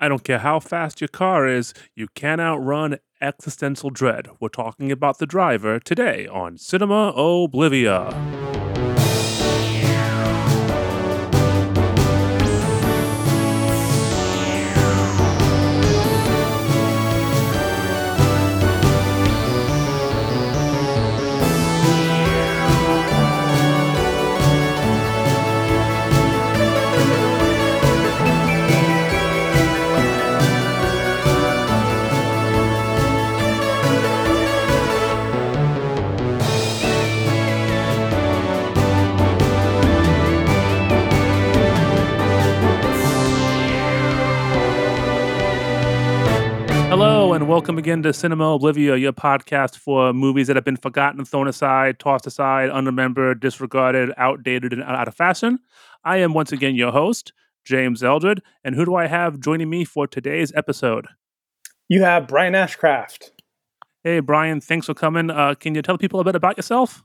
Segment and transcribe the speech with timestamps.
[0.00, 4.28] I don't care how fast your car is, you can't outrun existential dread.
[4.40, 8.39] We're talking about the driver today on Cinema Oblivia.
[47.50, 51.98] Welcome again to Cinema Oblivia, your podcast for movies that have been forgotten, thrown aside,
[51.98, 55.58] tossed aside, unremembered, disregarded, outdated, and out of fashion.
[56.04, 57.32] I am once again your host,
[57.64, 61.08] James Eldred, and who do I have joining me for today's episode?
[61.88, 63.32] You have Brian Ashcraft.
[64.04, 65.28] Hey, Brian, thanks for coming.
[65.28, 67.02] Uh, can you tell people a bit about yourself?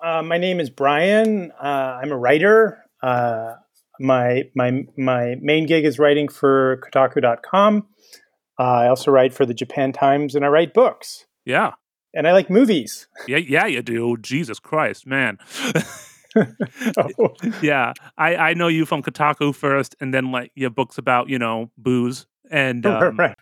[0.00, 1.50] Uh, my name is Brian.
[1.60, 2.84] Uh, I'm a writer.
[3.02, 3.54] Uh,
[3.98, 7.88] my my my main gig is writing for Kotaku.com.
[8.58, 11.26] Uh, I also write for the Japan Times, and I write books.
[11.44, 11.72] Yeah,
[12.14, 13.06] And I like movies.
[13.26, 14.16] yeah, yeah, you do.
[14.18, 15.38] Jesus Christ, man.
[16.96, 21.28] Oh, yeah, I I know you from Kotaku first, and then like your books about
[21.28, 23.34] you know booze and um, right.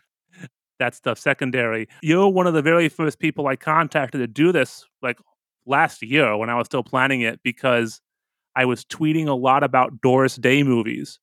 [0.79, 1.89] that stuff secondary.
[2.01, 5.19] You're one of the very first people I contacted to do this like
[5.67, 8.01] last year when I was still planning it because
[8.55, 11.19] I was tweeting a lot about Doris Day movies.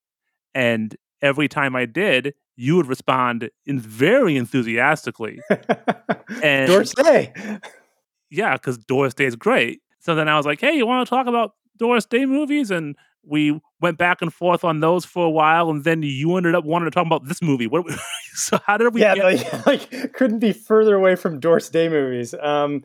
[0.54, 5.40] And every time I did, you would respond in very enthusiastically.
[6.42, 7.34] And- Doris Day.
[8.30, 9.82] Yeah, because Doris Day is great.
[10.00, 12.72] So then I was like, hey, you want to talk about Doris Day movies?
[12.72, 15.70] And we went back and forth on those for a while.
[15.70, 17.68] And then you ended up wanting to talk about this movie.
[17.68, 17.86] What,
[18.34, 21.90] so how did we yeah, get like, like couldn't be further away from Doris Day
[21.90, 22.34] movies.
[22.34, 22.84] Um,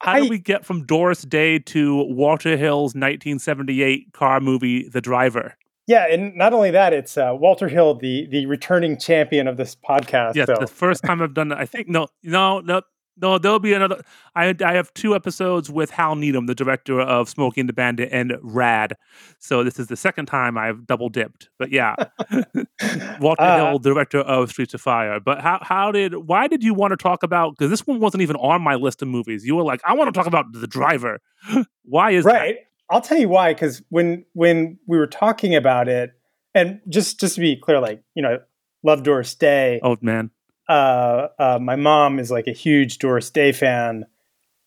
[0.00, 5.00] How I- did we get from Doris Day to Walter Hill's 1978 car movie, The
[5.00, 5.56] Driver?
[5.86, 9.76] Yeah, and not only that, it's uh, Walter Hill, the the returning champion of this
[9.76, 10.34] podcast.
[10.34, 10.56] Yeah, so.
[10.58, 11.58] the first time I've done that.
[11.58, 12.82] I think no, no, no,
[13.16, 13.38] no.
[13.38, 14.02] There'll be another.
[14.34, 18.08] I I have two episodes with Hal Needham, the director of Smokey and the Bandit
[18.10, 18.94] and Rad.
[19.38, 21.50] So this is the second time I've double dipped.
[21.56, 21.94] But yeah,
[23.20, 25.20] Walter Uh, Hill, director of Streets of Fire.
[25.20, 27.52] But how how did why did you want to talk about?
[27.56, 29.46] Because this one wasn't even on my list of movies.
[29.46, 31.20] You were like, I want to talk about The Driver.
[31.84, 32.56] why is that?
[32.90, 36.10] I'll tell you why because when when we were talking about it
[36.54, 38.38] and just just to be clear like you know
[38.82, 40.30] love doris day Old man.
[40.68, 44.04] uh, uh my mom is like a huge doris day fan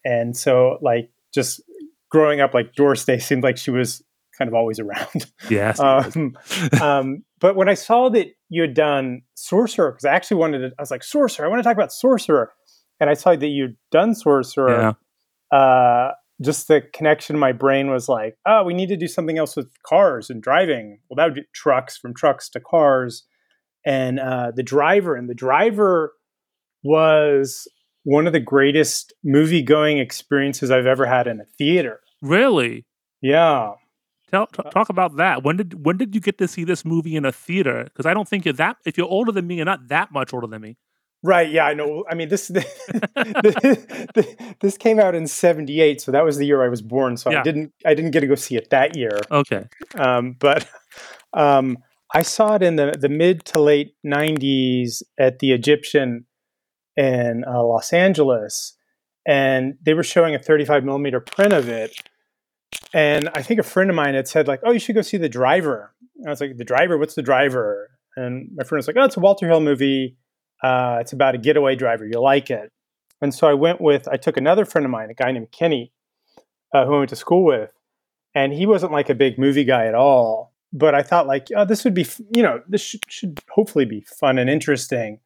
[0.05, 1.61] and so like just
[2.09, 4.03] growing up like doris day seemed like she was
[4.37, 5.79] kind of always around Yes.
[5.81, 6.37] um,
[6.81, 10.67] um but when i saw that you had done sorcerer because i actually wanted to
[10.77, 12.51] i was like sorcerer i want to talk about sorcerer
[12.99, 14.95] and i saw that you'd done sorcerer
[15.51, 15.57] yeah.
[15.57, 16.11] uh,
[16.41, 19.55] just the connection in my brain was like, oh, we need to do something else
[19.55, 20.99] with cars and driving.
[21.09, 23.25] Well, that would be trucks, from trucks to cars.
[23.85, 26.13] And uh, the driver, and the driver
[26.83, 27.67] was
[28.03, 31.99] one of the greatest movie going experiences I've ever had in a theater.
[32.21, 32.85] Really.
[33.21, 33.73] Yeah.
[34.31, 35.43] Tell, t- talk about that.
[35.43, 37.85] When did when did you get to see this movie in a theater?
[37.85, 38.77] Because I don't think you're that.
[38.85, 40.77] If you're older than me, you're not that much older than me.
[41.21, 41.49] Right.
[41.49, 41.65] Yeah.
[41.65, 42.05] I know.
[42.09, 42.47] I mean, this
[44.61, 47.17] this came out in '78, so that was the year I was born.
[47.17, 47.39] So Yeah.
[47.39, 49.19] I didn't I didn't get to go see it that year.
[49.31, 49.65] Okay.
[49.95, 50.67] um, but
[51.33, 51.77] um,
[52.13, 56.25] I saw it in the, the mid to late 90s at the Egyptian
[56.97, 58.75] in uh, Los Angeles,
[59.27, 61.95] and they were showing a 35 millimeter print of it.
[62.93, 65.17] And I think a friend of mine had said, like, oh, you should go see
[65.17, 65.93] The Driver.
[66.17, 66.97] And I was like, The Driver?
[66.97, 67.89] What's The Driver?
[68.15, 70.17] And my friend was like, oh, it's a Walter Hill movie.
[70.63, 72.05] Uh, it's about a getaway driver.
[72.05, 72.71] You'll like it.
[73.21, 75.91] And so I went with, I took another friend of mine, a guy named Kenny,
[76.73, 77.73] uh, who I went to school with
[78.35, 80.53] and he wasn't like a big movie guy at all.
[80.71, 84.01] But i thought like oh this would be you know this should, should hopefully be
[84.01, 85.19] fun and interesting.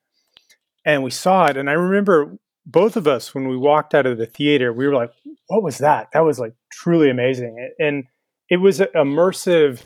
[0.86, 4.18] And we saw it and i remember both of us when we walked out of
[4.18, 5.12] the theater we were like
[5.48, 6.10] what was that?
[6.14, 7.72] That was like truly amazing.
[7.78, 8.06] And
[8.50, 9.82] it was immersive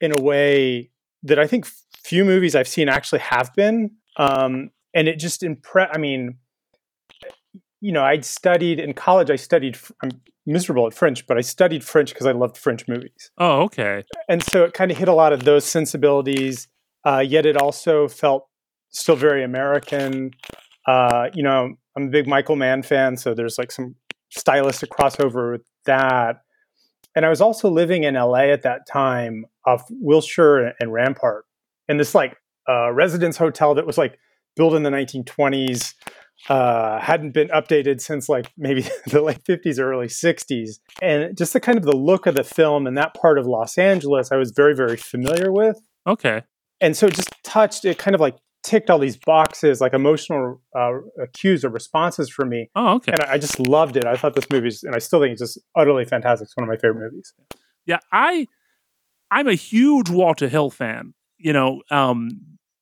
[0.00, 0.90] in a way
[1.22, 1.66] that i think
[2.02, 3.92] few movies i've seen actually have been.
[4.16, 6.36] Um, and it just impressed i mean
[7.80, 10.10] you know i'd studied in college i studied I'm
[10.46, 13.30] miserable at french but i studied french because i loved french movies.
[13.38, 14.04] Oh, okay.
[14.28, 16.68] and so it kind of hit a lot of those sensibilities
[17.04, 18.46] uh, yet it also felt
[18.90, 20.32] still very american.
[20.86, 23.94] Uh, you know i'm a big michael mann fan so there's like some
[24.30, 26.42] stylistic crossover with that.
[27.14, 31.44] And i was also living in la at that time off wilshire and rampart
[31.88, 32.36] in this like
[32.68, 34.18] a residence hotel that was like
[34.56, 35.94] built in the 1920s,
[36.48, 40.78] uh, hadn't been updated since like maybe the late 50s or early 60s.
[41.02, 43.78] And just the kind of the look of the film and that part of Los
[43.78, 45.80] Angeles, I was very, very familiar with.
[46.06, 46.42] Okay.
[46.80, 50.62] And so it just touched, it kind of like ticked all these boxes, like emotional
[50.76, 50.92] uh,
[51.34, 52.70] cues or responses for me.
[52.74, 53.12] Oh, okay.
[53.12, 54.06] And I, I just loved it.
[54.06, 56.46] I thought this movie's, and I still think it's just utterly fantastic.
[56.46, 57.34] It's one of my favorite movies.
[57.86, 58.46] Yeah, I
[59.30, 61.14] I'm a huge Walter Hill fan.
[61.38, 62.28] You know, um,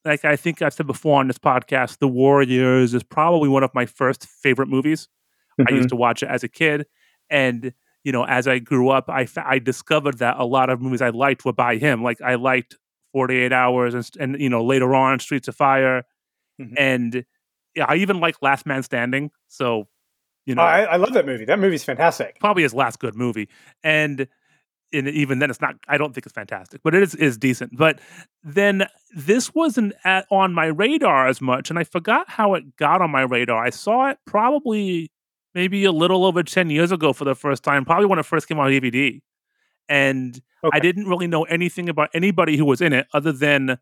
[0.08, 3.72] like I think I've said before on this podcast, The Warriors is probably one of
[3.74, 5.08] my first favorite movies.
[5.68, 6.86] I used to watch it as a kid,
[7.30, 7.72] and
[8.04, 11.10] you know, as I grew up, I I discovered that a lot of movies I
[11.10, 12.02] liked were by him.
[12.02, 12.76] Like I liked
[13.12, 16.04] Forty Eight Hours, and, and you know, later on Streets of Fire,
[16.60, 16.74] Mhm.
[16.76, 17.24] and
[17.74, 19.30] yeah, I even like Last Man Standing.
[19.48, 19.88] So,
[20.46, 21.44] you know, Oh, I, I love that movie.
[21.44, 22.38] That movie's fantastic.
[22.40, 23.48] probably his last good movie.
[23.84, 24.26] And
[24.92, 25.74] and even then, it's not.
[25.88, 27.76] I don't think it's fantastic, but it is is decent.
[27.76, 28.00] But
[28.42, 33.00] then this wasn't at, on my radar as much, and I forgot how it got
[33.02, 33.62] on my radar.
[33.62, 35.10] I saw it probably
[35.54, 38.48] maybe a little over ten years ago for the first time, probably when it first
[38.48, 39.20] came on DVD,
[39.88, 40.40] and
[40.72, 43.78] I didn't really know anything about anybody who was in it other than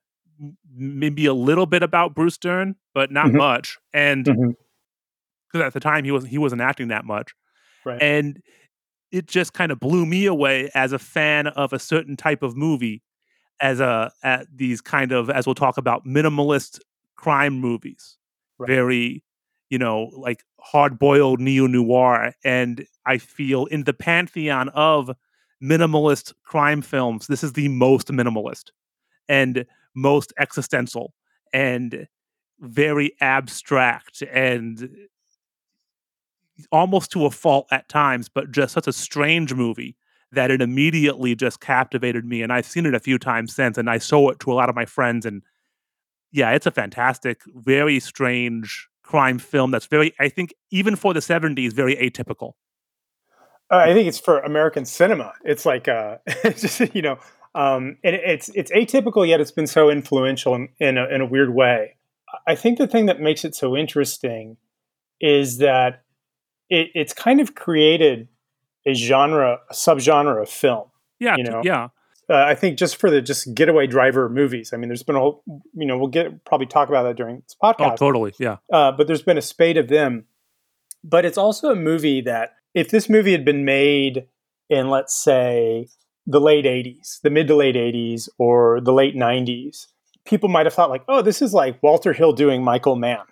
[0.74, 3.36] maybe a little bit about Bruce Dern, but not Mhm.
[3.38, 3.78] much.
[3.94, 7.32] And because at the time he wasn't he wasn't acting that much
[7.84, 8.02] Right.
[8.02, 8.40] and
[9.16, 12.56] it just kind of blew me away as a fan of a certain type of
[12.56, 13.02] movie
[13.60, 16.80] as a at these kind of as we'll talk about minimalist
[17.16, 18.18] crime movies
[18.58, 18.68] Right.
[18.68, 19.24] very
[19.68, 25.10] you know like hard-boiled neo-noir and i feel in the pantheon of
[25.62, 28.70] minimalist crime films this is the most minimalist
[29.28, 31.12] and most existential
[31.52, 32.06] and
[32.60, 34.88] very abstract and
[36.72, 39.96] almost to a fault at times, but just such a strange movie
[40.32, 42.42] that it immediately just captivated me.
[42.42, 44.68] And I've seen it a few times since, and I show it to a lot
[44.68, 45.24] of my friends.
[45.24, 45.42] And
[46.32, 51.20] yeah, it's a fantastic, very strange crime film that's very, I think, even for the
[51.20, 52.52] 70s, very atypical.
[53.70, 55.32] Uh, I think it's for American cinema.
[55.44, 57.18] It's like uh, it's just you know,
[57.54, 61.26] um, and it's it's atypical yet it's been so influential in in a, in a
[61.26, 61.96] weird way.
[62.46, 64.56] I think the thing that makes it so interesting
[65.20, 66.02] is that
[66.70, 68.28] it, it's kind of created
[68.86, 70.88] a genre, a subgenre of film.
[71.18, 71.88] Yeah, You know, yeah,
[72.28, 74.72] Uh, I think just for the just getaway driver movies.
[74.72, 75.42] I mean, there's been a whole,
[75.74, 77.74] you know, we'll get probably talk about that during this podcast.
[77.78, 77.96] oh, podcast.
[77.96, 80.26] totally, yeah, uh, but there's been a spate of them.
[81.02, 84.26] But it's also a movie that, if this movie had been made
[84.68, 85.88] in, let's say,
[86.26, 89.86] the late 80s, the mid to late 80s, or the late 90s,
[90.24, 93.24] people might have thought, like, oh, this is like Walter Hill doing Michael Mann.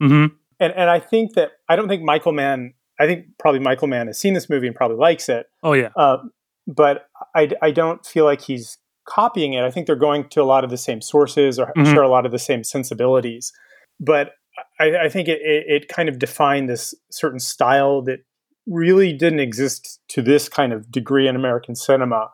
[0.00, 0.26] hmm
[0.60, 4.06] And, and I think that, I don't think Michael Mann, I think probably Michael Mann
[4.06, 5.46] has seen this movie and probably likes it.
[5.62, 6.18] oh yeah, Uh,
[6.66, 8.78] but I, I don't feel like he's
[9.08, 9.64] copying it.
[9.64, 11.92] I think they're going to a lot of the same sources or Mhm.
[11.92, 13.52] share a lot of the same sensibilities.
[13.98, 14.32] But
[14.78, 18.20] I, I think it, it, it kind of defined this certain style that
[18.66, 22.30] really didn't exist to this kind of degree in American cinema,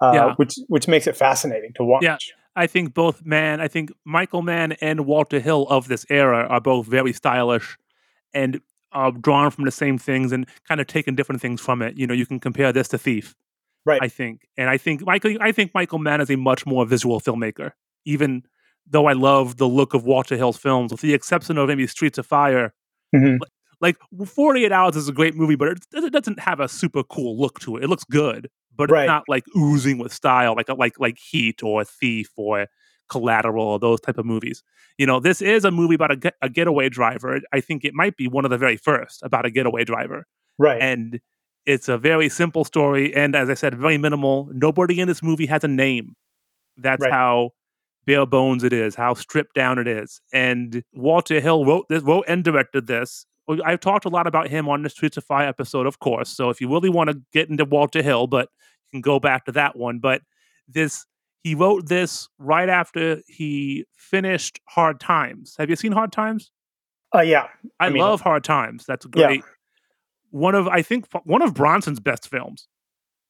[0.00, 0.34] uh, Yeah.
[0.36, 2.04] which which makes it fascinating to watch.
[2.04, 2.18] Yeah.
[2.56, 6.60] I think both Mann, I think Michael Mann and Walter Hill of this era are
[6.60, 7.76] both very stylish
[8.32, 8.60] and
[8.94, 11.96] uh, drawn from the same things and kind of taken different things from it.
[11.96, 13.34] You know, you can compare this to Thief,
[13.86, 14.00] Right.
[14.02, 17.20] I think, and I think Michael, I think Michael Mann is a much more visual
[17.20, 17.72] filmmaker.
[18.06, 18.44] Even
[18.86, 22.18] though I love the look of Walter Hill's films, with the exception of maybe Streets
[22.18, 22.72] of Fire.
[23.14, 23.38] Mhm.
[23.80, 23.96] Like
[24.26, 27.38] Forty Eight Hours is a great movie, but it, it doesn't have a super cool
[27.38, 27.84] look to it.
[27.84, 29.02] It looks good, but Right.
[29.04, 32.66] it's not like oozing with style, like like like Heat or Thief or
[33.08, 34.62] Collateral or those type of movies.
[34.98, 37.40] You know, this is a movie about a, get, a getaway driver.
[37.52, 40.26] I think it might be one of the very first about a getaway driver,
[40.58, 40.80] Right.
[40.80, 41.20] and
[41.66, 43.14] it's a very simple story.
[43.14, 44.48] And as I said, very minimal.
[44.52, 46.14] Nobody in this movie has a name.
[46.76, 47.12] That's Right.
[47.12, 47.50] how
[48.06, 50.20] bare bones it is, how stripped down it is.
[50.32, 53.26] And Walter Hill wrote this, wrote and directed this.
[53.64, 56.30] I've talked a lot about him on the Streets of Fire episode, of course.
[56.30, 58.48] So if you really want to get into Walter Hill, but
[58.92, 59.98] you can go back to that one.
[59.98, 60.22] But
[60.68, 61.04] this,
[61.44, 65.54] he wrote this right after he finished Hard Times.
[65.58, 66.50] Have you seen Hard Times?
[67.14, 67.46] uh, yeah.
[67.78, 68.84] I, I mean- love Hard Times.
[68.86, 69.26] That's Yeah.
[69.28, 69.44] great.
[70.30, 72.66] One of I think one of Bronson's best films.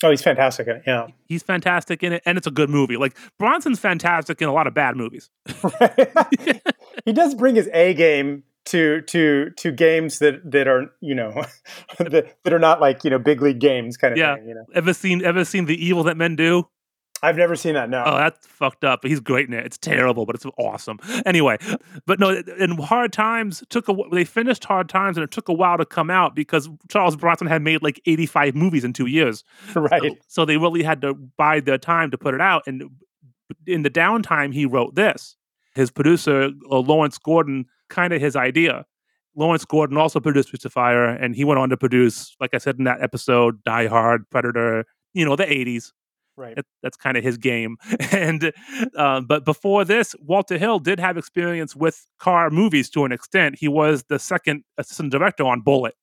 [0.02, 0.82] Oh, he's fantastic at it.
[0.86, 1.06] Yeah.
[1.26, 2.96] He's fantastic in it, and it's a good movie.
[2.96, 5.30] Like Bronson's fantastic in a lot of bad movies.
[7.04, 11.44] he does bring his A game to to to games that that are you know
[11.98, 14.36] that, that are not like you know big league games kind of Yeah.
[14.36, 14.48] thing.
[14.48, 16.68] You know, ever seen ever seen The Evil That Men Do?
[17.24, 17.88] I've never seen that.
[17.90, 18.02] No.
[18.06, 19.02] Oh, that's fucked up.
[19.02, 19.64] But he's great in it.
[19.64, 20.98] It's terrible, but it's awesome.
[21.24, 21.56] Anyway,
[22.06, 25.52] but no, in Hard Times took a they finished Hard Times and it took a
[25.52, 29.44] while to come out because Charles Bronson had made like 85 movies in 2 years.
[29.74, 30.02] right.
[30.02, 32.90] So, so they really had to bide their time to put it out and
[33.66, 35.36] in the downtime he wrote this.
[35.74, 38.86] his producer, uh, Lawrence Gordon, kind of his idea.
[39.36, 42.58] Lawrence Gordon also produced Streets of Fire, and he went on to produce, like I
[42.58, 45.92] said in that episode, Die Hard, Predator, you know, the 80s.
[46.36, 46.56] Right.
[46.56, 47.76] That, that's kind of his game.
[48.12, 48.52] And
[48.96, 53.56] uh, but before this, Walter Hill did have experience with car movies to an extent.
[53.58, 55.94] He was the second assistant director on Bullitt.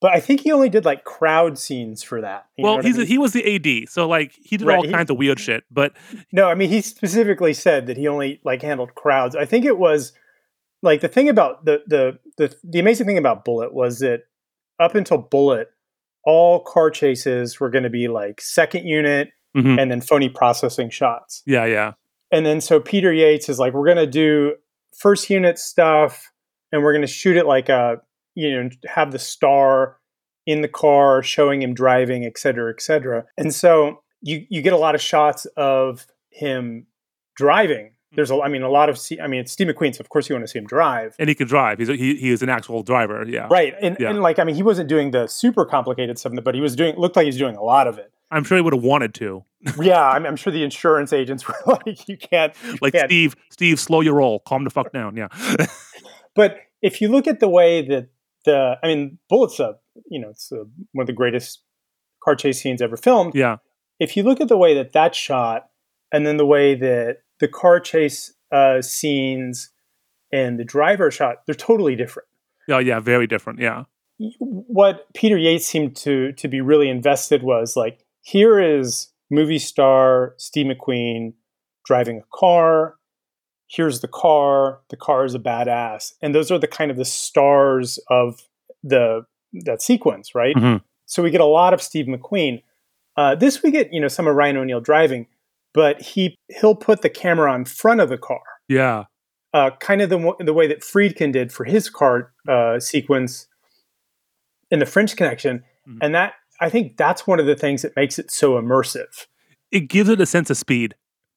[0.00, 2.46] But I think he only did like crowd scenes for that.
[2.58, 3.08] Well, I he's a, mean?
[3.08, 5.64] he was the AD, so like he did Right, all he- kinds of weird shit.
[5.70, 5.94] But
[6.32, 9.34] No, I mean he specifically said that he only like handled crowds.
[9.34, 10.12] I think it was
[10.82, 14.24] like the thing about the the the, the amazing thing about Bullitt was that
[14.78, 15.68] up until Bullitt,
[16.24, 19.80] all car chases were going to be like second unit Mhm.
[19.80, 21.42] and then phony processing shots.
[21.46, 21.92] yeah, yeah,
[22.30, 24.54] And then so Peter Yates is like, we're going to do
[24.98, 26.30] first unit stuff
[26.72, 28.00] and we're going to shoot it like a
[28.34, 29.96] you know have the star
[30.46, 33.24] in the car showing him driving, et cetera, et cetera.
[33.38, 36.86] And so you you get a lot of shots of him
[37.36, 37.92] driving.
[38.14, 40.28] There's a, I mean, a lot of, I mean, it's Steve McQueen, so of course
[40.28, 41.78] you want to see him drive, and he can drive.
[41.78, 43.24] He's a, he he is an actual driver.
[43.26, 43.74] Yeah, right?
[43.82, 44.10] And Yeah.
[44.10, 46.96] and like, I mean, he wasn't doing the super complicated stuff, but he was doing.
[46.96, 48.10] Looked like he was doing a lot of it.
[48.30, 49.44] I'm sure he would have wanted to.
[49.80, 53.06] yeah, I'm, I'm sure the insurance agents were like, you can't, Like Yeah.
[53.06, 55.16] Steve, Steve, slow your roll, calm the fuck down.
[55.16, 55.28] Yeah,
[56.34, 58.08] But if you look at the way that
[58.44, 59.76] the, I mean, Bullitt's a,
[60.10, 61.62] you know, it's a, one of the greatest
[62.22, 63.34] car chase scenes ever filmed.
[63.34, 63.56] yeah,
[63.98, 65.68] If you look at the way that that shot,
[66.12, 69.70] and then the way that the car chase uh, scenes
[70.32, 72.28] and the driver shot, they're totally different.
[72.68, 73.00] yeah, yeah.
[73.00, 73.58] Very different.
[73.60, 73.84] Yeah,
[74.38, 80.34] What Peter Yates seemed to to be really invested was like, here is movie star
[80.36, 81.32] Steve McQueen
[81.84, 82.96] driving a car.
[83.68, 84.80] Here's the car.
[84.90, 88.42] The car is a badass, and those are the kind of the stars of
[88.82, 89.24] the
[89.64, 90.56] that sequence, right?
[90.56, 90.82] Mhm.
[91.06, 92.62] So we get a lot of Steve McQueen.
[93.16, 95.26] Uh, this we get, you know, some of Ryan O'Neal driving,
[95.72, 99.04] but he he'll put the camera on front of the car, yeah,
[99.54, 103.46] uh, kind of the the way that Friedkin did for his car uh, sequence
[104.70, 105.98] in the French Connection, Mhm.
[106.02, 109.26] and that I think that's one of the things that makes it so immersive.
[109.72, 110.94] it gives it a sense of speed.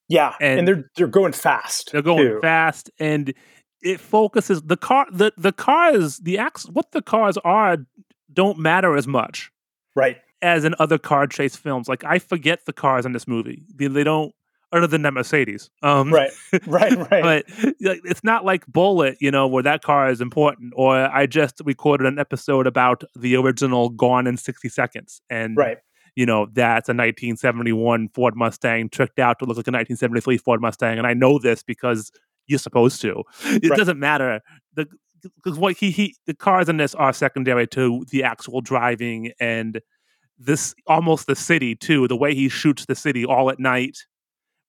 [0.07, 1.91] Yeah, and, And- they're they're going fast.
[1.91, 2.39] They're going too.
[2.41, 3.33] fast, and
[3.81, 5.05] it focuses the car.
[5.11, 7.77] the The cars, the acts, what the cars are,
[8.33, 9.51] don't matter as much
[9.95, 10.17] right?
[10.41, 11.88] as in other car chase films.
[11.88, 13.63] Like I forget the cars in this movie.
[13.75, 14.33] They, they don't,
[14.71, 15.69] other than that Mercedes.
[15.81, 16.31] Um, Right,
[16.67, 17.23] right, right.
[17.23, 17.45] but
[17.79, 20.73] it's not like Bullitt, you know, where that car is important.
[20.75, 25.21] Or I just recorded an episode about the original Gone in 60 Seconds.
[25.29, 25.77] And, right.
[26.15, 30.61] you know, that's a 1971 Ford Mustang tricked out to look like a 1973 Ford
[30.61, 30.97] Mustang.
[30.97, 32.11] And I know this because
[32.47, 33.23] you're supposed to.
[33.45, 33.77] It Right.
[33.77, 34.41] doesn't matter.
[34.75, 34.88] The
[35.43, 39.81] because what he, he the cars in this are secondary to the actual driving and
[40.38, 42.07] this almost the city too.
[42.07, 43.97] The way he shoots the city all at night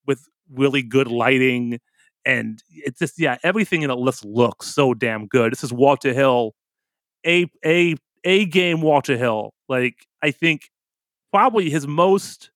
[0.07, 1.79] with really good lighting
[2.25, 5.53] and it's just yeah everything in it looks looks so damn good.
[5.53, 6.55] This is walter hill
[7.27, 9.53] a a a game walter hill.
[9.69, 10.71] Like i think
[11.33, 12.51] probably his most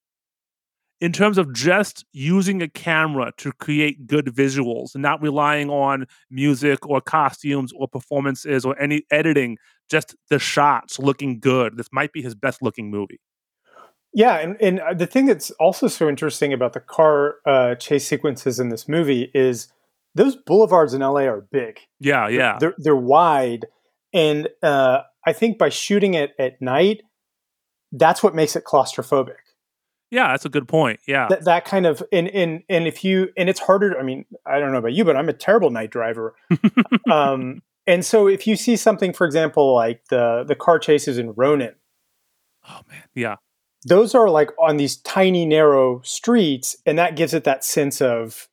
[1.01, 6.07] in terms of just using a camera to create good visuals and not relying on
[6.31, 9.59] music or costumes or performances or any editing
[9.91, 11.77] just the shots looking good.
[11.77, 13.21] This might be his best looking movie
[14.15, 18.07] Yeah, and, and uh, the thing that's also so interesting about the car uh, chase
[18.07, 19.69] sequences in this movie is
[20.15, 21.81] those boulevards in LA are big.
[21.99, 23.67] yeah yeah They're they're wide,
[24.13, 27.03] and uh, I think by shooting it at night,
[27.91, 29.35] that's what makes it claustrophobic.
[30.11, 33.31] yeah that's a good point yeah That that kind of and and and if you
[33.37, 33.99] and it's harder.
[33.99, 36.37] I mean, I don't know about you, but I'm a terrible night driver.
[37.11, 41.33] um, and so if you see something, for example, like the the car chases in
[41.33, 41.75] Ronin,
[42.69, 43.37] oh man yeah
[43.85, 48.49] those are like on these tiny narrow streets and that gives it that sense of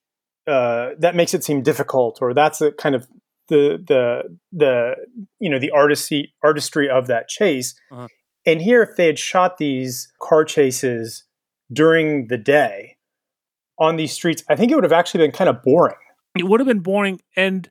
[0.48, 3.08] uh, that makes it seem difficult or that's the kind of
[3.48, 4.96] the the the
[5.40, 7.76] you know the artistry artistry of that chase.
[7.92, 8.08] Uh-huh.
[8.46, 11.26] and here if they had shot these car chases
[11.72, 12.98] during the day
[13.80, 15.96] on these streets i think it would have actually been kind of boring.
[16.38, 17.70] It would have been boring and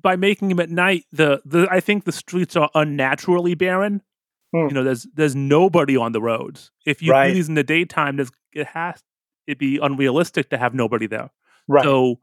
[0.00, 4.02] by making them at night the, the i think the streets are unnaturally barren
[4.52, 4.68] Hmm.
[4.68, 6.70] you know there's there's nobody on the roads.
[6.86, 7.28] If you Right.
[7.28, 9.02] do these in the daytime there's it has
[9.46, 11.30] it be unrealistic to have nobody there.
[11.68, 11.84] Right.
[11.84, 12.20] So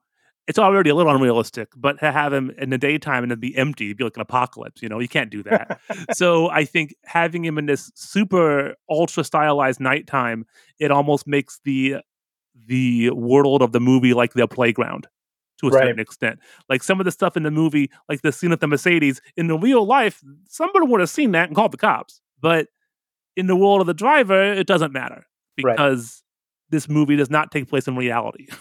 [0.48, 3.56] it's already a little unrealistic but to have him in the daytime and it'd be
[3.58, 5.80] empty it'd be like an apocalypse you know you can't do that.
[6.14, 10.46] So i think having him in this super ultra stylized nighttime
[10.80, 11.98] it almost makes the
[12.66, 15.08] the world of the movie like their playground
[15.60, 15.84] to a Right.
[15.84, 18.68] certain extent like some of the stuff in the movie like the scene at the
[18.68, 22.68] mercedes in the real life somebody would have seen that and called the cops but
[23.36, 25.26] in the world of the driver it doesn't matter
[25.62, 25.76] Right.
[25.76, 26.24] because
[26.70, 28.48] this movie does not take place in reality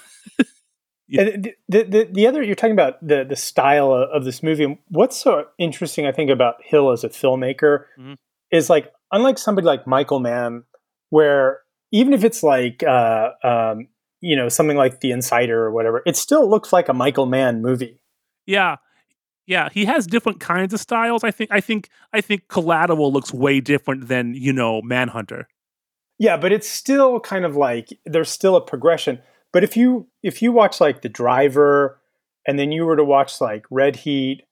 [1.09, 1.25] Yeah.
[1.25, 4.79] The, the, the, the other, you're talking about the, the style of, of, this movie.
[4.88, 8.15] What's so interesting, I think, about Hill as a filmmaker mm-hmm.
[8.50, 10.65] is like, unlike somebody like Michael Mann,
[11.11, 11.61] where
[11.93, 13.88] even if it's like, uh, um,
[14.26, 17.62] you know, something like The Insider or whatever, it still looks like a Michael Mann
[17.62, 18.00] movie.
[18.45, 18.76] Yeah.
[19.47, 21.23] Yeah, he has different kinds of styles.
[21.23, 25.47] I think I think I think Collateral looks way different than, you know, Manhunter.
[26.18, 29.21] Yeah, but it's still kind of like there's still a progression.
[29.52, 32.00] But if you if you watch like The Driver
[32.45, 34.42] and then you were to watch like Red Heat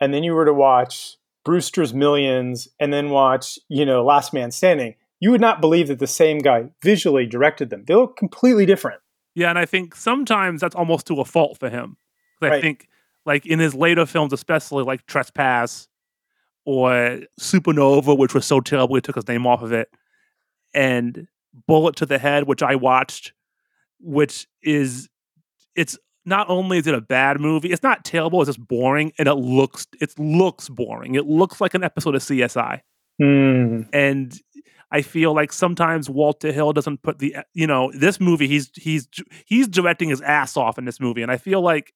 [0.00, 4.50] and then you were to watch Brewster's Millions and then watch, you know, Last Man
[4.50, 7.84] Standing, you would not believe that the same guy visually directed them.
[7.86, 9.01] They look completely different.
[9.34, 11.96] Yeah, and I think sometimes that's almost to a fault for him.
[12.40, 12.52] Right.
[12.52, 12.88] I think
[13.24, 15.88] like in his later films, especially like Trespass
[16.64, 19.88] or Supernova, which was so terrible he took his name off of it
[20.74, 21.26] and
[21.66, 23.32] Bullet to the Head, which I watched,
[24.00, 25.08] which is
[25.74, 29.28] it's not only is it a bad movie, it's not terrible, it's just boring, and
[29.28, 31.14] it looks it looks boring.
[31.14, 32.80] It looks like an episode of CSI.
[33.20, 33.88] Mm.
[33.92, 34.40] And
[34.92, 39.08] I feel like sometimes Walter Hill doesn't put the you know this movie he's he's
[39.46, 41.94] he's directing his ass off in this movie, and I feel like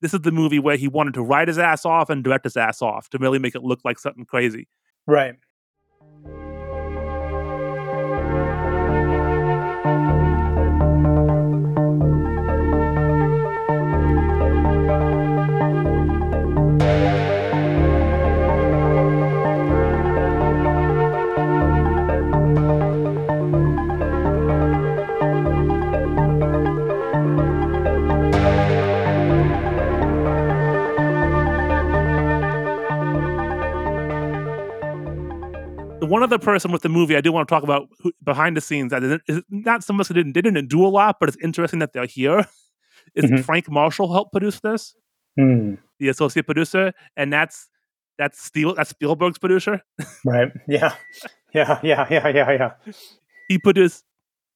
[0.00, 2.56] this is the movie where he wanted to write his ass off and direct his
[2.56, 4.68] ass off to really make it look like something crazy.
[5.06, 5.34] Right.
[36.08, 38.60] One other person with the movie I do want to talk about who, behind the
[38.60, 41.80] scenes that is not so much didn't, they didn't do a lot, but it's interesting
[41.80, 42.46] that they're here.
[43.14, 43.42] Is mm-hmm.
[43.42, 44.94] Frank Marshall helped produce this?
[45.38, 45.78] Mm.
[46.00, 47.68] The associate producer, and that's
[48.18, 49.82] that's Steel that's Spielberg's producer.
[50.24, 50.48] right.
[50.66, 50.94] Yeah.
[51.54, 51.78] Yeah.
[51.82, 52.06] Yeah.
[52.10, 52.28] Yeah.
[52.28, 52.50] Yeah.
[52.50, 52.72] Yeah.
[53.48, 54.04] He produced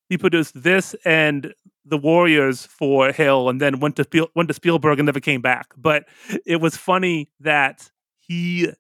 [0.08, 4.54] he produced this and the Warriors for Hill, and then went to Spiel, went to
[4.54, 5.68] Spielberg and never came back.
[5.76, 6.04] But
[6.46, 8.70] it was funny that he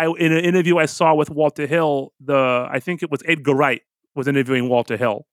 [0.00, 3.54] I, in an interview I saw with Walter Hill, the I think it was Edgar
[3.54, 3.82] Wright
[4.14, 5.26] was interviewing Walter Hill,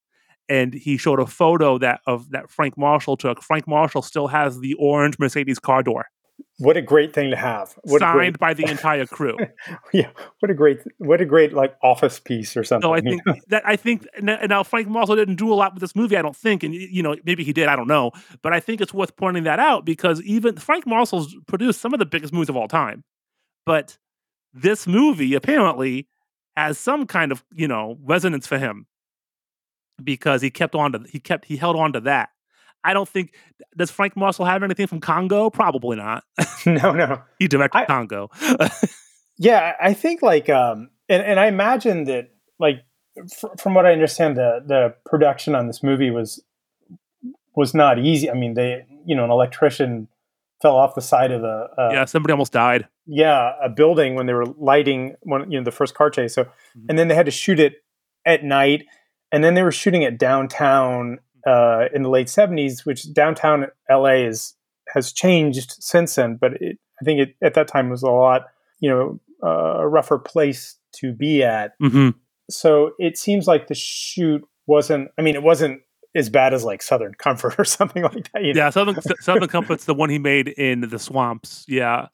[0.49, 3.41] and he showed a photo that of that Frank Marshall took.
[3.41, 6.08] Frank Marshall still has the orange Mercedes car door.
[6.60, 7.75] What a great thing to have!
[7.84, 8.39] What Signed great...
[8.39, 9.38] by the entire crew.
[9.93, 12.88] yeah, what a great, what a great like office piece or something.
[12.88, 15.95] So I think that I think now Frank Marshall didn't do a lot with this
[15.95, 16.17] movie.
[16.17, 17.67] I don't think, and you know maybe he did.
[17.67, 21.36] I don't know, but I think it's worth pointing that out because even Frank Marshall's
[21.47, 23.03] produced some of the biggest movies of all time,
[23.65, 23.97] but
[24.53, 26.07] this movie apparently
[26.55, 28.88] has some kind of you know resonance for him
[30.03, 32.29] because he kept on to he kept he held on to that.
[32.83, 33.33] I don't think
[33.75, 35.49] does Frank Marshall have anything from Congo?
[35.49, 36.23] Probably not.
[36.65, 37.21] no, no.
[37.39, 38.29] he directed I, Congo.
[39.38, 42.29] yeah, I think like um and, and I imagine that
[42.60, 42.83] like
[43.39, 46.43] fr- from what I understand the the production on this movie was
[47.55, 48.29] was not easy.
[48.29, 50.07] I mean, they you know an electrician
[50.62, 54.26] fell off the side of a, a yeah somebody almost died yeah a building when
[54.26, 56.86] they were lighting one you know the first car chase so mm-hmm.
[56.89, 57.76] and then they had to shoot it
[58.26, 58.86] at night
[59.32, 64.10] and then they were shooting it downtown uh, in the late 70s which downtown la
[64.10, 64.56] is
[64.93, 68.43] has changed since then but it, i think it at that time was a lot
[68.80, 72.10] you know uh, a rougher place to be at mm-hmm.
[72.50, 75.82] so it seems like the shoot wasn't i mean it wasn't
[76.15, 78.43] as bad as like Southern Comfort or something like that.
[78.43, 78.63] You know?
[78.63, 81.63] Yeah, Southern Southern Comfort's the one he made in the swamps.
[81.67, 82.08] Yeah,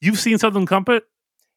[0.00, 1.04] you've seen Southern Comfort.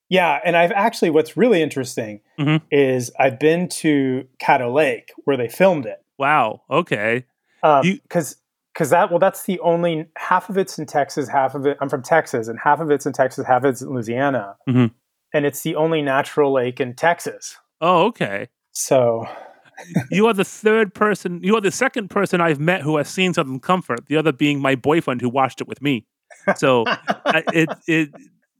[0.09, 2.57] Yeah, and I've actually what's really interesting mm-hmm.
[2.69, 6.03] is I've been to Caddo Lake where they filmed it.
[6.17, 6.63] Wow.
[6.69, 7.25] Okay.
[7.61, 8.39] Because um,
[8.73, 11.89] because that well that's the only half of it's in Texas, half of it I'm
[11.89, 14.87] from Texas, and half of it's in Texas, half of it's in Louisiana, mm-hmm.
[15.33, 17.57] and it's the only natural lake in Texas.
[17.79, 18.49] Oh, okay.
[18.71, 19.27] So
[20.11, 23.33] you are the third person, you are the second person I've met who has seen
[23.33, 24.07] Southern Comfort.
[24.07, 26.05] The other being my boyfriend who watched it with me.
[26.55, 26.85] So
[27.53, 28.09] it it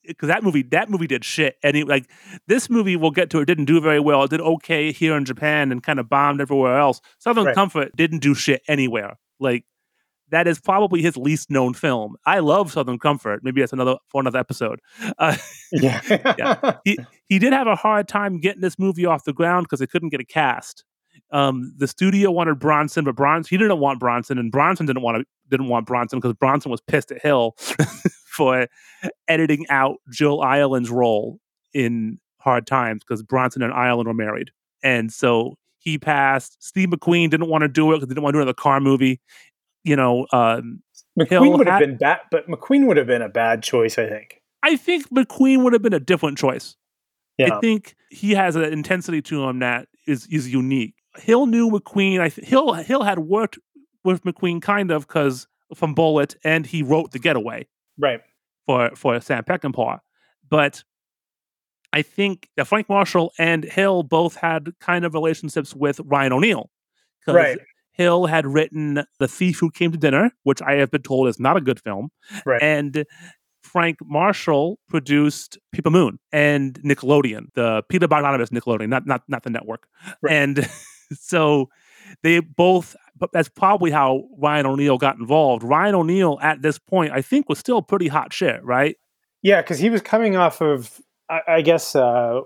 [0.05, 2.10] because that movie that movie did shit and it, like
[2.47, 4.23] this movie we'll get to it didn't do very well.
[4.23, 7.01] It did okay here in japan and kind of bombed everywhere else.
[7.19, 7.55] Southern right.
[7.55, 9.17] comfort didn't do shit anywhere.
[9.39, 9.65] Like
[10.31, 12.15] that is probably his least known film.
[12.25, 13.43] I love southern comfort.
[13.43, 14.79] Maybe that's another for another episode.
[15.17, 15.36] Uh,
[15.71, 16.01] yeah.
[16.38, 16.77] yeah.
[16.84, 19.88] He, he did have a hard time getting this movie off the ground because they
[19.88, 20.84] couldn't get a cast
[21.32, 25.17] um, the studio wanted Bronson, but Bronson he didn't want Bronson, and Bronson didn't want
[25.20, 27.56] to, didn't want Bronson because Bronson was pissed at Hill
[28.26, 28.67] for
[29.28, 31.39] editing out Jill Ireland's role
[31.74, 34.52] in Hard Times because Bronson and Ireland were married,
[34.84, 36.58] and so he passed.
[36.60, 38.80] Steve McQueen didn't want to do it because he didn't want to do another car
[38.80, 39.20] movie.
[39.84, 40.82] You know, um,
[41.20, 43.98] McQueen Hill would have had- been bad, but McQueen would have been a bad choice,
[43.98, 44.41] I think.
[44.63, 46.76] I think McQueen would have been a different choice.
[47.38, 47.56] Yeah.
[47.56, 50.96] I think he has an intensity to him that is is unique.
[51.17, 52.19] Hill knew McQueen.
[52.19, 53.58] I th- Hill Hill had worked
[54.04, 58.21] with McQueen kind of because from Bullitt, and he wrote The Getaway Right.
[58.65, 60.00] for for Sam Peckinpah.
[60.50, 60.84] But
[61.93, 66.32] I think that Frank Marshall and Hill both had kind of relationships with Ryan.
[67.26, 67.60] 'Cause Right.
[67.93, 71.39] Hill had written The Thief Who Came to Dinner, which I have been told is
[71.39, 72.10] not a good film.
[72.45, 72.62] Right.
[72.63, 73.06] And
[73.62, 79.50] Frank Marshall produced Paper Moon and Nickelodeon, the Peter Bogdanovich Nickelodeon, not not not the
[79.52, 79.88] network.
[80.21, 80.34] Right.
[80.34, 80.58] And
[81.13, 81.69] so
[82.24, 85.63] they both but that's probably how Ryan O'Neal got involved.
[85.63, 88.95] Ryan O'Neal at this point, I think, was still pretty hot shit, right?
[89.43, 92.41] Yeah, because he was coming off of, I, I guess, uh,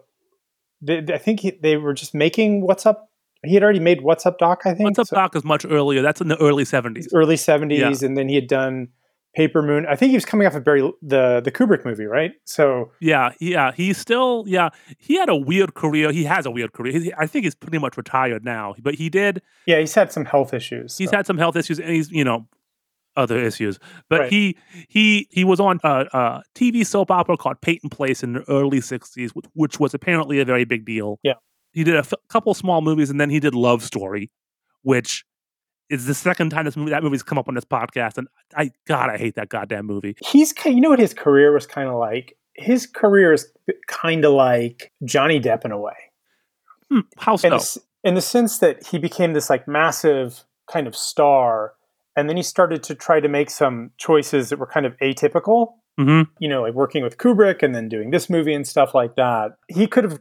[0.81, 3.09] they, I think he, they were just making What's Up.
[3.45, 4.83] He had already made What's Up Doc, I think.
[4.83, 6.01] What's Up so- Doc is much earlier.
[6.01, 7.07] That's in the early seventies.
[7.13, 8.89] early 70s and then he had done
[9.35, 12.31] paper moon i think he was coming off of Barry, the the kubrick movie right
[12.45, 13.71] so Yeah, yeah.
[13.73, 14.69] He's still yeah.
[14.97, 16.11] He had a weird career.
[16.11, 16.93] He has a weird career.
[16.99, 18.75] He, I think he's pretty much retired now.
[18.81, 19.41] But he did.
[19.65, 22.47] yeah he's had some health issues He's had some health issues, and he's you know
[23.17, 23.79] other issues.
[24.09, 24.29] But Right.
[24.31, 24.57] he
[24.89, 28.79] he he was on a, a TV soap opera called Peyton Place in the early
[28.79, 31.19] '60s, which, which was apparently a very big deal.
[31.23, 31.33] Yeah.
[31.73, 34.31] He did a f- couple small movies, and then he did Love Story,
[34.81, 35.25] which
[35.89, 38.17] is the second time this movie that movie's come up on this podcast.
[38.17, 40.15] And I God, I hate that goddamn movie.
[40.25, 43.51] he's you know what his career was kind of like his career is
[43.87, 45.93] kind of like johnny depp in a way
[46.89, 47.49] Hmm, how in, so?
[47.49, 51.73] the, in the sense that he became this like massive kind of star
[52.15, 55.73] and then he started to try to make some choices that were kind of atypical
[55.97, 59.15] hmm you know, like working with Kubrick and then doing this movie and stuff like
[59.15, 59.51] that.
[59.69, 60.19] He could have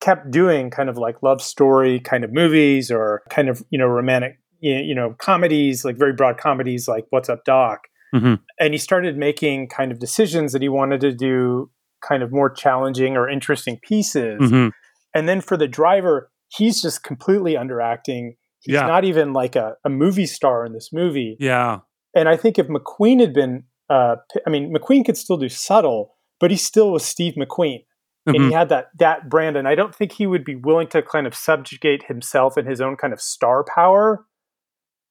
[0.00, 3.86] kept doing kind of like love story kind of movies or kind of, you know,
[3.86, 7.88] romantic, you know, comedies, like very broad comedies like What's Up Doc.
[8.14, 8.40] Mhm.
[8.60, 11.70] And he started making kind of decisions that he wanted to do
[12.02, 14.50] kind of more challenging or interesting pieces.
[14.50, 14.68] hmm
[15.14, 18.36] And then for the driver, he's just completely underacting.
[18.60, 18.86] He's Yeah.
[18.86, 21.36] not even like a, a movie star in this movie.
[21.40, 21.80] Yeah.
[22.14, 24.16] And I think if McQueen had been, uh,
[24.46, 27.84] I mean, McQueen could still do subtle, but he still was Steve McQueen,
[28.26, 28.48] and Mhm.
[28.48, 29.56] he had that that brand.
[29.56, 32.80] And I don't think he would be willing to kind of subjugate himself and his
[32.80, 34.24] own kind of star power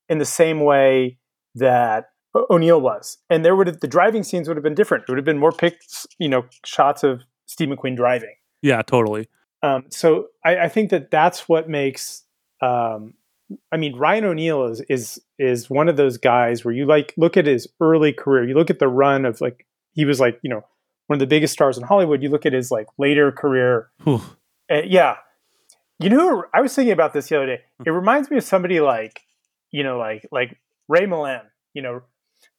[0.09, 1.17] in the same way
[1.55, 2.09] that
[2.49, 3.17] O'Neal was.
[3.29, 5.03] And there would have the driving scenes would have been different.
[5.03, 8.35] It would have been more picked, you know, shots of Steve McQueen driving.
[8.61, 8.81] Yeah.
[8.81, 9.29] Totally.
[9.63, 12.23] Um, so I, I think that that's what makes.
[12.61, 13.13] Um,
[13.71, 17.37] I mean, Ryan O'Neal is is is one of those guys where you like look
[17.37, 18.47] at his early career.
[18.47, 20.63] You look at the run of like he was like you know
[21.07, 22.23] one of the biggest stars in Hollywood.
[22.23, 23.89] You look at his like later career.
[24.67, 25.17] Uh, yeah,
[25.99, 27.61] you know, I was thinking about this the other day.
[27.85, 29.21] It reminds me of somebody like
[29.75, 30.57] you know like like
[30.87, 31.43] Ray Milland.
[31.73, 32.01] You know,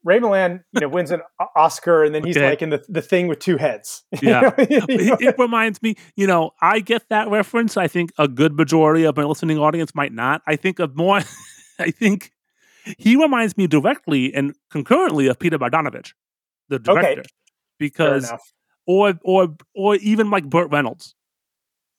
[0.04, 0.62] Ray Milland.
[0.72, 1.22] You know, wins an
[1.56, 2.50] Oscar, and then he's Okay.
[2.50, 4.04] like in the the thing with two heads.
[4.22, 4.40] You Yeah.
[4.42, 4.54] know?
[4.58, 7.76] it, it reminds me, you know, I get that reference.
[7.76, 10.42] I think a good majority of my listening audience might not.
[10.46, 11.20] I think of more,
[11.78, 12.32] I think
[12.98, 16.12] he reminds me directly and concurrently of Peter Bogdanovich,
[16.68, 17.24] the director, Fair
[17.78, 18.30] because,
[18.86, 21.14] or, or, or even like Burt Reynolds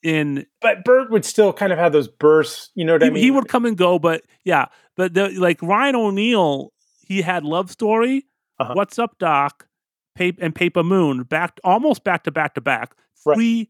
[0.08, 2.72] in, but Burt would still kind of have those bursts.
[2.76, 3.24] You know what he, I mean?
[3.24, 4.66] he would come and go, but yeah,
[4.96, 6.72] but the, like Ryan O'Neal,
[7.06, 8.26] he had Love Story,
[8.60, 8.74] Uh-huh.
[8.76, 9.68] What's Up Doc,
[10.16, 12.96] Paper, and Paper Moon back almost back to back to back.
[13.26, 13.36] Right.
[13.36, 13.70] Three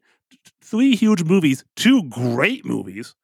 [0.63, 3.15] three huge movies, two great movies,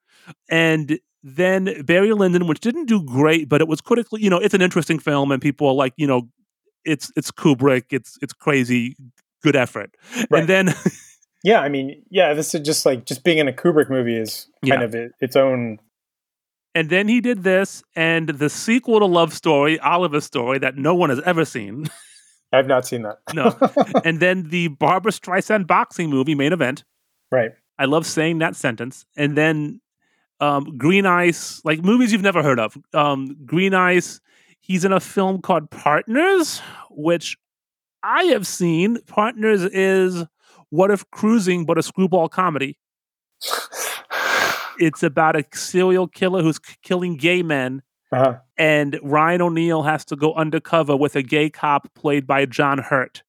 [0.50, 4.54] and then Barry Lyndon, which didn't do great, but it was critically, you know, it's
[4.54, 6.28] an interesting film, and people are like, you know,
[6.86, 8.96] it's it's Kubrick, it's it's crazy,
[9.44, 9.96] good effort,
[10.30, 10.40] Right.
[10.42, 10.74] and then
[11.44, 14.48] Yeah, I mean, yeah, this is just like just being in a Kubrick movie is
[14.68, 14.86] kind Yeah.
[14.86, 15.80] of it, its own.
[16.76, 20.96] and then he did this, and the sequel to Love Story, Oliver Story, that no
[20.96, 21.88] one has ever seen,
[22.54, 23.18] I've not seen that.
[23.34, 23.56] No.
[24.06, 26.84] and then the Barbra Streisand boxing movie main event.
[27.32, 27.52] right.
[27.80, 29.04] I love saying that sentence.
[29.18, 29.82] And then
[30.40, 32.78] um, Green Ice, like movies you've never heard of.
[32.94, 34.22] Um, Green Ice,
[34.62, 37.36] he's in a film called Partners, which
[38.04, 39.00] I have seen.
[39.08, 40.24] Partners is
[40.74, 42.80] What If Cruising, but a screwball comedy.
[44.80, 47.84] It's about a serial killer who's k- killing gay men.
[48.12, 48.40] Uh-huh.
[48.58, 53.22] And Ryan O'Neal has to go undercover with a gay cop played by John Hurt.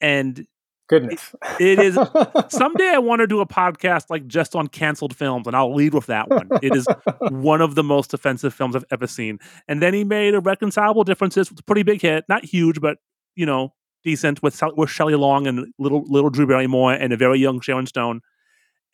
[0.00, 0.46] And
[0.88, 1.34] Goodness.
[1.60, 1.98] it is
[2.48, 5.92] someday I want to do a podcast like just on canceled films, and I'll lead
[5.92, 6.48] with that one.
[6.62, 6.88] It is
[7.28, 9.38] one of the most offensive films I've ever seen.
[9.68, 12.96] And then he made Irreconcilable Differences, pretty big hit, not huge, but
[13.36, 17.38] you know, decent with with Shelley Long and little little Drew Barrymore and a very
[17.38, 18.20] young Sharon Stone.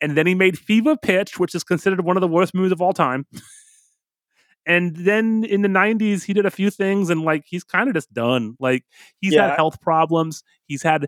[0.01, 2.81] And then he made Fever Pitch, which is considered one of the worst movies of
[2.81, 3.25] all time.
[4.65, 7.93] and then in the 90s he did a few things and like he's kind of
[7.93, 8.83] just done like
[9.21, 9.49] he's Yeah.
[9.49, 11.07] had health problems he's had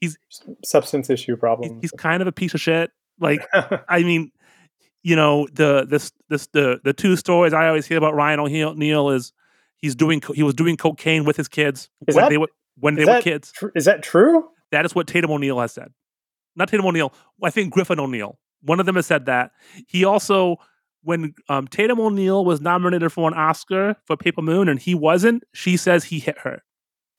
[0.00, 0.16] he's
[0.64, 1.78] Substance issue he's, problem.
[1.82, 3.46] he's kind of a piece of shit like
[3.88, 4.30] i mean
[5.02, 9.10] you know the this this the the two stories i always hear about ryan o'neal
[9.10, 9.32] is
[9.76, 12.48] he's doing he was doing cocaine with his kids Is that- they were
[12.78, 13.52] when they is were kids.
[13.52, 14.48] Tr- Is that true?
[14.72, 15.92] that is what tatum o'neal has said.
[16.56, 17.12] Not tatum o'neal
[17.42, 19.52] i think griffin o'neal one of them has said that.
[19.86, 20.56] He also
[21.02, 25.44] when um, tatum o'neal was nominated for an oscar for paper moon and he wasn't
[25.54, 26.62] she says he hit her.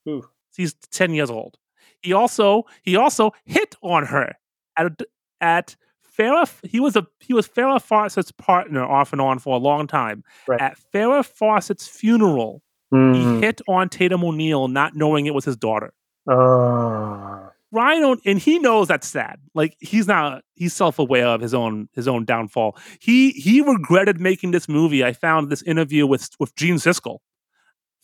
[0.09, 0.23] Ooh.
[0.55, 1.57] he's 10 years old.
[2.01, 4.33] He also he also hit on her
[4.75, 5.01] at
[5.41, 5.75] at
[6.17, 9.85] Farrah he was a he was Farrah Fawcett's partner off and on for a long
[9.87, 10.59] time Right.
[10.59, 13.15] at Farrah Fawcett's funeral Mm.
[13.15, 15.93] he hit on Tatum O'Neal not knowing it was his daughter
[16.29, 17.49] Oh.
[17.71, 21.89] Ryan O- and he knows that's sad like he's not he's self-aware of his own
[21.93, 26.55] his own downfall he he regretted making this movie I found this interview with with
[26.55, 27.17] Gene Siskel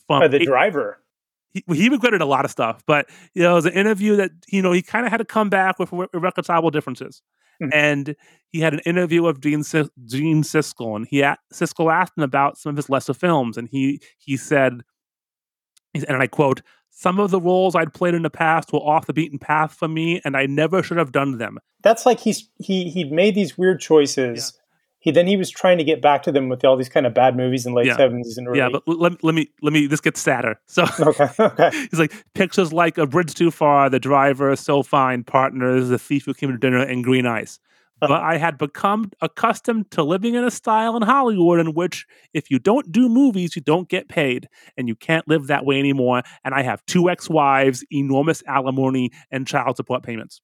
[0.06, 0.98] from Uh, the eight- driver.
[1.54, 4.32] He, he regretted a lot of stuff, but you know, it was an interview that
[4.48, 7.22] you know he kind of had to come back with irre- irreconcilable differences.
[7.62, 7.70] Mhm.
[7.72, 8.16] And
[8.50, 12.24] he had an interview with Gene, Sis- Gene Siskel, and he a- Siskel asked him
[12.24, 14.80] about some of his lesser films, and he he said,
[15.94, 19.12] and I quote, "Some of the roles I'd played in the past were off the
[19.12, 22.90] beaten path for me, and I never should have done them." That's like he's he
[22.90, 24.58] he'd made these weird choices.
[25.04, 27.12] He then he was trying to get back to them with all these kind of
[27.12, 27.96] bad movies in late Yeah.
[27.98, 28.58] seventies and early.
[28.58, 30.58] Yeah, but let, let me let me this gets sadder.
[30.66, 31.70] So okay, okay.
[31.90, 36.24] He's like pictures like a bridge too far, the driver, so fine, partners, the thief
[36.24, 37.58] who came to dinner, and green ice.
[38.00, 42.50] But I had become accustomed to living in a style in Hollywood in which if
[42.50, 46.22] you don't do movies, you don't get paid, and you can't live that way anymore.
[46.44, 50.40] And I have two ex-wives, enormous alimony, and child support payments.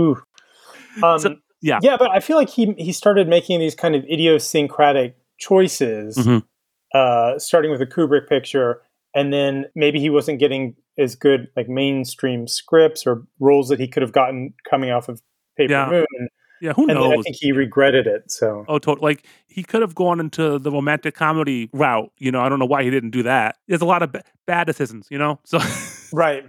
[0.00, 0.16] Ooh.
[1.02, 1.78] Um, So- yeah.
[1.82, 6.42] yeah, but I feel like he he started making these kind of idiosyncratic choices, Mhm.
[6.94, 8.82] uh, starting with a Kubrick picture,
[9.14, 13.86] and then maybe he wasn't getting as good like mainstream scripts or roles that he
[13.88, 15.22] could have gotten coming off of
[15.56, 15.90] Paper Yeah.
[15.90, 16.28] Moon,
[16.60, 17.10] Yeah, who knows?
[17.12, 18.30] and I think he regretted it.
[18.30, 19.10] So Oh, totally.
[19.12, 22.10] Like he could have gone into the romantic comedy route.
[22.18, 23.56] You know, I don't know why he didn't do that.
[23.66, 25.06] There's a lot of b- bad decisions.
[25.10, 25.58] You know, so.
[26.12, 26.44] right,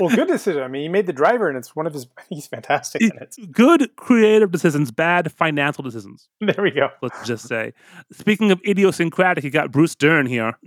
[0.00, 0.62] well, good decision.
[0.62, 2.06] I mean, he made the driver, and it's one of his.
[2.28, 3.36] He's fantastic in it.
[3.52, 6.28] good creative decisions, bad financial decisions.
[6.40, 6.88] There we go.
[7.02, 7.72] Let's just say.
[8.12, 10.58] Speaking of idiosyncratic, you got Bruce Dern here.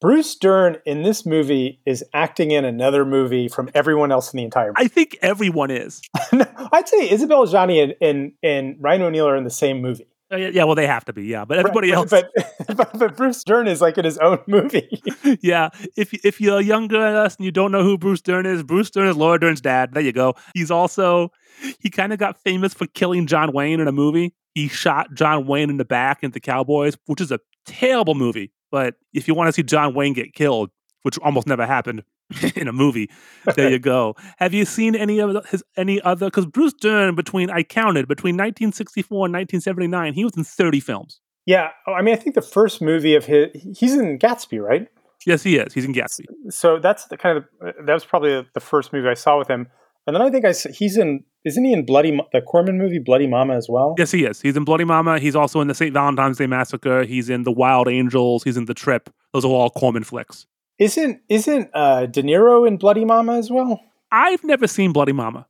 [0.00, 4.44] Bruce Dern in this movie is acting in another movie from everyone else in the
[4.44, 6.02] entire I think everyone is.
[6.72, 10.06] I'd say Isabelle Adjani and, and, and Ryan O'Neal are in the same movie.
[10.30, 11.24] Uh, yeah, yeah, well, they have to be.
[11.26, 12.10] Yeah, but everybody Right, else.
[12.10, 12.32] But,
[12.76, 15.00] but, but Bruce Dern is like in his own movie.
[15.40, 18.64] yeah, if if you're younger than us and you don't know who Bruce Dern is,
[18.64, 19.94] Bruce Dern is Laura Dern's dad.
[19.94, 20.34] There you go.
[20.52, 21.30] He's also
[21.78, 24.34] he kind of got famous for killing John Wayne in a movie.
[24.52, 28.50] He shot John Wayne in the back in The Cowboys, which is a terrible movie.
[28.70, 30.70] But if you want to see John Wayne get killed,
[31.02, 32.02] which almost never happened
[32.56, 33.10] in a movie,
[33.54, 34.14] there you go.
[34.38, 36.26] Have you seen any of his any other?
[36.26, 41.20] Because Bruce Dern, between I counted between 1964 and 1979, he was in 30 films.
[41.46, 43.48] yeah, oh, I mean, I think the first movie of his,
[43.78, 44.88] he's in Gatsby, right?
[45.24, 45.72] Yes, he is.
[45.72, 46.24] He's in Gatsby.
[46.50, 49.48] So that's the kind of uh, that was probably the first movie I saw with
[49.48, 49.68] him.
[50.06, 53.26] And then I think I he's in isn't he in Bloody the Corman movie Bloody
[53.26, 53.94] Mama as well?
[53.98, 54.40] Yes, he is.
[54.40, 55.18] He's in Bloody Mama.
[55.18, 55.92] He's also in the St.
[55.92, 57.04] Valentine's Day Massacre.
[57.04, 58.42] He's in The Wild Angels.
[58.44, 59.10] He's in The Trip.
[59.32, 60.46] Those are all Corman flicks.
[60.78, 63.80] Isn't isn't uh, De Niro in Bloody Mama as well?
[64.12, 65.46] I've never seen Bloody Mama.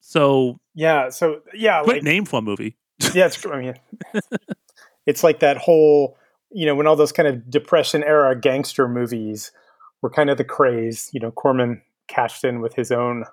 [0.00, 1.10] So, Yeah.
[1.10, 2.76] So yeah, great like, name for a movie.
[3.14, 3.74] yeah, it's, I mean,
[5.06, 6.16] it's like that whole,
[6.50, 9.52] you know, when all those kind of depression era gangster movies
[10.02, 11.10] were kind of the craze.
[11.12, 13.24] You know, Corman cashed in with his own,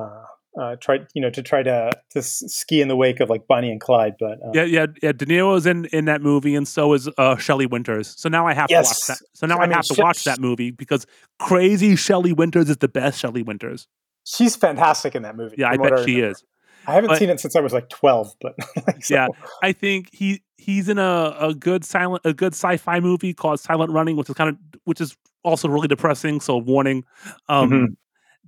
[0.00, 0.24] uh,
[0.60, 3.70] uh, tried, you know, to try to to ski in the wake of like Bonnie
[3.70, 4.14] and Clyde.
[4.20, 5.12] But uh, Yeah, yeah, yeah.
[5.12, 8.14] De Niro's in, in that movie, and so is uh, Shelley Winters.
[8.18, 9.06] So now I have Yes.
[9.06, 9.26] to watch that.
[9.34, 11.06] So now I I, mean, have to She- watch that movie because
[11.38, 13.88] crazy Shelley Winters is the best Shelley Winters.
[14.24, 15.56] she's fantastic in that movie.
[15.58, 16.44] Yeah, I bet she is.
[16.86, 18.54] I haven't But- seen it since I was like twelve, but
[18.86, 19.28] like, so- Yeah.
[19.62, 23.90] I think he he's in a, a good silent a good sci-fi movie called Silent
[23.90, 26.40] Running, which is kind of which is also really depressing.
[26.40, 27.04] So warning.
[27.48, 27.86] Um, Mhm.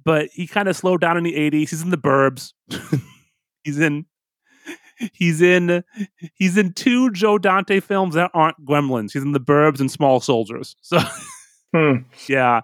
[0.04, 1.70] But he kind of slowed down in the '80s.
[1.70, 2.52] He's in the Burbs.
[3.64, 4.06] he's in.
[5.12, 5.82] He's in
[6.34, 9.12] he's in two Joe Dante films that aren't Gremlins.
[9.12, 10.76] He's in the Burbs and Small Soldiers.
[10.82, 10.98] So
[11.76, 12.02] Hmm.
[12.28, 12.60] yeah,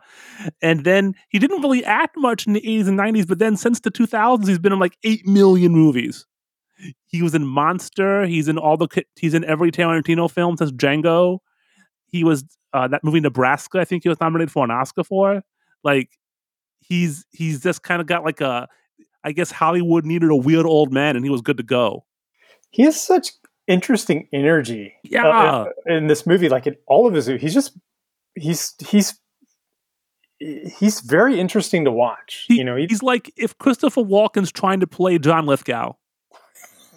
[0.62, 3.81] and then he didn't really act much in the '80s and '90s, but then since
[3.81, 6.26] the 2000s, he's been in like eight million movies.
[7.07, 8.24] He was in Monster.
[8.26, 8.87] He's in all the.
[9.18, 11.38] He's in every Tarantino film since Django.
[12.07, 13.81] He was uh, that movie Nebraska.
[13.81, 15.42] I think he was nominated for an Oscar for.
[15.83, 16.11] Like,
[16.90, 18.68] he's he's just kind of got like a.
[19.24, 22.05] I guess Hollywood needed a weird old man, and he was good to go.
[22.70, 23.31] he has such
[23.66, 24.94] interesting energy.
[25.05, 25.26] Yeah.
[25.29, 27.79] uh, in this movie, like in all of his, he's just
[28.35, 29.18] he's he's
[30.38, 32.44] he's very interesting to watch.
[32.48, 35.92] He- you know, he, He's like if Christopher Walken's trying to play John Lithgow.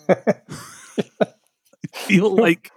[0.09, 0.15] I
[1.93, 2.71] feel like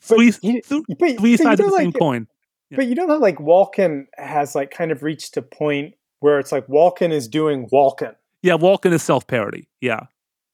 [0.00, 2.26] three, he- th- but, three but sides of the same like, coin.
[2.72, 6.52] But you know that like Walken has like kind of reached a point where it's
[6.52, 8.14] like Walken is doing Walken.
[8.42, 9.68] Yeah, Walken is self parody.
[9.80, 10.06] Yeah.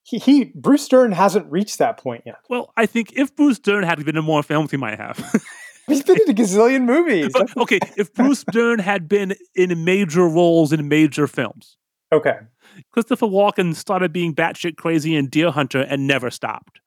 [0.03, 2.37] He, he Bruce Dern hasn't reached that point yet.
[2.49, 5.17] Well, I think if Bruce Dern had been in more films, he might have.
[5.87, 7.31] He's been in a gazillion movies.
[7.55, 11.77] Okay, if Bruce Dern had been in major roles in major films,
[12.11, 12.39] okay.
[12.91, 16.81] Christopher Walken started being batshit crazy in Deer Hunter and never stopped.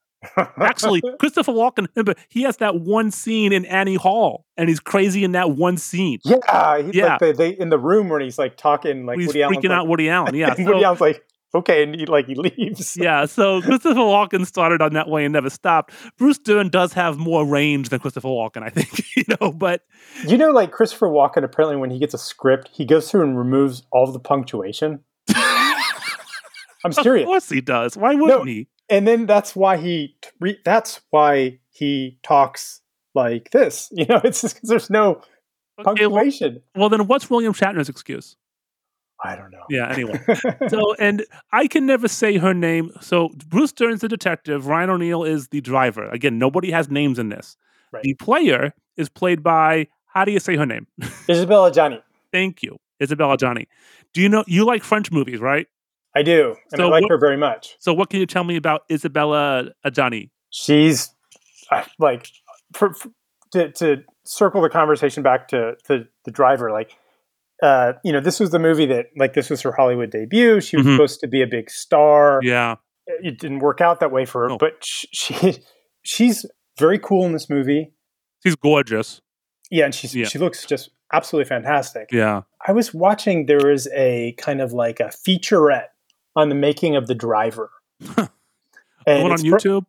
[0.57, 5.23] Actually, Christopher Walken, remember, he has that one scene in Annie Hall, and he's crazy
[5.23, 6.19] in that one scene.
[6.23, 7.05] yeah, he's Yeah.
[7.13, 9.69] like the, they in the room when he's like talking like he's Woody Allen's freaking
[9.69, 10.35] like, out Woody Allen.
[10.35, 10.53] Yeah.
[10.57, 11.23] and Woody Allen's like,
[11.55, 12.95] okay, and he like he leaves.
[12.99, 15.93] yeah, so Christopher Walken started on that way and never stopped.
[16.17, 19.81] Bruce Dern does have more range than Christopher Walken, I think, you know, but
[20.27, 23.37] You know, like Christopher Walken, apparently when he gets a script, he goes through and
[23.37, 24.99] removes all of the punctuation.
[26.83, 27.25] I'm of serious.
[27.25, 27.95] course he does.
[27.95, 28.67] Why wouldn't No, he?
[28.91, 30.15] And then that's why he
[30.63, 32.81] that's why he talks
[33.15, 33.89] like this.
[33.95, 35.21] You know, it's just because there's no
[35.79, 36.61] Okay, punctuation.
[36.75, 38.35] well, then what's William Shatner's excuse?
[39.23, 39.63] I don't know.
[39.69, 40.19] Yeah, anyway.
[40.69, 42.91] So, and I can never say her name.
[43.01, 44.67] So, Bruce Dern's the detective.
[44.67, 46.05] Ryan O'Neal is the driver.
[46.09, 47.55] Again, nobody has names in this.
[47.91, 48.03] Right.
[48.03, 50.87] The player is played by, how do you say her name?
[51.29, 52.01] Isabelle Adjani,
[52.31, 53.67] Thank you, Isabelle Adjani.
[54.13, 55.67] Do you know, you like French movies, right?
[56.15, 57.75] I do, and So I like what- her very much.
[57.79, 59.29] So, what can you tell me about Isabelle
[59.85, 60.29] Adjani?
[60.49, 61.13] She's
[61.71, 62.27] uh, like
[62.73, 63.11] for, for-
[63.53, 66.71] to to circle the conversation back to, to the driver.
[66.71, 66.95] Like,
[67.63, 70.61] uh, you know, this was the movie that like this was her Hollywood debut.
[70.61, 70.95] She was Mhm.
[70.95, 72.39] supposed to be a big star.
[72.43, 72.75] Yeah.
[73.07, 74.57] it didn't work out that way for her, No.
[74.57, 75.57] but sh- she
[76.03, 76.45] she's
[76.79, 77.93] very cool in this movie.
[78.43, 79.21] She's gorgeous.
[79.69, 80.27] Yeah, and she's Yeah.
[80.27, 82.09] she looks just absolutely fantastic.
[82.11, 82.41] Yeah.
[82.65, 85.87] I was watching there was a kind of like a featurette
[86.35, 87.69] on the making of the driver.
[87.99, 88.29] The
[89.05, 89.85] one on YouTube?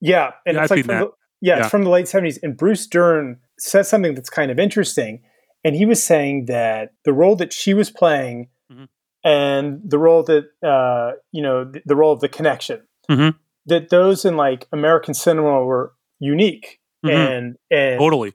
[0.00, 1.60] yeah, and Yeah, it's I've like from the, yeah, Yeah.
[1.62, 2.38] it's from the late seventies.
[2.42, 5.22] And Bruce Dern says something that's kind of interesting,
[5.64, 8.88] and he was saying that the role that she was playing Mhm.
[9.24, 13.34] and the role that uh, you know the, the role of the connection Mhm.
[13.66, 17.10] that those in like American cinema were unique Mhm.
[17.10, 18.32] and and Totally.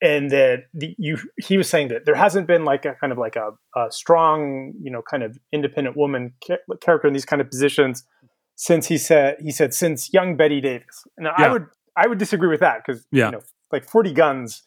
[0.00, 3.18] And that the, you he was saying that there hasn't been like a kind of
[3.18, 7.42] like a, a strong you know kind of independent woman cha- character in these kind
[7.42, 8.04] of positions
[8.54, 11.02] since he said he said since young Bette Davis.
[11.16, 13.26] And I would I would disagree with that because Yeah.
[13.26, 13.40] you know
[13.72, 14.62] like Forty Guns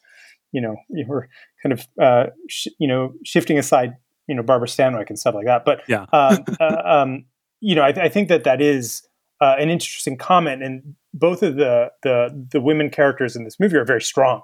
[0.52, 1.30] you know you were
[1.62, 3.94] kind of uh, sh- you know shifting aside
[4.28, 5.64] you know Barbara Stanwyck and stuff like that.
[5.64, 6.04] But Yeah.
[6.12, 7.24] uh, uh, um,
[7.60, 9.06] you know I, I think that that is
[9.40, 10.62] uh, an interesting comment.
[10.62, 14.42] And both of the the the women characters in this movie are very strong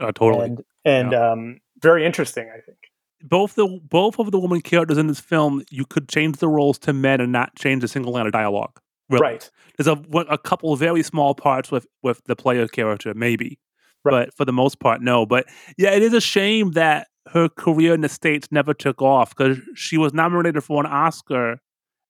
[0.00, 0.44] Uh, totally.
[0.46, 2.48] and and um, very interesting.
[2.50, 2.78] I think.
[3.22, 6.78] both the both of the woman characters in this film, you could change the roles
[6.80, 8.78] to men and not change a single line of dialogue.
[9.08, 9.22] Really.
[9.22, 9.50] Right.
[9.76, 13.58] There's a a couple of very small parts with with the player character, maybe,
[14.04, 14.26] Right.
[14.26, 15.24] but for the most part, no.
[15.26, 15.46] But
[15.78, 19.58] yeah, it is a shame that her career in the states never took off because
[19.74, 21.58] she was nominated for an Oscar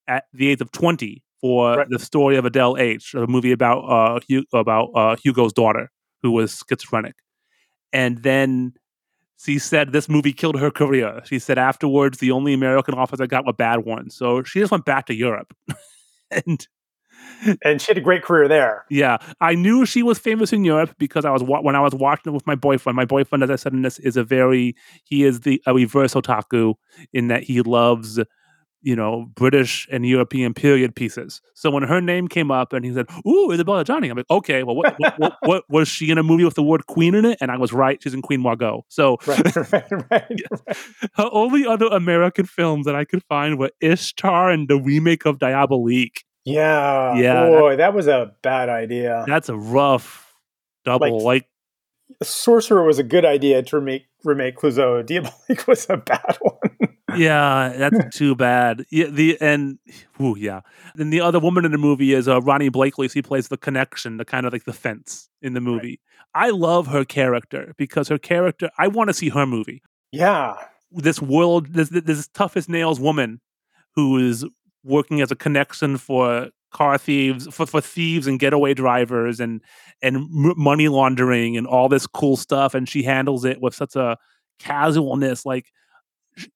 [0.08, 1.86] at the age of 20 for Right.
[1.90, 5.90] the story of Adele H, a movie about uh Hu- about uh, Hugo's daughter
[6.22, 7.14] who was schizophrenic,
[7.92, 8.74] and then
[9.38, 11.20] she said this movie killed her career.
[11.24, 14.72] She said afterwards the only American offers I got were bad ones, so she just
[14.72, 15.54] went back to Europe,
[16.30, 16.66] and
[17.62, 18.84] And she had a great career there.
[18.88, 21.92] yeah, I knew she was famous in Europe because I was wa- when I was
[21.94, 22.94] watching it with my boyfriend.
[22.96, 26.14] My boyfriend, as I said in this, is a very he is the a reverse
[26.14, 26.74] otaku
[27.12, 28.20] in that he loves
[28.86, 31.42] you know British and European period pieces.
[31.54, 34.62] So when her name came up and he said, "Ooh, Isabelle Adjani," I'm like, "Okay,
[34.62, 37.24] well, what, what, what, what was she in a movie with the word Queen in
[37.24, 38.86] it?" And I was right; she's in Queen Margot.
[38.88, 39.56] So Right.
[39.56, 39.72] right.
[39.72, 40.10] Right.
[40.10, 40.76] right.
[41.14, 45.40] her only other American films that I could find were Ishtar and the remake of
[45.40, 46.24] Diabolique.
[46.44, 47.16] Yeah.
[47.16, 49.24] Yeah, Boy, that, was a bad idea.
[49.26, 50.32] That's a rough
[50.84, 51.18] double.
[51.18, 51.48] like
[52.22, 55.06] Sorcerer was a good idea to remake remake Clouzot.
[55.06, 56.95] Diabolique was a bad one.
[57.20, 58.84] Yeah, that's too bad.
[58.90, 59.78] Yeah, the and
[60.20, 60.60] ooh, yeah.
[60.94, 63.10] Then the other woman in the movie is uh, Ronee Blakley.
[63.10, 66.00] She plays the connection, the kind of like the fence in the movie.
[66.34, 68.70] I love her character because her character.
[68.78, 69.82] I want to see her movie.
[70.12, 70.54] yeah.
[70.92, 73.40] This world, this this tough as nails woman
[73.96, 74.46] who is
[74.84, 79.60] working as a connection for car thieves, for, for thieves and getaway drivers, and
[80.00, 83.96] and m- money laundering and all this cool stuff, and she handles it with such
[83.96, 84.16] a
[84.60, 85.66] casualness, like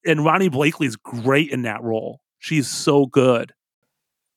[0.04, 2.20] and Ronee Blakley's great in that role.
[2.38, 3.52] She's so good.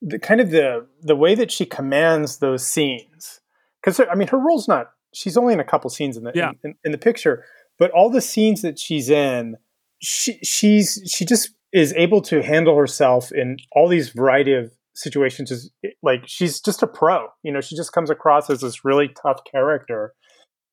[0.02, 3.39] The kind of the the way that she commands those scenes
[3.82, 4.91] because I mean her role's not.
[5.14, 6.52] She's only in a couple scenes in the Yeah.
[6.64, 7.46] in, in the picture,
[7.80, 9.58] but all the scenes that she's in,
[10.02, 15.52] she she's she just is able to handle herself in all these variety of situations.
[15.52, 17.28] Is eh, like she's just a pro.
[17.44, 20.14] You know, she just comes across as this really tough character,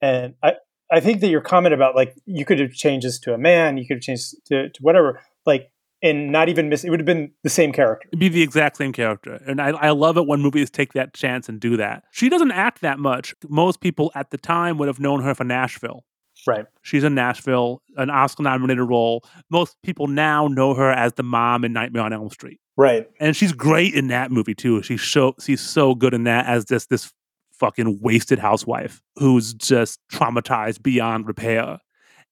[0.03, 0.55] and I
[0.93, 3.79] I think that your comment about like you could have changed this to a man,
[3.79, 5.71] you could have changed to, to whatever, like
[6.03, 6.85] and not even miss.
[6.85, 8.09] It would have been the same character.
[8.09, 9.41] It'd be the exact same character.
[9.47, 12.05] And I, I love it when movies take that chance and do that.
[12.11, 13.35] She doesn't act that much.
[13.49, 16.05] Most people at the time would have known her for Nashville.
[16.47, 16.65] Right.
[16.81, 19.23] She's in Nashville, an Oscar nominated role.
[19.51, 22.61] Most people now know her as the mom in Nightmare on Elm Street.
[22.79, 23.07] Right.
[23.21, 24.83] And she's great in that movie too.
[24.83, 27.13] She's so she's so good in that as this this
[27.61, 31.79] fucking wasted housewife who's just traumatized beyond repair.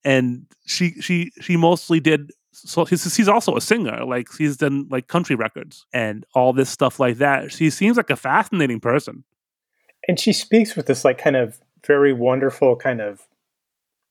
[0.05, 4.89] And she she she mostly did so she's, she's also a singer like she's done
[4.91, 7.53] like country records and all this stuff like that.
[7.53, 9.23] She seems like a fascinating person.
[10.09, 13.29] And she speaks with this like kind of very wonderful kind of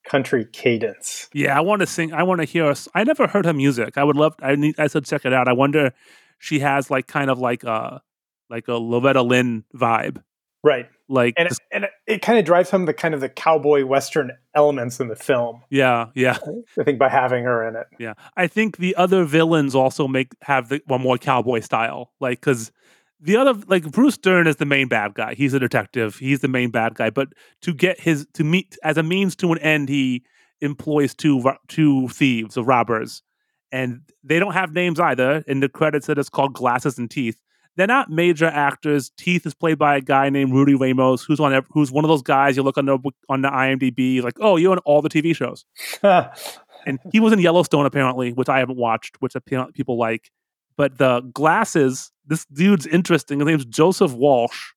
[0.06, 1.28] country cadence.
[1.34, 3.98] yeah i want to sing i want to hear us i never heard her music.
[3.98, 5.48] I would love i need i said check it out.
[5.50, 5.94] I wonder
[6.40, 8.02] she has like kind of like a
[8.50, 10.24] like a loretta lynn vibe
[10.64, 10.88] Right.
[11.08, 14.32] like And it, and it, kind of drives home the kind of the cowboy western
[14.56, 15.62] elements in the film.
[15.70, 16.38] yeah yeah
[16.78, 17.88] I think by having her in it.
[18.00, 22.42] Yeah, I think the other villains also make have the one more cowboy style, like
[22.42, 22.72] because
[23.20, 25.34] the other like Bruce Dern is the main bad guy.
[25.34, 26.18] He's a detective.
[26.18, 27.10] He's the main bad guy.
[27.10, 27.30] But
[27.62, 30.24] to get his to meet as a means to an end, he
[30.62, 33.24] employs two two thieves or robbers,
[33.72, 35.44] and they don't have names either.
[35.48, 37.42] In the credits, it is called Glasses and Teeth.
[37.78, 39.12] They're not major actors.
[39.18, 42.24] Teeth is played by a guy named Rudy Ramos, who's on who's one of those
[42.24, 42.98] guys you look on the
[43.30, 45.64] on the IMDb, like, oh, you're on all the TV shows
[46.04, 49.34] and he was in Yellowstone apparently, which I haven't watched, which
[49.74, 50.32] people like.
[50.76, 53.40] But the glasses, this dude's interesting.
[53.40, 54.74] His name's Joseph Walsh.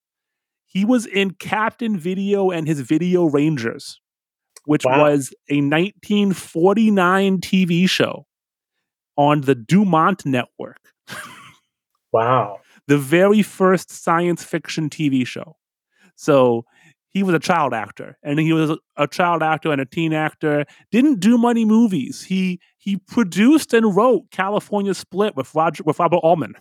[0.67, 4.01] He was in Captain Video and his Video Rangers,
[4.67, 5.03] which Wow.
[5.03, 8.27] was a 1949 TV show
[9.17, 10.93] on the Dumont Network,
[12.13, 12.61] wow.
[12.91, 15.57] The very first science fiction TV show.
[16.17, 16.65] So
[17.11, 20.65] he was a child actor, and he was a, child actor and a teen actor.
[20.91, 22.25] Didn't do many movies.
[22.25, 26.55] He he produced and wrote California Split with Roger with Robert Altman.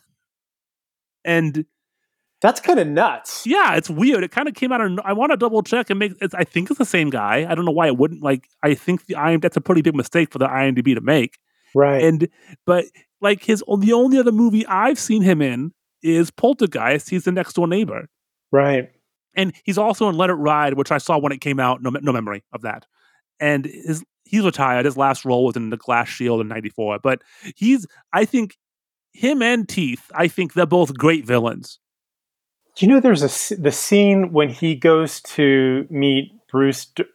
[1.26, 1.66] And
[2.44, 3.48] That's kind of nuts.
[3.48, 4.24] yeah, it's weird.
[4.24, 5.00] It kind of came out of.
[5.04, 6.14] I want to double check and make.
[6.22, 7.48] It's, I think it's the same guy.
[7.50, 8.22] I don't know why it wouldn't.
[8.22, 9.40] Like I think the IM.
[9.40, 11.40] That's a pretty big mistake for the IMDb to make.
[11.74, 12.04] Right.
[12.04, 12.30] And
[12.68, 12.86] but
[13.20, 17.10] like his the only other movie I've seen him in is Poltergeist.
[17.10, 18.08] He's the next door neighbor.
[18.52, 18.90] right.
[19.36, 21.82] and he's also in Let It Ride, which I saw when it came out.
[21.82, 22.86] No, no memory of that.
[23.40, 24.86] And his he's retired.
[24.86, 27.00] His last role was in The Glass Shield in '94.
[27.02, 27.22] But
[27.56, 28.58] he's, I think,
[29.14, 30.12] him and Teeth.
[30.14, 31.80] I think they're both great villains.
[32.76, 37.06] Do you know there's a the scene when he goes to meet Bruce D-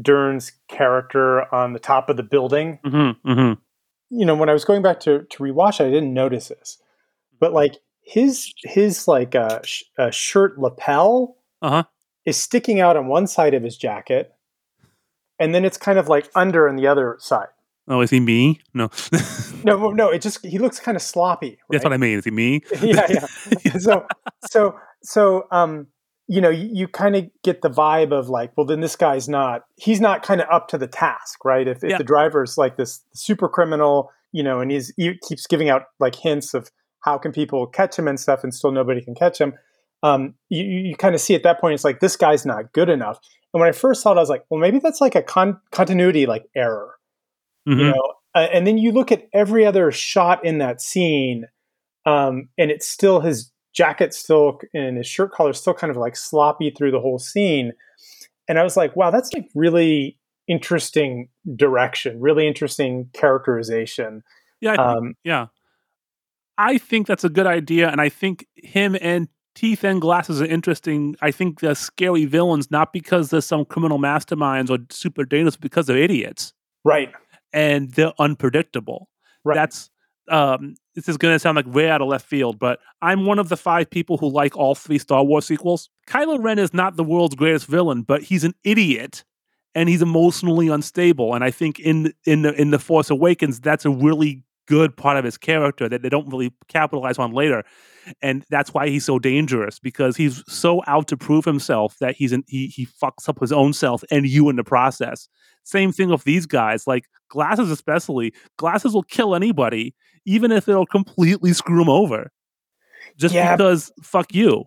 [0.00, 2.78] Dern's character on the top of the building?
[2.84, 3.60] Mm-hmm, mm-hmm.
[4.18, 6.78] you know, when I was going back to to rewatch it, I didn't notice this,
[7.38, 11.84] but like his his like uh, sh- uh, shirt lapel Uh-huh.
[12.26, 14.32] is sticking out on one side of his jacket,
[15.38, 17.48] and then it's kind of like under on the other side.
[17.86, 18.60] Oh, is he me?
[18.72, 18.88] No,
[19.62, 21.58] No, no, it just he looks kind of sloppy.
[21.70, 22.18] that's what I mean.
[22.18, 22.62] Is he me?
[22.82, 23.26] yeah, yeah.
[23.78, 24.06] So,
[24.46, 25.88] so, so, um,
[26.26, 29.28] you know, you, you kind of get the vibe of like, well, then this guy's
[29.28, 31.68] not, he's not kind of up to the task, right?
[31.68, 31.98] If, if Yeah.
[31.98, 36.14] the driver's like this super criminal, you know, and he's, he keeps giving out like
[36.14, 36.70] hints of
[37.04, 39.54] how can people catch him and stuff and still nobody can catch him.
[40.02, 42.88] Um, you, you kind of see at that point, it's like, this guy's not good
[42.88, 43.18] enough.
[43.52, 45.60] And when I first saw it, I was like, well, maybe that's like a con-
[45.70, 46.96] continuity like error
[47.66, 47.78] Mhm.
[47.78, 51.46] you know uh, and then you look at every other shot in that scene
[52.04, 56.14] um, and it's still his jacket still and his shirt collar still kind of like
[56.14, 57.72] sloppy through the whole scene
[58.46, 64.22] and i was like wow that's like really interesting direction really interesting characterization
[64.60, 65.46] Yeah, I think, um, yeah.
[66.58, 70.46] I think that's a good idea, and I think him and Teeth and Glasses are
[70.46, 71.16] interesting.
[71.20, 75.86] I think they're scary villains, not because they're some criminal masterminds or super dangerous, because
[75.86, 76.52] they're idiots.
[76.84, 77.12] right
[77.52, 79.08] and they're unpredictable.
[79.44, 79.54] Right.
[79.54, 79.90] That's
[80.28, 83.48] um this is gonna sound like way out of left field, but I'm one of
[83.48, 85.88] the five people who like all three Star Wars sequels.
[86.08, 89.24] Kylo Ren is not the world's greatest villain, but he's an idiot
[89.74, 91.34] and he's emotionally unstable.
[91.34, 95.16] And I think in in the in the Force Awakens, that's a really good part
[95.16, 97.62] of his character that they don't really capitalize on later.
[98.20, 102.32] And that's why he's so dangerous because he's so out to prove himself that he's
[102.32, 105.28] an, he he fucks up his own self and you in the process.
[105.64, 108.34] Same thing with these guys, like glasses especially.
[108.58, 109.94] Glasses will kill anybody,
[110.26, 112.30] even if it'll completely screw them over.
[113.16, 113.56] Just Yeah.
[113.56, 114.64] because fuck you.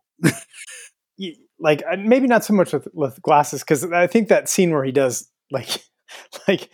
[1.59, 4.83] Like uh, maybe not so much with, with glasses because I think that scene where
[4.83, 5.83] he does like
[6.47, 6.69] like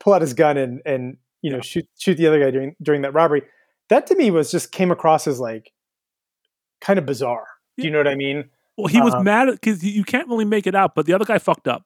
[0.00, 3.02] pull out his gun and and you know shoot shoot the other guy during during
[3.02, 3.42] that robbery.
[3.90, 5.70] That to me was just came across as like
[6.80, 7.46] kind of bizarre.
[7.76, 8.48] Do you know what I mean?
[8.78, 11.26] Well, he was Um, mad because you can't really make it out, but the other
[11.26, 11.84] guy fucked up.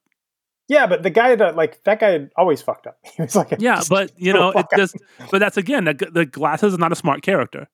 [0.68, 2.98] Yeah, but the guy that like that guy always fucked up.
[3.16, 4.96] He was like, Yeah, but you know, it just.
[5.30, 7.68] But that's again, the, the glasses is not a smart character.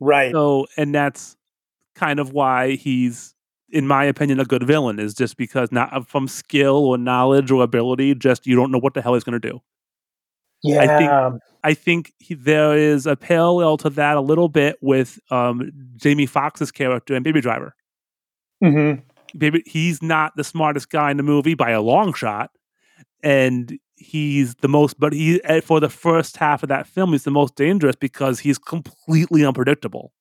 [0.00, 0.32] right.
[0.32, 1.36] So, and that's
[1.94, 3.34] kind of why he's,
[3.70, 4.98] in my opinion, a good villain.
[4.98, 8.94] Is just because not from skill or knowledge or ability, just you don't know what
[8.94, 9.60] the hell he's going to do.
[10.62, 15.18] Yeah, think- I think he, there is a parallel to that a little bit with
[15.30, 17.74] um, Jamie Foxx's character in Baby Driver.
[18.60, 18.94] hmm
[19.36, 22.50] Baby, he's not the smartest guy in the movie by a long shot,
[23.22, 25.00] and he's the most.
[25.00, 28.40] But he eh, for the first half of that film, he's the most dangerous because
[28.40, 30.12] he's completely unpredictable,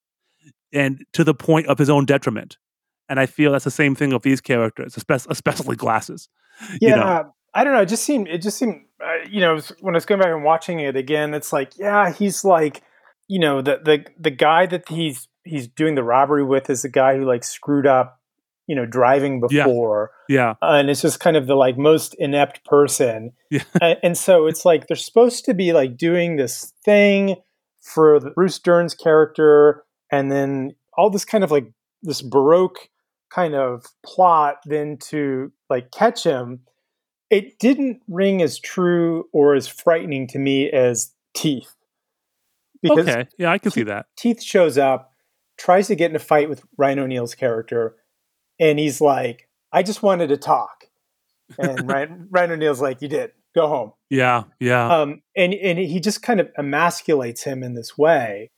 [0.71, 2.57] and to the point of his own detriment.
[3.09, 6.29] And I feel that's the same thing of these characters, especially, especially glasses.
[6.79, 6.89] yeah.
[6.89, 7.33] you know.
[7.53, 7.81] I don't know.
[7.81, 8.29] It just seemed.
[8.29, 8.85] It just seemed.
[9.03, 12.11] Uh, you know, when I was going back and watching it again, it's like, yeah,
[12.11, 12.81] he's like,
[13.27, 16.89] you know, the the the guy that he's he's doing the robbery with is the
[16.89, 18.19] guy who like screwed up,
[18.67, 19.63] you know, driving Yeah.
[19.65, 20.11] before.
[20.29, 23.63] Yeah, uh, and it's just kind of the like most inept person Yeah.
[23.81, 27.37] and, and so it's like they're supposed to be like doing this thing
[27.81, 31.65] for the bruce dern's character and then all this kind of like
[32.03, 32.77] this baroque
[33.31, 36.59] kind of plot then to like catch him
[37.31, 41.73] it didn't ring as true or as frightening to me as teeth
[42.81, 44.07] because okay, yeah, I can see that.
[44.17, 45.13] Teeth shows up,
[45.57, 47.95] tries to get in a fight with Ryan O'Neal's character,
[48.59, 50.85] and he's like, I just wanted to talk.
[51.57, 53.31] And Ryan, Ryan O'Neal's like, You did.
[53.53, 53.91] Go home.
[54.09, 58.49] Yeah, yeah, Um, and, and he just kind of emasculates him in this way.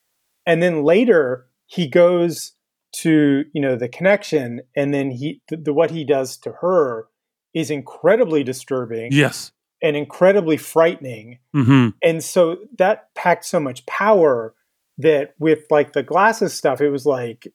[0.46, 2.54] And then later he goes
[2.98, 7.08] to, you know, the connection, and then he the, the what he does to her
[7.54, 9.52] is incredibly disturbing yes.
[9.82, 14.54] and incredibly frightening hmm and so that packed so much power
[14.98, 17.48] that with like the glasses stuff it was like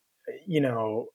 [0.45, 1.07] you know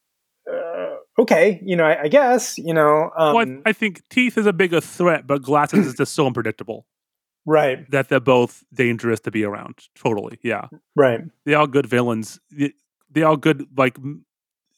[0.51, 4.37] uh, okay you know I, I guess you know um, well, I, I think teeth
[4.39, 6.87] is a bigger threat, but glasses is just so unpredictable
[7.47, 9.79] right that they're both dangerous to be around.
[9.95, 10.69] Totally, yeah.
[10.97, 12.41] right They are all good villains.
[12.51, 13.97] They are good, like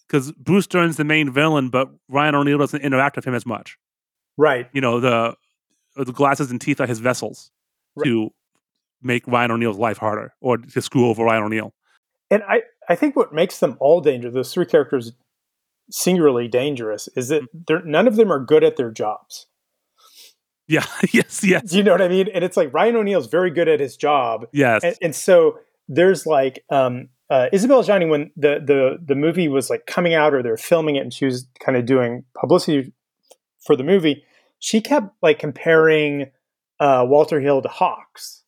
[0.07, 3.79] because Bruce Dern's the main villain, but Ryan O'Neal doesn't interact with him as much.
[4.37, 5.37] Right You know, the
[5.97, 7.51] the glasses and teeth are his vessels
[7.95, 8.05] Right.
[8.07, 8.31] to
[9.03, 11.73] make Ryan O'Neal's life harder or to screw over Ryan O'Neal.
[12.31, 15.13] and i i think what makes them all dangerous those three characters
[15.91, 19.47] singularly dangerous is that they're none of them are good at their jobs
[20.69, 20.85] Yeah.
[21.13, 21.45] yes.
[21.45, 21.71] Yes.
[21.71, 23.97] do you know what i mean and it's like ryan o'neal's very good at his
[23.97, 24.83] job Yes.
[24.85, 25.59] and, and so
[25.89, 30.33] there's like um uh, Isabelle Adjani when the the the movie was like coming out
[30.33, 32.93] or they're filming it and she was kind of doing publicity
[33.65, 34.23] for the movie,
[34.59, 36.31] she kept like comparing
[36.81, 38.43] uh, Walter Hill to Hawks.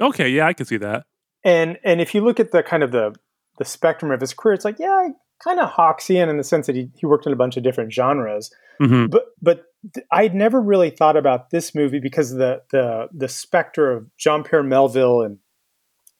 [0.00, 0.28] okay.
[0.28, 1.04] Yeah, I can see that.
[1.44, 3.14] And and if you look at the kind of the
[3.58, 5.08] the spectrum of his career, it's like yeah,
[5.42, 7.92] kind of Hawksian in the sense that he he worked in a bunch of different
[7.92, 8.50] genres.
[8.78, 9.64] hmm But but
[10.12, 14.62] I'd never really thought about this movie because the the the specter of Jean Pierre
[14.62, 15.38] Melville and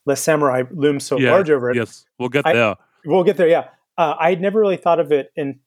[0.07, 1.77] Les Samurai looms so Yeah, large over it.
[1.77, 2.07] Yes.
[2.19, 2.77] We'll get I- there.
[3.05, 3.49] We'll get there.
[3.49, 3.69] Yeah,
[3.99, 5.61] uh, I'd never really thought of it in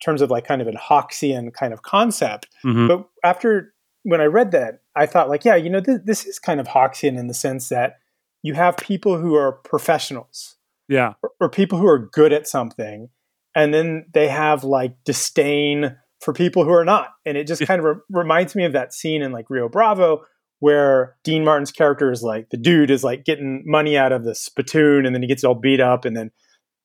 [0.00, 2.48] terms of like kind of an Hawksian kind of concept.
[2.62, 6.24] hmm But after when I read that, I thought like, yeah, you know, th- this
[6.26, 7.98] is kind of Hawksian in the sense that
[8.42, 10.56] you have people who are professionals
[10.88, 11.12] Yeah.
[11.22, 13.08] or, or people who are good at something,
[13.54, 17.78] and then they have like disdain for people who are not, and it just kind
[17.80, 20.22] of re- reminds me of that scene in like Rio Bravo.
[20.62, 24.34] Where Dean Martin's character is like the dude is like getting money out of the
[24.34, 26.30] spittoon, and then he gets all beat up, and then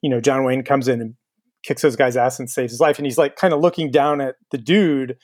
[0.00, 1.14] you know John Wayne comes in and
[1.66, 4.20] kicks those guy's ass and saves his life, and he's like kind of looking down
[4.20, 5.16] at the dude,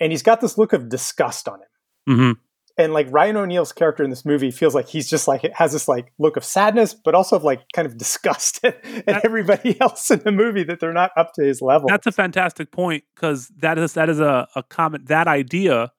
[0.00, 2.16] and he's got this look of disgust on him.
[2.16, 2.32] hmm
[2.78, 5.72] And like Ryan O'Neal's character in this movie feels like he's just like it has
[5.72, 9.78] this like look of sadness, but also of like kind of disgust at, at everybody
[9.80, 11.88] else in the movie that they're not up to his level.
[11.88, 15.92] That's a fantastic point because that is that is a, a comment that idea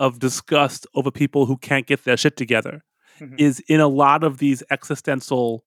[0.00, 2.82] of disgust over people who can't get their shit together
[3.20, 3.34] Mhm.
[3.40, 5.64] is in a lot of these existential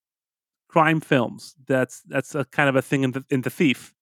[0.71, 1.55] crime films.
[1.67, 3.93] That's that's a kind of a thing in the in the thief,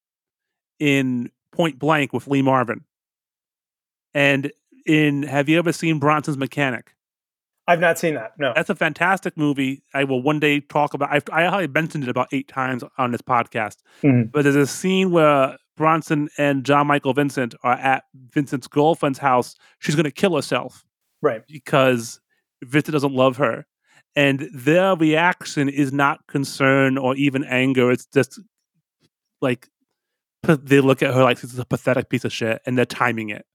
[0.80, 2.86] in Point Blank with Lee Marvin,
[4.14, 4.52] and
[4.86, 6.94] in Have you ever seen Bronson's Mechanic?
[7.68, 8.32] I've not seen that.
[8.40, 8.52] No.
[8.56, 9.84] That's a fantastic movie.
[9.94, 11.10] I will one day talk about.
[11.12, 13.78] I've, I probably mentioned it about eight times on this podcast.
[14.02, 14.32] Mhm.
[14.32, 19.56] But there's a scene where Bronson and Jan-Michael Vincent are at Vincent's girlfriend's house.
[19.80, 20.84] She's going to kill herself
[21.22, 21.44] Right.
[21.48, 22.20] because
[22.64, 23.66] Vincent doesn't love her,
[24.20, 27.90] and their reaction is not concern or even anger.
[27.90, 28.38] It's just
[29.42, 29.70] like
[30.44, 33.46] they look at her like she's a pathetic piece of shit, and they're timing it.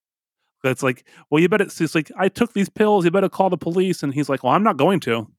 [0.65, 1.65] It's like, well, you better.
[1.65, 3.05] It's like I took these pills.
[3.05, 4.03] You better call the police.
[4.03, 5.31] And he's like, well, I'm not going to.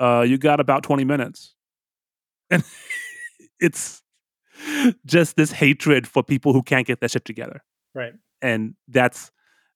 [0.00, 1.54] Uh, you got about twenty minutes,
[2.50, 2.64] and
[3.60, 4.02] it's
[5.04, 7.62] just this hatred for people who can't get their shit together.
[7.94, 8.14] Right.
[8.40, 9.30] And that's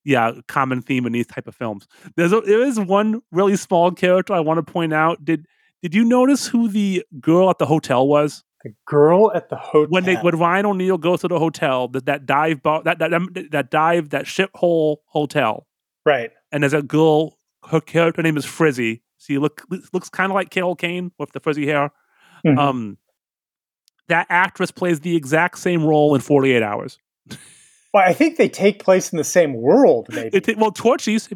[0.05, 1.87] yeah, common theme in these type of films.
[2.17, 5.25] There's a, there is one really small character I want to point out.
[5.25, 5.47] Did
[5.83, 8.45] did you notice who the girl at the hotel was?
[8.65, 9.91] The girl at the hotel.
[9.91, 13.11] When they when Ryan O'Neal goes to the hotel, that that dive bar, that that
[13.51, 15.67] that dive that shithole hotel,
[16.05, 16.31] right?
[16.53, 17.39] And there's a girl.
[17.69, 19.03] Her character name is Frizzy.
[19.19, 21.91] She look looks kind of like Carol Kane with the frizzy hair.
[22.45, 22.59] Mm-hmm.
[22.59, 22.99] Um,
[24.09, 26.99] that actress plays the exact same role in 48 Hours.
[27.93, 30.37] Well, I think they take place in the same world, maybe.
[30.37, 31.29] It, well, Torchy's.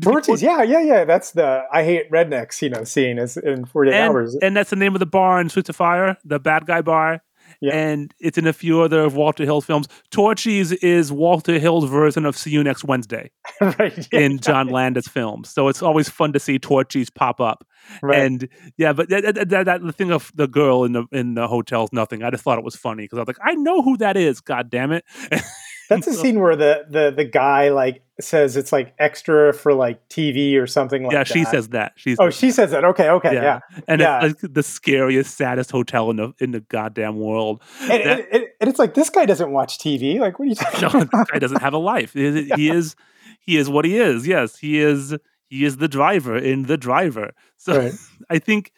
[0.00, 1.04] Torchy's, yeah, yeah, yeah.
[1.04, 4.36] That's the I hate rednecks, you know, scene is in 48 hours.
[4.40, 7.22] And that's the name of the bar in Streets of Fire, the bad guy bar.
[7.60, 7.74] Yeah.
[7.74, 9.88] And it's in a few other of Walter Hill's films.
[10.10, 13.30] Torchy's is Walter Hill's version of See You Next Wednesday
[13.60, 14.20] right, yeah.
[14.20, 15.50] in John Landis films.
[15.50, 17.66] So it's always fun to see Torchy's pop up.
[18.02, 18.18] Right.
[18.20, 21.34] And yeah, but that, that, that, that, the thing of the girl in the in
[21.34, 22.22] the hotel is nothing.
[22.22, 24.40] I just thought it was funny because I was like, I know who that is.
[24.40, 25.04] God damn it.
[25.88, 30.08] That's a scene where the, the the guy like says it's like extra for like
[30.08, 31.28] TV or something like yeah, that.
[31.28, 31.92] Yeah, she says that.
[31.96, 32.52] She's oh, she that.
[32.54, 32.84] says that.
[32.84, 33.42] Okay, okay, yeah.
[33.42, 33.80] yeah.
[33.86, 34.24] And yeah.
[34.24, 37.62] it's like the scariest, saddest hotel in the in the goddamn world.
[37.82, 40.18] And, that, and, and, it's like this guy doesn't watch TV.
[40.18, 41.10] Like, what are you talking no, about?
[41.10, 42.14] This guy doesn't have a life.
[42.14, 42.56] He, yeah.
[42.56, 42.96] he is
[43.40, 44.26] he is what he is.
[44.26, 45.14] Yes, he is
[45.48, 47.32] he is the driver in the driver.
[47.56, 47.92] So right.
[48.30, 48.72] I think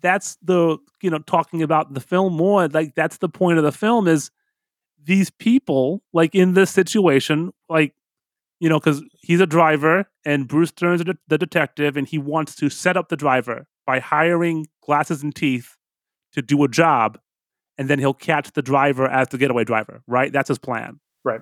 [0.00, 2.68] that's the you know talking about the film more.
[2.68, 4.30] Like that's the point of the film is
[5.08, 7.94] these people, like in this situation, like,
[8.60, 12.54] you know, because he's a driver and Bruce Dern's the, the detective and he wants
[12.56, 15.76] to set up the driver by hiring glasses and teeth
[16.34, 17.18] to do a job
[17.78, 20.30] and then he'll catch the driver as the getaway driver, right?
[20.30, 21.00] That's his plan.
[21.24, 21.40] Right.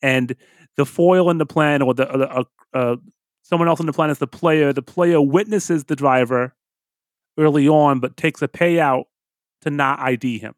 [0.00, 0.36] And
[0.76, 2.96] the foil in the plan or the, uh, uh,
[3.42, 4.72] someone else in the plan is the player.
[4.72, 6.54] The player witnesses the driver
[7.36, 9.04] early on, but takes a payout
[9.62, 10.54] to not ID him.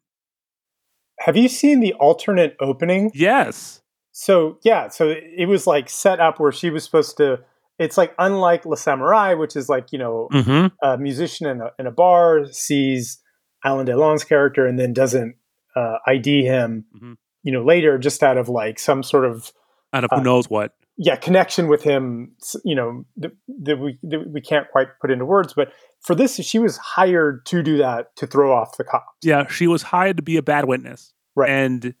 [1.19, 3.11] Have you seen the alternate opening?
[3.13, 3.81] Yes.
[4.11, 7.39] So yeah, so it was like set up where she was supposed to.
[7.77, 10.67] It's like unlike Le Samurai, which is like you know mm-hmm.
[10.85, 13.19] a musician in a, in a bar sees
[13.65, 15.35] Alan Delon's character and then doesn't
[15.75, 17.13] uh, ID him, mm-hmm.
[17.43, 19.51] you know, later just out of like some sort of
[19.91, 20.73] out of who uh, knows what.
[20.97, 25.25] Yeah, connection with him, you know, that, that we that we can't quite put into
[25.25, 25.53] words.
[25.53, 25.73] But
[26.05, 29.17] for this, she was hired to do that to throw off the cops.
[29.23, 31.13] Yeah, she was hired to be a bad witness.
[31.35, 31.49] Right.
[31.49, 31.95] And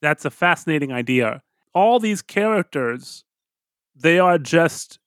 [0.00, 1.42] that's a fascinating idea.
[1.74, 3.24] All these characters,
[3.94, 4.98] they are just,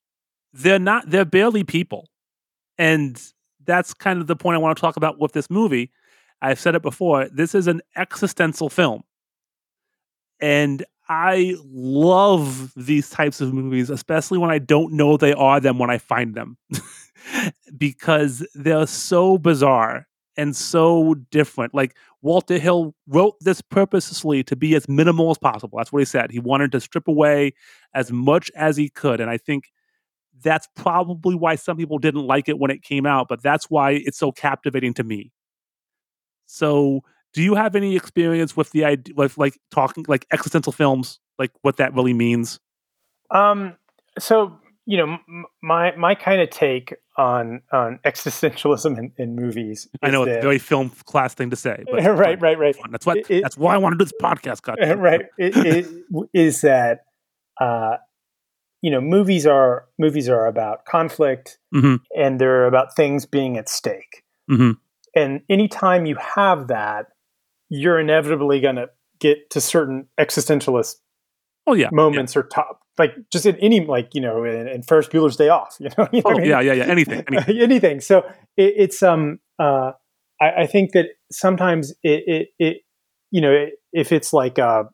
[0.54, 2.10] they're not, they're barely people.
[2.78, 3.20] And
[3.66, 5.92] that's kind of the point I want to talk about with this movie.
[6.42, 7.28] I've said it before.
[7.30, 9.04] This is an existential film.
[10.40, 15.80] And I love these types of movies, especially when I don't know they are them
[15.80, 16.58] when I find them,
[17.78, 20.08] because they're so bizarre
[20.38, 21.74] and so different.
[21.74, 25.78] Like Walter Hill wrote this purposely to be as minimal as possible.
[25.78, 26.32] That's what he said.
[26.32, 27.54] He wanted to strip away
[27.94, 29.20] as much as he could.
[29.20, 29.66] And I think
[30.44, 33.92] that's probably why some people didn't like it when it came out, but that's why
[33.92, 35.32] it's so captivating to me.
[36.46, 37.02] So,
[37.34, 41.52] do you have any experience with the idea, with like talking like existential films, like
[41.62, 42.60] what that really means?
[43.32, 43.76] Um,
[44.18, 44.58] so
[44.88, 45.18] you know,
[45.62, 49.86] my my kind of take on on existentialism in, in movies.
[50.02, 52.76] I know it's a very film class thing to say, but right, right, right.
[52.90, 54.62] That's what it, that's why I want to do this podcast.
[54.64, 55.88] God, right, it, it,
[56.34, 57.02] is that
[57.60, 57.98] uh,
[58.82, 61.96] you know movies are movies are about conflict mm-hmm.
[62.16, 64.24] and they're about things being at stake.
[64.50, 64.72] Mm-hmm.
[65.14, 67.08] And anytime you have that,
[67.68, 70.96] you're inevitably going to get to certain existentialist
[71.68, 72.40] oh yeah moments yeah.
[72.40, 75.76] or top like just in any like you know in, in Ferris Bueller's Day Off
[75.80, 76.46] you know, you know oh, I mean?
[76.46, 78.02] yeah yeah yeah anything anything, anything.
[78.02, 78.20] so
[78.56, 79.92] it, it's um uh
[80.40, 82.78] I, I, think that sometimes it, it it
[83.32, 84.86] you know if it's like a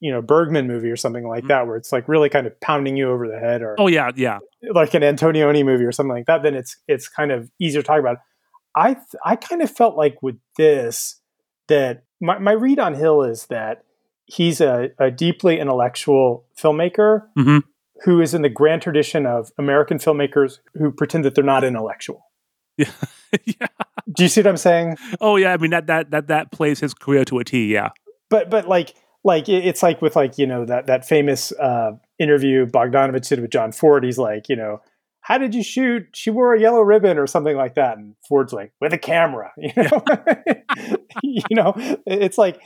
[0.00, 1.48] you know Bergman movie or something like mm-hmm.
[1.48, 4.10] that where it's like really kind of pounding you over the head or oh yeah
[4.14, 4.38] yeah
[4.74, 7.86] like an Antonioni movie or something like that then it's it's kind of easier to
[7.86, 8.18] talk about
[8.76, 11.20] I I kind of felt like with this
[11.68, 13.84] that my, my read on Hill is that
[14.30, 17.58] he's a, a deeply intellectual filmmaker mm-hmm.
[18.04, 22.26] who is in the grand tradition of American filmmakers who pretend that they're not intellectual.
[22.76, 22.90] Yeah.
[23.44, 23.66] yeah.
[24.14, 24.96] Do you see what I'm saying?
[25.20, 27.66] Oh yeah, I mean that that that that plays his career to a T.
[27.72, 27.90] Yeah.
[28.28, 32.66] But but like like it's like with like you know that that famous uh, interview
[32.66, 34.04] Bogdanovich did with John Ford.
[34.04, 34.80] He's like you know
[35.22, 36.08] how did you shoot?
[36.12, 37.98] She wore a yellow ribbon or something like that.
[37.98, 40.04] And Ford's like, with a camera, you know,
[41.22, 41.74] you know,
[42.06, 42.60] it's like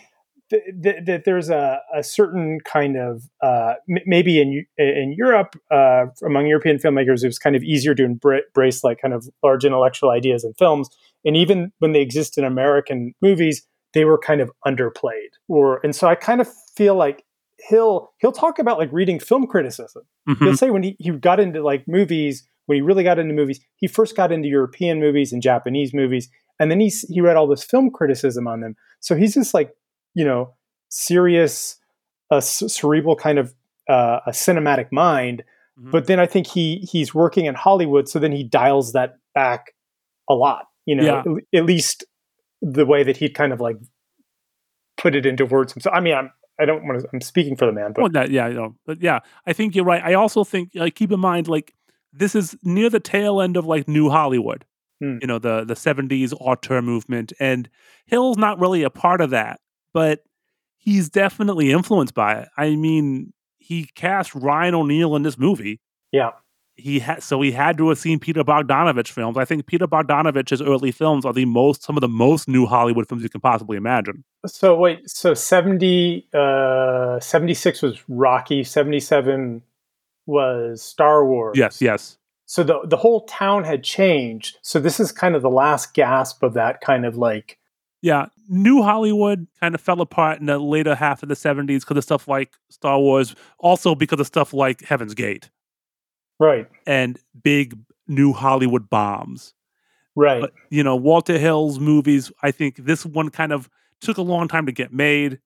[0.80, 6.06] that, that there's a, a certain kind of uh, m- maybe in in Europe uh,
[6.24, 10.10] among European filmmakers it was kind of easier to embrace like kind of large intellectual
[10.10, 10.88] ideas in films,
[11.24, 15.30] and even when they exist in American movies, they were kind of underplayed.
[15.48, 17.24] Or and so I kind of feel like
[17.68, 20.02] he'll he'll talk about like reading film criticism.
[20.28, 20.38] Mhm.
[20.38, 23.60] He'll say when he, he got into like movies, when he really got into movies,
[23.76, 26.28] he first got into European movies and Japanese movies,
[26.58, 28.74] and then he's he read all this film criticism on them.
[29.00, 29.70] So he's just like
[30.14, 30.54] you know
[30.88, 31.76] serious,
[32.30, 33.54] uh, cerebral kind of
[33.88, 35.42] uh, a cinematic mind.
[35.78, 35.90] Mhm.
[35.90, 39.74] But then I think he he's working in Hollywood, so then he dials that back
[40.28, 40.66] a lot.
[40.86, 41.20] You know, Yeah.
[41.54, 42.04] at, at least
[42.62, 43.76] the way that he'd kind of like
[44.96, 45.74] put it into words.
[45.82, 47.08] So I mean, I'm I don't want to.
[47.12, 50.02] I'm speaking for the man, but Well, that, yeah, but yeah, I think you're right.
[50.04, 51.74] I also think, like, keep in mind, like,
[52.12, 54.64] this is near the tail end of like New Hollywood,
[55.00, 55.18] Hmm.
[55.20, 57.68] you know, the the '70s auteur movement, and
[58.06, 59.60] Hill's not really a part of that,
[59.94, 60.22] but
[60.76, 62.48] he's definitely influenced by it.
[62.58, 65.80] I mean, he cast Ryan O'Neal in this movie.
[66.12, 66.32] yeah,
[66.76, 69.38] He had so he had to have seen Peter Bogdanovich films.
[69.38, 73.08] I think Peter Bogdanovich's early films are the most some of the most New Hollywood
[73.08, 74.24] films you can possibly imagine.
[74.44, 79.62] So wait, so 70, uh, 76 was Rocky, 77
[80.26, 81.56] was Star Wars.
[81.56, 82.18] Yes, yes.
[82.46, 84.58] So the the whole town had changed.
[84.60, 87.58] So this is kind of the last gasp of that kind of like
[88.04, 91.96] Yeah, New Hollywood kind of fell apart in the later half of the 70s because
[91.96, 95.48] of stuff like Star Wars, also because of stuff like Heaven's Gate
[96.38, 99.54] right, and big New Hollywood bombs.
[100.16, 100.42] right.
[100.42, 103.70] But, you know, Walter Hill's movies, I think this one kind of
[104.02, 105.40] took a long time to get made.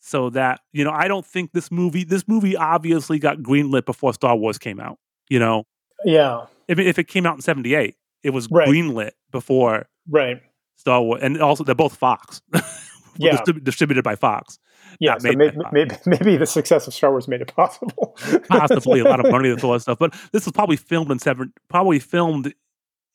[0.00, 4.12] So that, you know, I don't think this movie, this movie obviously got greenlit before
[4.14, 4.98] Star Wars came out.
[5.28, 5.64] You know,
[6.04, 8.66] yeah, if it, if it came out in 78, it was Right.
[8.68, 10.42] greenlit before right.
[10.78, 11.20] Star Wars.
[11.22, 12.40] And also, they're both Fox.
[13.20, 13.32] Yeah.
[13.36, 14.60] Distrib- distributed by Fox.
[15.00, 15.70] Yeah, so maybe, Fox.
[15.72, 18.16] maybe maybe the success of Star Wars made it possible.
[18.48, 19.98] possibly a lot of money and all that stuff.
[19.98, 22.54] But this was probably filmed in seven, probably filmed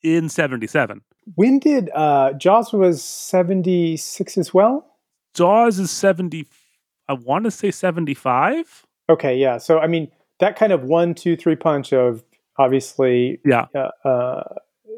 [0.02, 1.00] in seventy seven.
[1.36, 4.84] when did uh, Jaws was seventy six as well?
[5.32, 6.48] Jaws is seventy.
[7.08, 8.84] I want to say seventy five.
[9.08, 9.56] Okay, yeah.
[9.56, 12.22] So I mean, that kind of one, two, three punch of
[12.58, 13.68] obviously, Yeah.
[13.74, 14.54] uh, uh,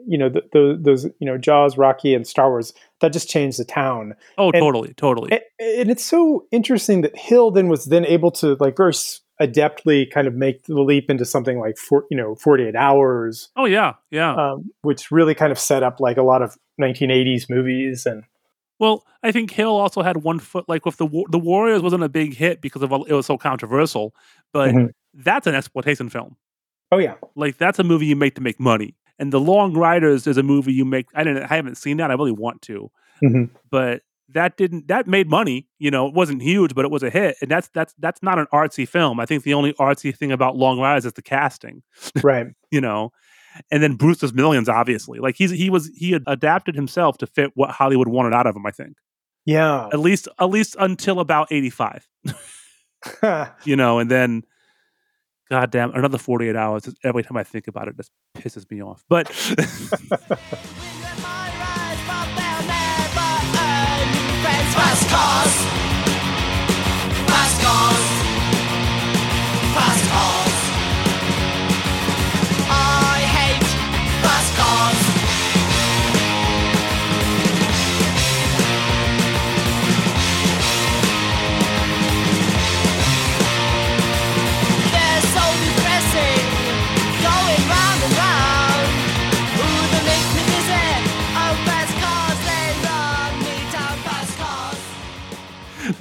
[0.07, 2.73] you know, th- th- those, you know, Jaws, Rocky, and Star Wars.
[3.01, 5.33] That just changed the town, Oh, And- totally, totally.
[5.33, 8.95] and, and it's so interesting that Hill then was then able to like very
[9.41, 13.51] adeptly kind of make the leap into something like four, you know, forty eight hours,
[13.57, 14.35] oh yeah, yeah.
[14.35, 18.25] um, which really kind of set up like a lot of nineteen eighties movies and
[18.79, 20.69] well, I think Hill also had one foot.
[20.69, 24.15] Like with the the Warriors wasn't a big hit because of it was so controversial,
[24.53, 24.91] but Mhm.
[25.15, 26.37] that's an exploitation film.
[26.93, 28.95] oh yeah, Like that's a movie you make to make money.
[29.19, 31.07] And the Long Riders is a movie you make.
[31.15, 31.45] I didn't.
[31.45, 32.11] I haven't seen that.
[32.11, 32.91] I really want to.
[33.23, 33.49] Mhm.
[33.71, 37.09] but that didn't that made money you know it wasn't huge but it was a
[37.09, 40.33] hit and that's that's that's not an artsy film i think the only artsy thing
[40.33, 41.83] about long riders is the casting
[42.23, 43.11] right, you know
[43.71, 47.53] and then brewster's millions obviously like he's he was he had adapted himself to fit
[47.55, 48.97] what hollywood wanted out of him i think
[49.47, 52.07] yeah, at least at least until about 85
[53.65, 54.43] you know and then
[55.51, 59.05] god damn another 48 hours every time i think about it just pisses me off
[59.09, 59.29] but
[64.77, 65.55] Fast cars.
[67.27, 68.16] Fast cars.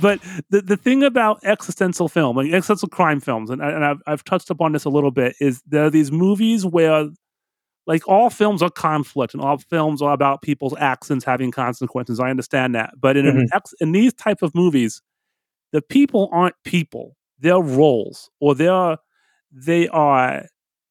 [0.06, 0.20] But
[0.51, 4.51] the, the thing about existential film, like existential crime films, and, and I've, I've touched
[4.51, 7.10] upon this a little bit, is there are these movies where,
[7.88, 12.20] like, all films are conflict and all films are about people's actions having consequences.
[12.20, 13.58] I understand that, but in an mm-hmm.
[13.58, 15.01] ex, in these type of movies,
[15.72, 18.97] the people aren't people; they're roles, or they're
[19.51, 20.45] they are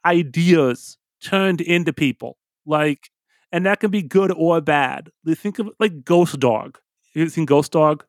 [0.05, 2.37] ideas turned into people.
[2.67, 3.11] Like,
[3.53, 5.11] and that can be good or bad.
[5.23, 6.81] You think of like Ghost Dog.
[7.15, 8.05] You seen Ghost Dog?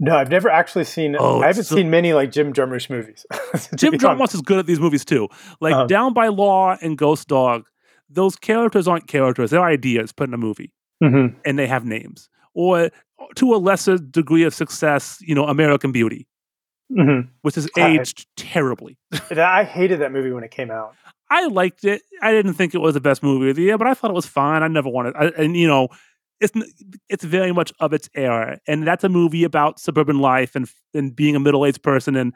[0.00, 1.16] No, I've never actually seen.
[1.18, 3.24] Oh, I haven't so- seen many like Jim Jarmusch movies.
[3.76, 3.94] Jim.
[3.94, 5.28] Jarmusch is good at these movies too.
[5.60, 5.86] Like Uh-huh.
[5.86, 7.64] Down by Law and Ghost Dog,
[8.08, 10.72] those characters aren't characters; they're ideas put in a movie,
[11.02, 11.34] Mhm.
[11.44, 12.28] and they have names.
[12.54, 12.90] Or
[13.36, 16.26] to a lesser degree of success, you know, American Beauty,
[16.92, 17.28] Mhm.
[17.42, 18.96] which has God, I- aged terribly.
[19.30, 20.94] I hated that movie when it came out.
[21.30, 22.02] I liked it.
[22.22, 24.14] I didn't think it was the best movie of the year, but I thought it
[24.14, 24.62] was fine.
[24.62, 25.88] I never wanted, I, and you know,
[26.44, 26.52] it's
[27.08, 31.14] it's very much of its era, and that's a movie about suburban life and and
[31.16, 32.32] being a middle aged person, and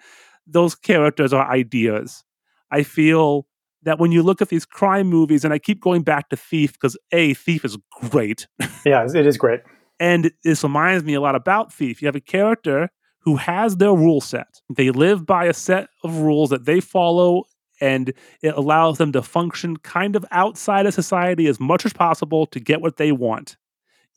[0.46, 2.24] those characters are ideas.
[2.70, 3.46] I feel
[3.82, 6.72] that when you look at these crime movies, and I keep going back to Thief
[6.72, 7.78] because a Thief is
[8.11, 8.46] great,
[8.84, 9.61] Yeah, it is great.
[10.00, 12.02] and this reminds me a lot about Thief.
[12.02, 12.90] You have a character
[13.20, 14.61] who has their rule set.
[14.74, 17.44] They live by a set of rules that they follow,
[17.80, 22.46] and it allows them to function kind of outside of society as much as possible
[22.46, 23.56] to get what they want,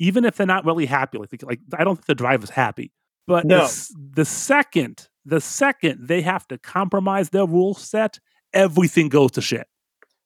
[0.01, 1.17] even if they're not really happy.
[1.19, 2.91] Like, like I don't think the driver's happy,
[3.27, 3.61] but the No.
[3.63, 8.19] s- the second the second they have to compromise their rule set,
[8.53, 9.67] everything goes to shit.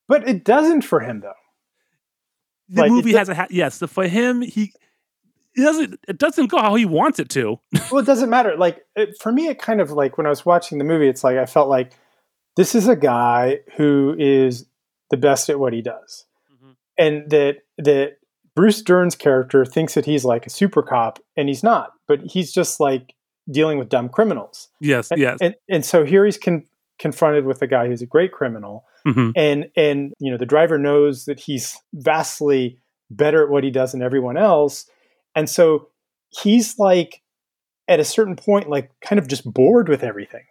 [0.08, 1.34] But it doesn't for him though.
[2.70, 3.76] The Like, movie has a ha- yes.
[3.76, 4.72] So for him, he.
[5.58, 6.00] It doesn't.
[6.08, 7.60] It doesn't go how he wants it to.
[7.92, 8.56] well, it doesn't matter.
[8.58, 11.24] Like it, for me, it kind of like when I was watching the movie, it's
[11.24, 11.92] like I felt like
[12.56, 14.66] this is a guy who is
[15.12, 16.72] the best at what he does, mm-hmm.
[16.98, 18.18] and that that
[18.56, 21.92] Bruce Dern's character thinks that he's like a super cop, and he's not.
[22.08, 23.14] But he's just like
[23.52, 25.12] dealing with dumb criminals, Yes.
[25.12, 25.38] and, Yes.
[25.42, 26.66] and and so here he's con-
[26.98, 29.34] confronted with a guy who's a great criminal, Mhm.
[29.36, 32.80] and and you know the driver knows that he's vastly
[33.12, 34.90] better at what he does than everyone else
[35.36, 35.90] and so
[36.30, 37.22] he's like
[37.88, 40.42] at a certain point like kind of just bored with everything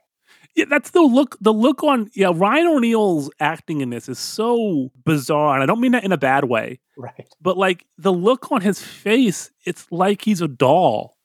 [0.55, 1.37] Yeah, that's the look.
[1.41, 5.81] The look on yeah, Ryan O'Neal's acting in this is so bizarre, and I don't
[5.81, 6.79] mean that in a bad way.
[6.97, 11.17] right But like the look on his face, it's like he's a doll,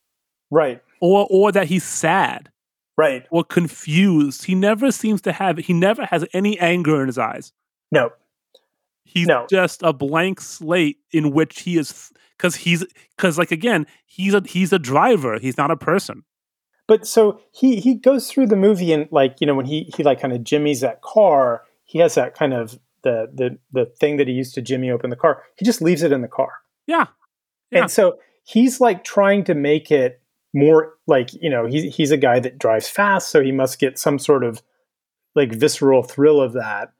[0.50, 2.50] right or or that he's sad
[2.96, 4.44] right or confused.
[4.46, 5.58] He never seems to have.
[5.58, 7.52] He never has any anger in his eyes.
[7.92, 8.10] no
[9.04, 9.46] He's No.
[9.50, 12.84] just a blank slate in which he is because he's
[13.16, 15.38] because like again he's a he's a driver.
[15.38, 16.24] He's not a person.
[16.90, 20.02] But so he he goes through the movie and like you know when he he
[20.02, 24.16] like kind of jimmies that car he has that kind of the the the thing
[24.16, 26.52] that he used to jimmy open the car he just leaves it in the car
[26.86, 27.06] Yeah,
[27.70, 27.82] Yeah.
[27.82, 30.20] And so he's like trying to make it
[30.52, 33.98] more like, you know, he's he's a guy that drives fast, so he must get
[33.98, 34.62] some sort of
[35.34, 36.92] like visceral thrill of that.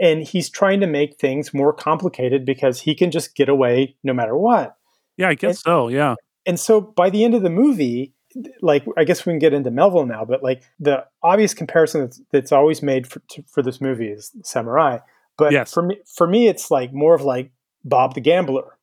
[0.00, 4.12] And he's trying to make things more complicated because he can just get away no
[4.12, 4.76] matter what.
[5.16, 5.88] yeah, I guess so.
[5.88, 8.13] Yeah, And so by the end of the movie,
[8.60, 12.20] like I guess we can get into Melville now, but like the obvious comparison that's,
[12.32, 14.98] that's always made for, to, for this movie is Samurai.
[15.36, 15.72] But Yes.
[15.72, 17.50] for me, for me, it's like more of like
[17.84, 18.78] Bob the Gambler.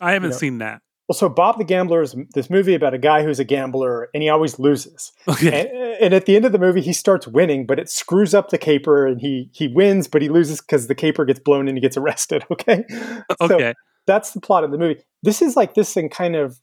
[0.00, 0.82] I haven't know, seen that.
[1.08, 4.22] Well, so Bob the Gambler is this movie about a guy who's a gambler and
[4.22, 5.12] he always loses.
[5.28, 5.68] Okay.
[5.68, 8.50] And, and at the end of the movie, he starts winning, but it screws up
[8.50, 11.76] the caper and he he wins, but he loses because the caper gets blown and
[11.76, 12.44] he gets arrested.
[12.50, 12.84] Okay.
[12.90, 13.74] So okay.
[14.06, 15.00] that's the plot of the movie.
[15.22, 16.60] This is like this in kind of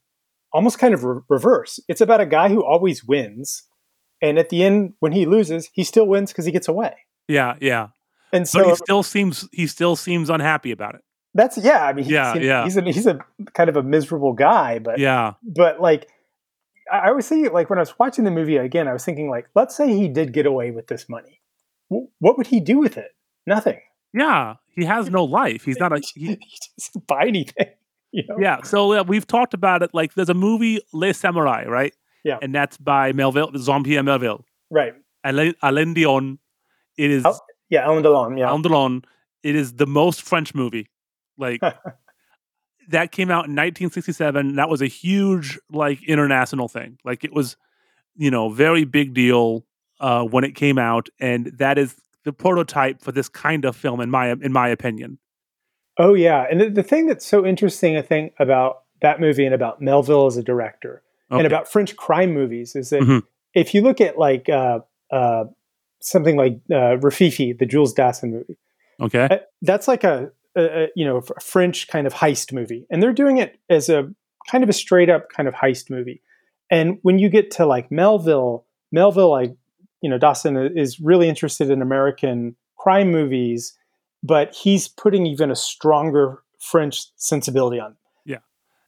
[0.54, 1.78] almost kind of re- reverse.
[1.88, 3.64] It's about a guy who always wins.
[4.22, 6.94] And at the end, when he loses, he still wins because he gets away.
[7.28, 7.88] Yeah, yeah.
[8.32, 11.02] And But so he still seems he still seems unhappy about it.
[11.34, 11.84] that's yeah.
[11.84, 12.64] I mean, Yeah, seems- yeah.
[12.64, 13.18] He's a he's a
[13.52, 15.34] kind of a miserable guy, but Yeah.
[15.42, 16.08] but like
[16.90, 19.28] I I was thinking like when I was watching the movie again, I was thinking
[19.28, 21.40] like, let's say he did get away with this money,
[21.90, 23.10] W- what would he do with it?
[23.46, 23.80] Nothing.
[24.12, 24.54] Yeah.
[24.76, 25.64] He has no life.
[25.64, 27.68] He's not a he, he doesn't buy anything.
[28.18, 28.36] You know?
[28.40, 29.90] Yeah, so uh, we've talked about it.
[29.92, 31.92] Like, there's a movie Les Samurai, right?
[32.22, 32.38] Yeah.
[32.40, 34.94] and that's by Melville, Jean Pierre Melville, Right.
[35.24, 36.38] Alain, Alain Dion.
[36.96, 37.38] It is Oh,
[37.70, 37.84] Yeah.
[37.84, 38.38] Alan Delon.
[38.38, 38.50] Yeah.
[38.52, 39.04] Alain Delon.
[39.42, 40.88] It is the most French movie.
[41.36, 41.60] Like
[42.88, 44.56] that came out in 1967.
[44.56, 46.98] That was a huge like international thing.
[47.04, 47.56] Like it was,
[48.14, 49.64] you know, very big deal
[50.00, 54.00] uh, when it came out, and that is the prototype for this kind of film,
[54.00, 55.18] in my in my opinion.
[55.98, 59.54] Oh yeah, and the, the thing that's so interesting, I think, about that movie and
[59.54, 63.22] about Melville as a director and about French crime movies is that Mhm.
[63.54, 64.80] if you look at like uh,
[65.10, 65.44] uh,
[66.00, 68.56] something like uh, Rififi, the Jules Dassin movie,
[69.00, 72.86] okay, uh, that's like a, a, a you know a French kind of heist movie,
[72.90, 74.08] and they're doing it as a
[74.48, 76.22] kind of a straight up kind of heist movie.
[76.70, 79.56] And when you get to like Melville, Melville, like
[80.02, 83.76] you know, Dassin is really interested in American crime movies,
[84.24, 87.90] but he's putting even a stronger French sensibility on.
[87.90, 87.96] Them.
[88.24, 88.38] Yeah.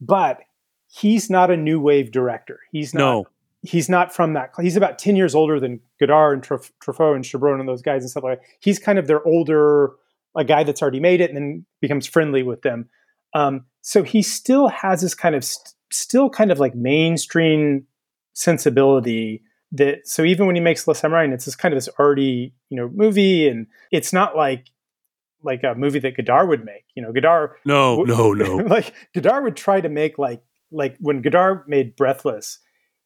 [0.01, 0.39] but
[0.87, 2.59] he's not a new wave director.
[2.71, 2.99] He's not.
[2.99, 3.27] no,
[3.63, 4.51] He's not from that.
[4.61, 8.09] He's about ten years older than Godard and Truffaut and Chabrol and those guys and
[8.09, 8.47] stuff like that.
[8.59, 9.91] He's kind of their older,
[10.35, 12.87] a guy that's already made it and then becomes friendly with them.
[13.33, 17.85] Um, so he still has this kind of st- still kind of like mainstream
[18.33, 22.53] sensibility that so even when he makes Les Samurai, it's this kind of this arty,
[22.69, 24.67] you know, movie and it's not like
[25.43, 26.85] like a movie that Godard would make.
[26.95, 28.55] You know, Godard no, w- no, no.
[28.65, 32.59] like Godard would try to make like like when Godard made Breathless,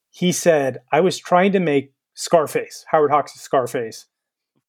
[0.09, 4.07] he said, I was trying to make Scarface, Howard Hawks' Scarface,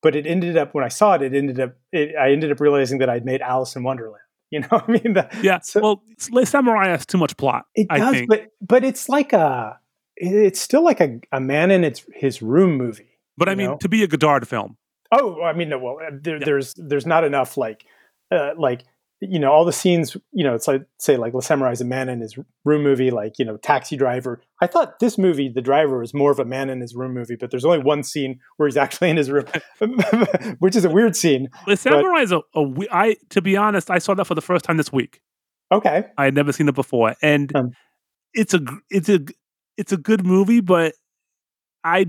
[0.03, 2.61] but it ended up when I saw it, it ended up it, I ended up
[2.61, 4.17] realizing that I'd made Alice in Wonderland.
[4.53, 5.61] You know, I mean, the, Yeah.
[5.61, 7.65] So- well, Samurai has too much plot.
[7.75, 8.29] it I does, think.
[8.29, 9.79] but but it's like a,
[10.15, 13.09] it's still like a, a man in its his room movie.
[13.39, 13.77] But I mean, know?
[13.79, 14.77] to be a Godard film,
[15.13, 16.45] Oh, I mean, no, well, there, Yeah.
[16.45, 17.85] there's there's not enough like,
[18.31, 18.85] uh, like
[19.25, 20.17] you know, all the scenes.
[20.33, 23.39] You know, it's like say like Le Samurai's a man in his room movie, like
[23.39, 24.41] you know, Taxi Driver.
[24.61, 27.37] I thought this movie, The Driver, is more of a man in his room movie,
[27.39, 29.45] but there's only one scene where he's actually in his room,
[30.59, 31.49] which is a weird scene.
[31.69, 34.41] Les Samurai is a, a we- I to be honest, I saw that for the
[34.43, 35.21] first time this week.
[35.71, 37.71] Okay, I had never seen it before, and Um.
[38.35, 38.61] it's a
[38.91, 39.21] it's a
[39.77, 40.95] it's a good movie, but
[41.85, 42.07] I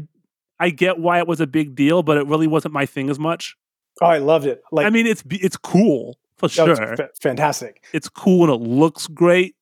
[0.66, 3.20] I get why it was a big deal, but it really wasn't my thing as
[3.20, 3.56] much.
[4.02, 4.62] oh, I loved it.
[4.72, 6.76] Like, I mean, it's it's cool for sure.
[6.76, 7.84] fa- fantastic.
[7.94, 9.56] it's cool and it looks great.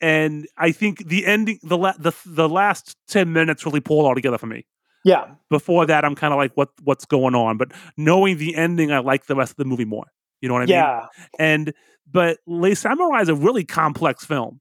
[0.00, 4.14] And I think the ending, the la- the the last ten minutes really pulled all
[4.14, 4.66] together for me.
[5.04, 7.56] Yeah, Before that, I'm kind of like, what what's going on?
[7.56, 10.06] But knowing the ending, I like the rest of the movie more.
[10.40, 10.74] You know what I mean?
[10.76, 11.06] yeah,
[11.38, 11.72] And
[12.10, 14.60] but Le Samouraï is a really complex film.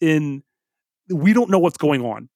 [0.00, 0.42] In
[1.10, 2.28] we don't know what's going on.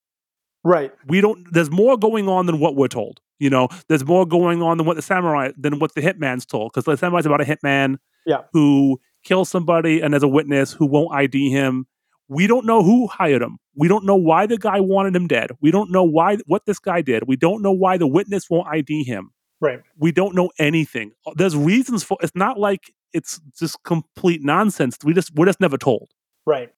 [0.67, 0.93] Right.
[1.07, 1.47] We don't.
[1.53, 3.21] There's more going on than what we're told.
[3.39, 6.73] You know, there's more going on than what the samurai than what the hitman's told.
[6.73, 8.43] Because the samurai's about a hitman Yeah.
[8.53, 11.87] who kills somebody and there's a witness who won't ID him.
[12.29, 13.59] We don't know who hired him.
[13.75, 15.51] We don't know why the guy wanted him dead.
[15.61, 17.25] We don't know why what this guy did.
[17.29, 19.31] We don't know why the witness won't ID him.
[19.61, 19.81] Right.
[19.99, 21.12] We don't know anything.
[21.27, 22.17] Uh, there's reasons for.
[22.23, 24.99] It's not like it's just complete nonsense.
[25.05, 26.09] We just we're just never told
[26.47, 26.71] Right.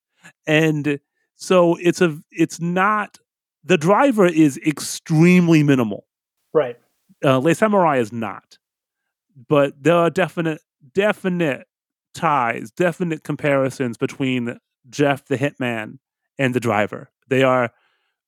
[0.46, 0.98] and
[1.36, 3.18] so it's a it's not
[3.68, 6.06] the driver is extremely minimal.
[6.52, 6.76] Right.
[7.24, 8.58] uh Le Samouraï is not.
[9.48, 10.60] But there are definite
[10.94, 11.66] definite
[12.14, 14.58] ties definite comparisons between
[14.90, 15.98] Jef the hitman
[16.38, 17.10] and the driver.
[17.28, 17.70] They are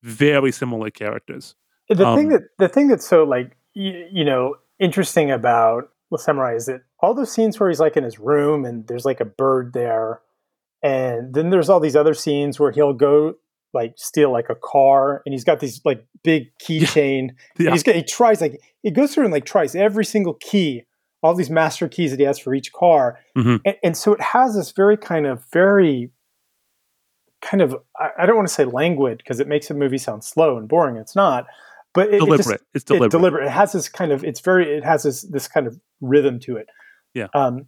[0.03, 1.57] very similar characters.
[1.89, 6.19] The thing Um, that the thing that's so like you, you know interesting about the
[6.19, 9.21] samurai is that all those scenes where he's like in his room and there's like
[9.21, 10.21] a bird there,
[10.83, 13.35] and then there's all these other scenes where he'll go
[13.73, 17.19] like steal like a car and he's got these like big keychain.
[17.29, 17.71] and Yeah.
[17.73, 20.85] He's got he tries like he goes through and like tries every single key,
[21.23, 23.61] all these master keys that he has for each car, Mhm.
[23.65, 26.11] and, and so it has this very kind of very
[27.43, 30.25] kind of I, I don't want to say languid because it makes the movie sound
[30.25, 30.97] slow and boring.
[30.97, 31.47] It's not,
[31.95, 33.47] but it, it just- deliberate it's deliberate it's deliberate.
[33.47, 36.57] It has this kind of it's very it has this this kind of rhythm to
[36.57, 36.67] it.
[37.15, 37.29] Yeah.
[37.35, 37.67] Um,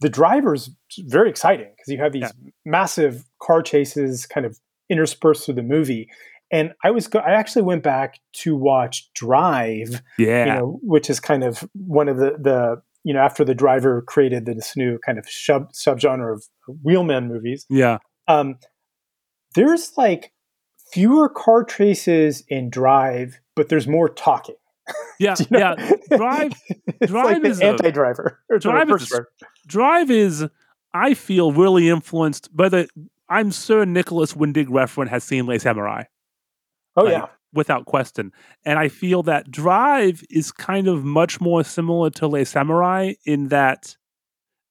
[0.00, 0.70] the driver's
[1.06, 2.50] very exciting because you have these Yeah.
[2.66, 4.58] massive car chases kind of
[4.90, 6.08] interspersed through the movie.
[6.52, 11.10] And I was go- I actually went back to watch Drive, yeah you know, which
[11.10, 14.98] is kind of one of the the you know after the driver created this new
[15.04, 16.44] kind of sub subgenre of
[16.84, 17.66] wheelman movies.
[17.68, 18.58] yeah Um,
[19.54, 20.32] there's like
[20.92, 24.54] fewer car traces in Drive, but there's more talking.
[25.18, 25.58] yeah you know?
[25.58, 26.52] yeah Drive-
[27.06, 28.38] Drive like is anti-driver.
[28.60, 29.28] Drive is driver.
[29.66, 30.46] Drive is,
[30.94, 32.88] I feel, really influenced by the.
[33.28, 36.06] I'm sure Nicolas Winding Refn has seen Le Samouraï
[36.96, 38.32] Oh like, yeah, without question,
[38.64, 43.48] and I feel that Drive is kind of much more similar to Le Samouraï in
[43.48, 43.96] that.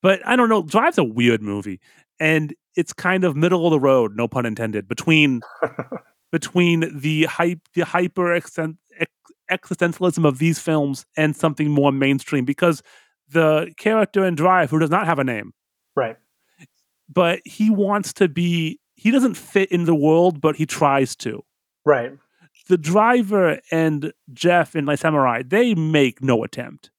[0.01, 0.63] But I don't know.
[0.63, 1.79] Drive's a weird movie,
[2.19, 5.41] and it's kind of middle of the road, no pun intended, between
[6.31, 9.11] between the hype, the hyper exten- ex-
[9.51, 12.81] existentialism of these films and something more mainstream because
[13.29, 15.53] the character in Drive, who does not have a name,
[15.95, 16.17] right.
[17.07, 21.43] But he wants to be, he doesn't fit in the world, but he tries to.
[21.85, 22.11] Right.
[22.67, 26.89] The driver and Jef in Le Samouraï, they make no attempt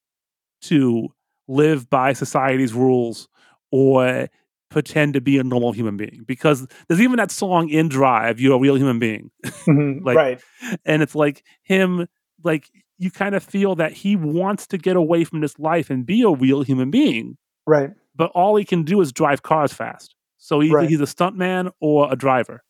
[0.61, 1.09] to
[1.47, 3.27] live by society's rules
[3.71, 4.29] or
[4.69, 8.55] pretend to be a normal human being because there's even that song in Drive, You're
[8.55, 9.31] a Real Human Being.
[9.45, 10.41] Mhm, Like- right.
[10.85, 12.07] and it's like him
[12.43, 16.05] like you kind of feel that he wants to get away from this life and
[16.05, 17.91] be a real human being Right.
[18.17, 20.89] But all he can do is drive cars fast so either Right.
[20.89, 22.63] he's a stuntman or a driver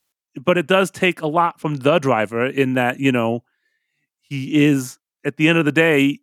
[0.44, 3.42] but it does take a lot from the driver in that you know
[4.20, 6.20] he is at the end of the day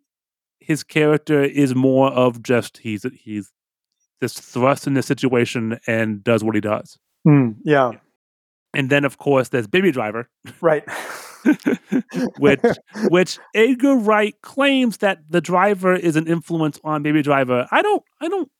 [0.60, 3.52] his character is more of just he's he's
[4.22, 7.90] just thrust in the situation and does what he does Mm, yeah.
[8.72, 10.28] and then of course there's baby driver
[10.60, 10.84] Right.
[12.38, 12.60] which
[13.10, 17.68] which Edgar Wright claims that the driver is an influence on Baby Driver.
[17.70, 18.50] I don't I don't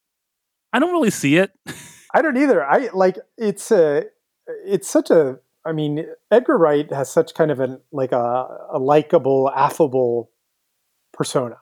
[0.76, 1.52] I don't really see it.
[2.14, 2.62] I don't either.
[2.62, 4.04] I like it's a
[4.66, 8.78] it's such a I mean Edgar Wright has such kind of an like a, a
[8.78, 10.30] likable, affable
[11.14, 11.56] persona.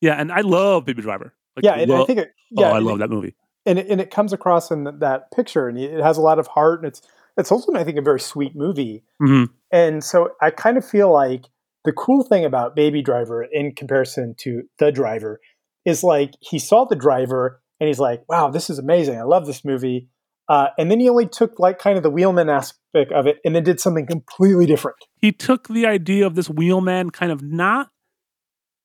[0.00, 1.34] Yeah, and I love Baby Driver.
[1.56, 3.34] Like, yeah, and I think it, oh, yeah, I love it, that movie.
[3.66, 6.46] and it, and it comes across in that picture, and it has a lot of
[6.46, 7.02] heart, and it's
[7.36, 9.02] it's also I think a very sweet movie.
[9.18, 11.46] hmm And so I kind of feel like
[11.84, 15.40] the cool thing about Baby Driver in comparison to The Driver
[15.84, 19.18] is like he saw The Driver and he's like, "Wow, this is amazing!
[19.18, 20.08] I love this movie."
[20.48, 23.54] Uh, and then he only took like kind of the wheelman aspect of it, and
[23.54, 24.96] then did something completely different.
[25.16, 27.88] he took the idea of this wheelman kind of not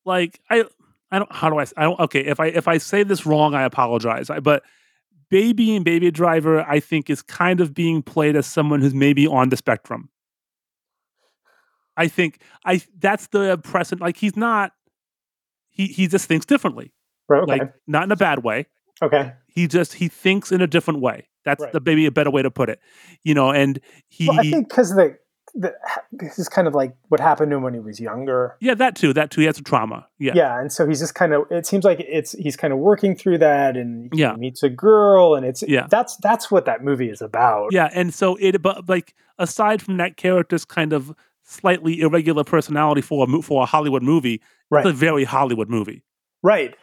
[0.05, 0.65] like I
[1.11, 3.53] I don't how do I I don't okay if I if I say this wrong
[3.55, 4.63] I apologize I, but
[5.31, 9.25] baby and baby driver I think is kind of being played as someone who's maybe
[9.25, 10.09] on the spectrum.
[11.97, 14.71] I think I that's the present like he's not
[15.69, 16.91] he he just thinks differently
[17.27, 17.41] Right?
[17.41, 17.51] Okay.
[17.59, 18.67] like not in a bad way
[19.01, 19.33] okay.
[19.47, 21.73] he just he thinks in a different way that's Right.
[21.73, 22.79] the maybe a better way to put it
[23.23, 25.17] you know and he Well, I think because the,
[25.53, 25.73] the
[26.11, 28.57] this is kind of like what happened to him when he was younger.
[28.59, 31.15] yeah that too that too he has a trauma yeah Yeah, and so he's just
[31.15, 31.43] kind of.
[31.51, 34.35] It seems like it's he's kind of working through that, and he Yeah.
[34.35, 35.87] meets a girl, and it's Yeah.
[35.89, 37.69] That's that's what that movie is about.
[37.71, 43.01] Yeah, and so it, but like aside from that character's kind of slightly irregular personality
[43.01, 44.41] for a for a Hollywood movie,
[44.71, 44.85] Right.
[44.85, 46.03] it's a very Hollywood movie.
[46.43, 46.75] Right.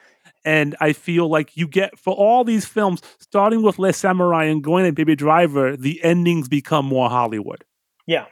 [0.45, 4.63] And I feel like you get for all these films, starting with Le Samouraï and
[4.63, 7.65] going to Baby Driver, the endings become more Hollywood.
[8.07, 8.27] Yeah.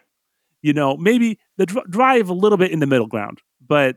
[0.62, 3.96] You know, maybe the dr- Drive a little bit in the middle ground, but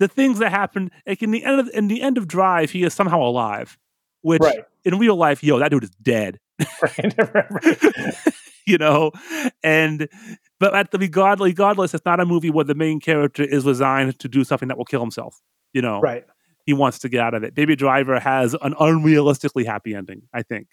[0.00, 2.82] the things that happen, like in the end of in the end of Drive, he
[2.82, 3.78] is somehow alive,
[4.22, 4.64] which Right.
[4.84, 6.40] in real life, yo, that dude is dead.
[6.82, 7.14] Right.
[7.34, 8.14] right.
[8.66, 9.10] you know
[9.62, 10.08] and
[10.60, 14.18] but at the regard regardless it's not a movie where the main character is resigned
[14.20, 15.42] to do something that will kill himself
[15.72, 16.24] you know right.
[16.66, 20.42] He wants to get out of it baby driver has an unrealistically happy ending i
[20.42, 20.68] think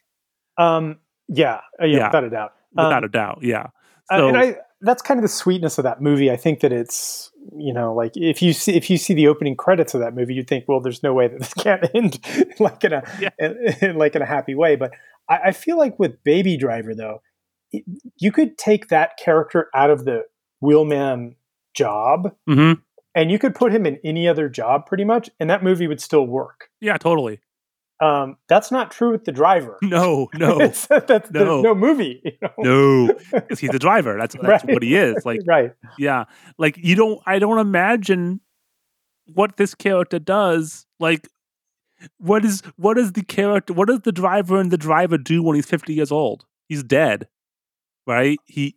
[0.57, 0.97] Um.
[1.27, 1.61] Yeah.
[1.81, 1.97] uh, yeah.
[1.97, 2.07] Yeah.
[2.07, 2.53] Without a doubt.
[2.75, 3.67] without Um, a doubt yeah
[4.09, 6.31] Uh, so and I, that's kind of the sweetness of that movie.
[6.31, 9.55] I think that it's you know like if you see if you see the opening
[9.55, 12.19] credits of that movie, you'd think, well, there's no way that this can't end
[12.59, 13.29] like in a Yeah.
[13.81, 14.75] in, like in a happy way.
[14.75, 14.91] But
[15.29, 17.21] I, I feel like with Baby Driver though,
[17.71, 17.83] it,
[18.17, 20.23] you could take that character out of the
[20.61, 21.35] wheelman
[21.75, 22.81] job mhm.
[23.15, 26.01] And you could put him in any other job pretty much, and that movie would
[26.01, 26.69] still work.
[26.79, 27.39] yeah totally
[28.01, 29.77] Um, that's not true with the driver.
[29.83, 31.61] no no It's- that's, No.
[31.61, 32.21] No movie.
[32.25, 33.07] You know?
[33.07, 34.73] no because he's a driver that's, that's Right.
[34.73, 35.73] what he is like right.
[35.99, 36.23] yeah
[36.57, 38.41] like you don't i don't imagine
[39.33, 41.27] what this character does like
[42.17, 45.55] what is what is the character what does the driver and the driver do when
[45.55, 47.27] he's 50 years old he's dead
[48.07, 48.75] right he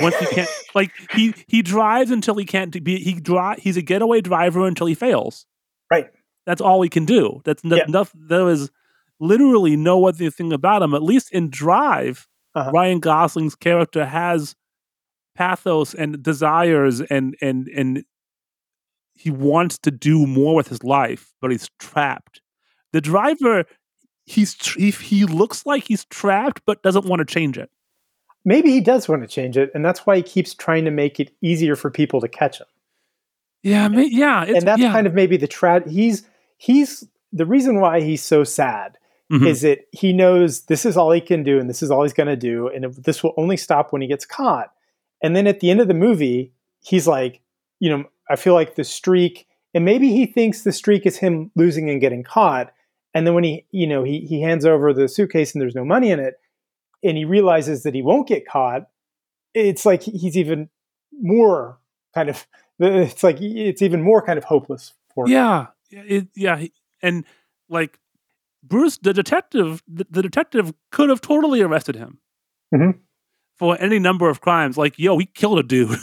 [0.00, 3.82] once he can't like he he drives until he can't be he drive he's a
[3.82, 5.46] getaway driver until he fails
[5.90, 6.06] Right.
[6.46, 7.84] that's all he can do that's no, Yeah.
[7.88, 8.70] enough there is
[9.20, 12.70] literally no other thing about him at least in drive Uh-huh.
[12.72, 14.54] ryan gosling's character has
[15.34, 18.04] pathos and desires and and and
[19.14, 22.40] he wants to do more with his life but he's trapped
[22.92, 23.64] the driver
[24.24, 27.70] he's tr- he, he looks like he's trapped but doesn't want to change it
[28.44, 31.20] maybe he does want to change it, and that's why he keeps trying to make
[31.20, 32.66] it easier for people to catch him.
[33.62, 34.92] yeah ma- yeah it's, and that's yeah.
[34.92, 35.88] kind of maybe the trad.
[35.88, 36.26] He's
[36.58, 38.98] he's the reason why he's so sad
[39.30, 39.46] Mhm.
[39.46, 42.12] is that he knows this is all he can do, and this is all he's
[42.12, 44.70] going to do, and if- this will only stop when he gets caught.
[45.22, 47.40] And then at the end of the movie, he's like,
[47.80, 51.50] you know, I feel like the streak, and maybe he thinks the streak is him
[51.54, 52.72] losing and getting caught.
[53.14, 55.84] And then when he, you know, he he hands over the suitcase and there's no
[55.84, 56.34] money in it,
[57.02, 58.88] and he realizes that he won't get caught,
[59.54, 60.68] it's like he's even
[61.20, 61.78] more
[62.14, 62.46] kind of
[62.78, 65.32] it's like it's even more kind of hopeless for him.
[65.32, 66.64] yeah yeah, it, yeah
[67.02, 67.24] and
[67.68, 67.98] like
[68.62, 72.18] bruce the detective the, the detective could have totally arrested him
[72.74, 72.98] Mhm.
[73.58, 74.78] for any number of crimes.
[74.78, 75.98] Like yo he killed a dude.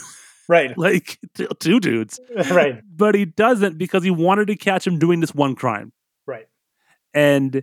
[0.48, 0.72] Right.
[0.78, 2.18] Like t- two dudes.
[2.50, 2.80] Right.
[2.96, 5.92] But he doesn't because he wanted to catch him doing this one crime.
[6.26, 6.46] Right.
[7.14, 7.62] And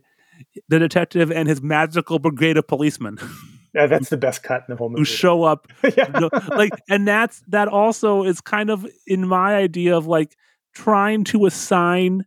[0.69, 3.17] the detective and his magical brigade of policemen
[3.73, 6.07] yeah, that's the best cut in the whole movie who show up yeah.
[6.19, 10.35] no, like and that's that also is kind of in my idea of like
[10.73, 12.25] trying to assign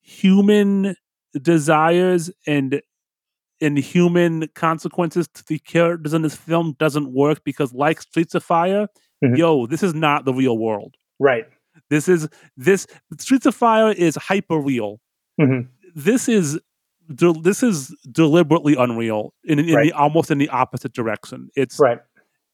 [0.00, 0.94] human
[1.40, 2.80] desires and
[3.60, 8.42] and human consequences to the characters in this film doesn't work because like streets of
[8.44, 8.86] fire
[9.24, 9.38] Mhm.
[9.38, 11.46] yo this is not the real world right
[11.88, 12.86] this is this
[13.18, 15.00] streets of fire is hyper real
[15.40, 15.68] Mhm.
[15.94, 16.58] this is
[17.12, 19.84] de- this is deliberately unreal in, in Right.
[19.84, 21.48] the almost in the opposite direction.
[21.56, 21.98] It's right.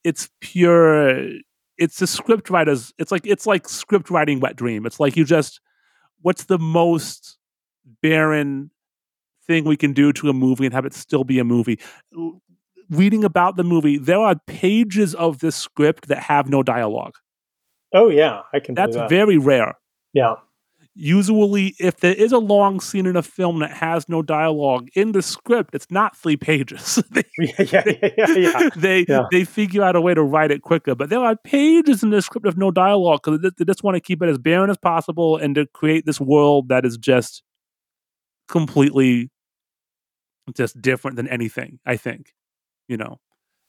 [0.05, 1.27] it's pure
[1.79, 4.87] it's a script writer's it's like it's like script writing wet dream.
[4.87, 5.61] It's like you just
[6.23, 7.39] what's the most
[8.03, 8.71] barren
[9.47, 11.79] thing we can do to a movie and have it still be a movie?
[12.91, 17.15] Reading about the movie there are pages of this script that have no dialogue.
[17.93, 19.09] Oh yeah i can that's that.
[19.09, 19.75] very rare.
[20.13, 20.35] Yeah
[20.95, 25.13] usually if there is a long scene in a film that has no dialogue in
[25.13, 27.83] the script it's not three pages they yeah yeah
[28.19, 28.69] yeah, yeah.
[28.77, 29.23] they Yeah.
[29.31, 30.95] they figure out a way to write it quicker.
[30.97, 33.95] But there are pages in the script of no dialogue because they, they just want
[33.95, 37.43] to keep it as barren as possible and to create this world that is just
[38.49, 39.31] completely
[40.57, 41.79] just different than anything.
[41.87, 42.35] I think,
[42.89, 43.21] you know.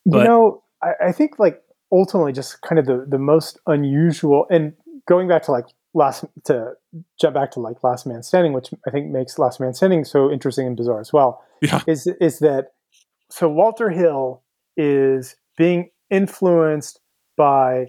[0.05, 1.61] you But- know, I, I think like
[1.91, 4.73] ultimately just kind of the the most unusual and
[5.07, 6.73] going back to like last to
[7.19, 10.31] jump back to like Last Man Standing, which I think makes Last Man Standing so
[10.31, 11.43] interesting and bizarre as well.
[11.61, 11.81] Yeah.
[11.87, 12.67] Is is that
[13.29, 14.43] so Walter Hill
[14.77, 16.99] is being influenced
[17.37, 17.87] by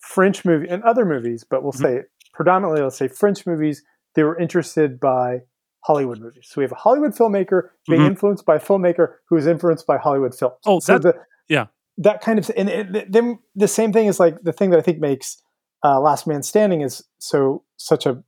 [0.00, 1.82] French movie and other movies, but we'll Mhm.
[1.82, 2.02] say
[2.32, 3.82] predominantly let's say French movies,
[4.14, 5.42] they were interested by
[5.84, 6.46] Hollywood movies.
[6.48, 8.06] So we have a Hollywood filmmaker being Mhm.
[8.08, 10.56] influenced by a filmmaker who is influenced by Hollywood films.
[10.66, 11.14] Oh, so that- the,
[11.48, 11.66] yeah.
[11.98, 14.82] that kind of and, and then the same thing is like the thing that I
[14.82, 15.42] think makes
[15.86, 18.22] uh, Last Man Standing is so such a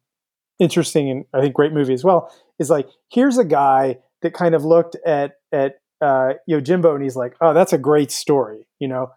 [0.60, 2.32] interesting and I think great movie as well.
[2.58, 7.16] Is like here's a guy that kind of looked at at uh, Yojimbo and he's
[7.16, 9.10] like, oh, that's a great story, you know,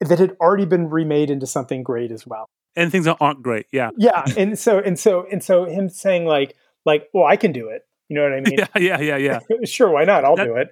[0.00, 2.48] that had already been remade into something great as well.
[2.76, 3.66] And things that aren't great.
[3.70, 3.90] Yeah.
[3.98, 6.56] Yeah, and so and so and so him saying like
[6.86, 7.82] like, well, I can do it.
[8.08, 8.58] You know what I mean?
[8.82, 8.98] Yeah.
[9.00, 9.16] Yeah.
[9.16, 9.38] Yeah.
[9.50, 9.64] Yeah.
[9.64, 10.24] sure, why not?
[10.24, 10.68] I'll That- do it.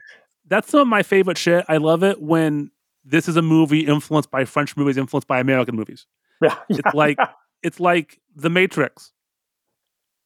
[0.49, 1.65] That's some of my favorite shit.
[1.69, 2.73] I love it when
[3.05, 6.07] this is a movie influenced by French movies, influenced by American movies.
[6.49, 7.19] Yeah, It's like
[7.63, 9.13] it's like The Matrix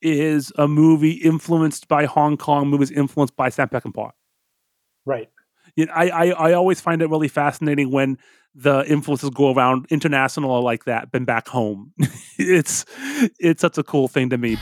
[0.02, 4.10] is a movie influenced by Hong Kong movies, influenced by Sam Peckinpah.
[5.04, 5.28] right.
[5.74, 8.16] You know, I, I I always find it really fascinating when
[8.54, 11.92] the influences go around international like that, been back home.
[12.38, 12.86] it's
[13.38, 14.56] it's such a cool thing to me.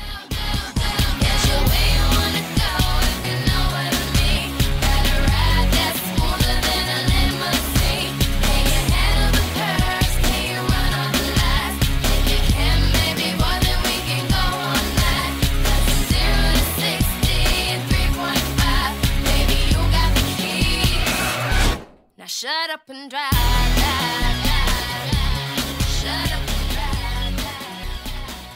[22.44, 23.30] Shut up and drive.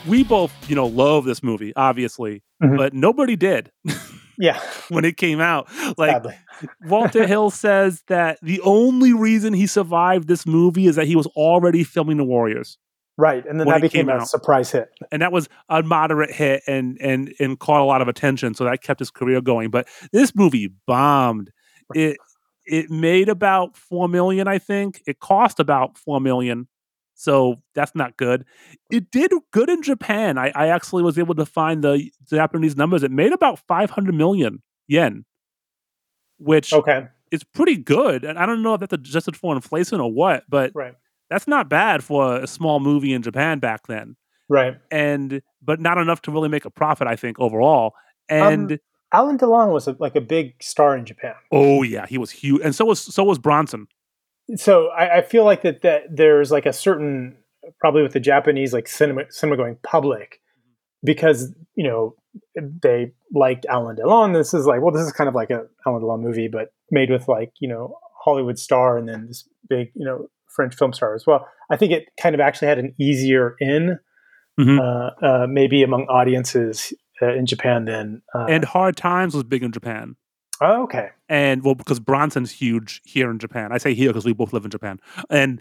[0.07, 2.77] We both, you know, love this movie, obviously, Mhm.
[2.77, 3.71] but nobody did
[4.39, 4.61] Yeah,
[4.91, 5.69] when it came out.
[5.97, 6.23] Like.
[6.87, 11.27] Walter Hill says that the only reason he survived this movie is that he was
[11.29, 12.77] already filming The Warriors.
[13.17, 14.29] Right, and then that became a out.
[14.29, 14.89] surprise hit.
[15.11, 18.65] and that was a moderate hit and and and caught a lot of attention so
[18.65, 21.51] that kept his career going but this movie bombed
[21.95, 22.17] it
[22.69, 26.69] it made about 4 million i think it cost about 4 million
[27.15, 28.45] so that's not good
[28.91, 33.03] it did good in japan i, I actually was able to find the japanese numbers
[33.03, 35.25] it made about 500 million yen
[36.39, 40.13] which Okay, is pretty good and i don't know if that's adjusted for inflation or
[40.13, 40.95] what but right,
[41.31, 44.17] that's not bad for a small movie in japan back then
[44.49, 44.77] right.
[44.91, 47.07] and but not enough to really make a profit.
[47.07, 47.95] I think overall.
[48.31, 48.79] Um, and
[49.13, 51.35] Alain Delon was a, like a big star in Japan.
[51.53, 53.87] oh yeah, he was huge, and so was so was Bronson.
[54.57, 57.37] So I, I feel like that that there's like a certain
[57.81, 60.41] probably with the Japanese like cinema cinema going public
[61.05, 62.15] because you know
[62.55, 64.33] they liked Alain Delon.
[64.35, 67.11] This is like well, this is kind of like a Alain Delon movie, but made
[67.11, 71.15] with like you know Hollywood star and then this big you know French film star
[71.15, 71.47] as well.
[71.71, 73.99] I think it kind of actually had an easier in
[74.59, 74.81] Mhm.
[74.81, 78.23] uh, uh, maybe among audiences in Japan then.
[78.35, 80.17] uh, And Hard Times was big in Japan.
[80.61, 83.71] oh, okay, And well, because Bronson's huge here in Japan.
[83.73, 84.99] I say here because we both live in Japan,
[85.31, 85.61] and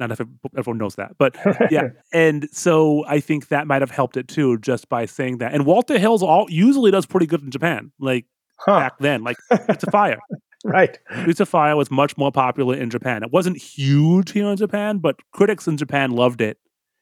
[0.00, 0.20] not if
[0.56, 1.36] everyone knows that, but
[1.70, 1.88] yeah.
[2.12, 5.54] And so I think that might have helped it too, just by saying that.
[5.54, 8.26] And Walter Hill's all usually does pretty good in Japan, like
[8.58, 8.80] huh.
[8.80, 9.22] back then.
[9.22, 10.18] Like It's a Fire.
[10.64, 13.22] right, of Fire was much more popular in Japan.
[13.22, 16.58] It wasn't huge here in Japan, but critics in Japan loved it.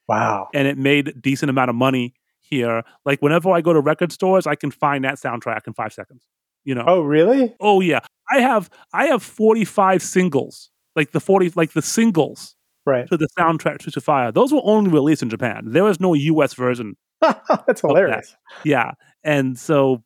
[0.08, 2.14] wow, and it made a decent amount of money
[2.52, 2.82] here.
[3.06, 6.22] Like whenever I go to record stores, I can find that soundtrack in five seconds.
[6.64, 6.84] You know?
[6.86, 7.54] oh really?
[7.58, 8.00] Oh yeah,
[8.30, 12.54] I have I have forty five singles, like the forty like the singles
[12.84, 14.32] Right, to the soundtrack to Fire.
[14.32, 15.62] Those were only released in Japan.
[15.66, 16.54] There was no U.S.
[16.54, 16.96] version.
[17.20, 18.36] that's hilarious.
[18.64, 18.92] Yeah,
[19.24, 20.02] and so.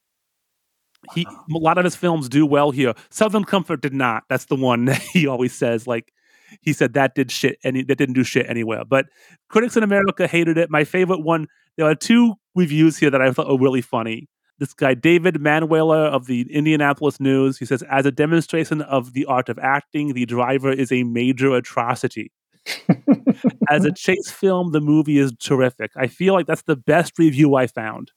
[1.15, 2.93] He, a lot of his films do well here.
[3.11, 4.25] Southern Comfort did not.
[4.29, 5.87] That's the one that he always says.
[5.87, 6.13] Like
[6.61, 8.85] he said that did shit and that didn't do shit anywhere.
[8.85, 9.07] But
[9.49, 10.71] critics in America hated it.
[10.71, 11.47] My favorite one.
[11.77, 14.29] There are two reviews here that I thought were really funny.
[14.59, 17.59] This guy David Manuela of the Indianapolis News.
[17.59, 21.55] He says, as a demonstration of the art of acting, the driver is a major
[21.55, 22.33] atrocity.
[23.71, 25.93] As a chase film, the movie is terrific.
[25.97, 28.13] I feel like that's the best review I found.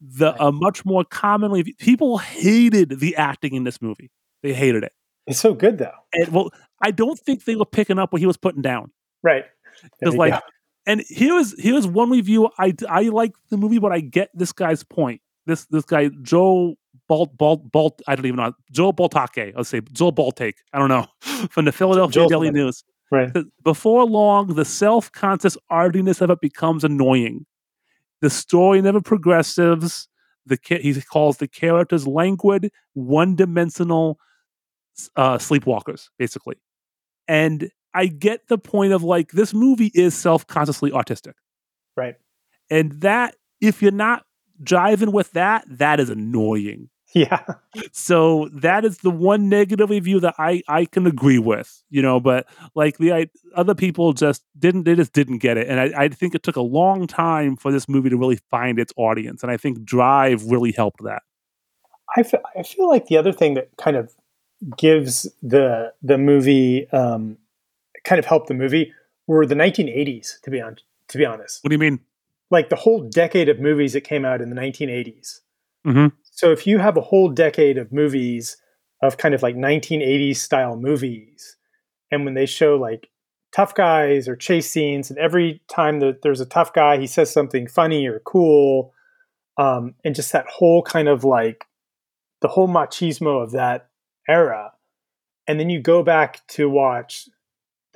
[0.00, 1.74] The a much more commonly.
[1.78, 4.10] People hated the acting in this movie.
[4.42, 4.92] They hated it.
[5.26, 5.90] It's so good though.
[6.12, 6.50] And well,
[6.82, 8.92] I don't think they were picking up what he was putting down.
[9.22, 9.44] Right.
[9.98, 10.40] Because like, go.
[10.88, 12.48] And here's here's one review.
[12.58, 15.20] I I like the movie, but I get this guy's point.
[15.46, 16.76] This this guy Joe
[17.08, 18.00] Balt Balt Balt.
[18.08, 19.52] I don't even know Joe Baltake.
[19.54, 20.54] I'll say Joe Baltake.
[20.72, 21.06] I don't know
[21.50, 22.64] from the Philadelphia Joel's Daily name.
[22.64, 22.84] News.
[23.12, 23.30] right.
[23.62, 27.44] Before long, the self-conscious artiness of it becomes annoying.
[28.22, 30.08] The story never progresses.
[30.46, 34.18] the he calls the characters languid, one-dimensional
[35.16, 36.56] uh, sleepwalkers, basically.
[37.28, 41.34] And I get the point of like this movie is self-consciously autistic,
[41.96, 42.16] Right.
[42.70, 44.24] and that if you're not
[44.62, 46.90] jiving with that, that is annoying.
[47.14, 47.42] Yeah.
[47.92, 52.18] So that is the one negative review that I I can agree with, you know.
[52.20, 56.04] But like the I, other people just didn't they just didn't get it, and I,
[56.04, 59.42] I think it took a long time for this movie to really find its audience,
[59.42, 61.22] and I think Drive really helped that.
[62.16, 62.24] I
[62.56, 64.12] I feel like the other thing that kind of
[64.76, 67.38] gives the the movie um,
[68.04, 68.92] kind of helped the movie
[69.26, 70.40] were the 1980s.
[70.42, 70.76] To be on
[71.08, 72.00] to be honest, What do you mean?
[72.50, 75.40] like the whole decade of movies that came out in the 1980s.
[75.86, 76.12] Mhm.
[76.22, 78.56] So if you have a whole decade of movies
[79.02, 81.56] of kind of like 1980s style movies,
[82.10, 83.08] and when they show like
[83.52, 87.30] tough guys or chase scenes, and every time that there's a tough guy, he says
[87.30, 88.92] something funny or cool,
[89.56, 91.64] um, and just that whole kind of like
[92.40, 93.88] the whole machismo of that
[94.28, 94.72] era,
[95.46, 97.28] and then you go back to watch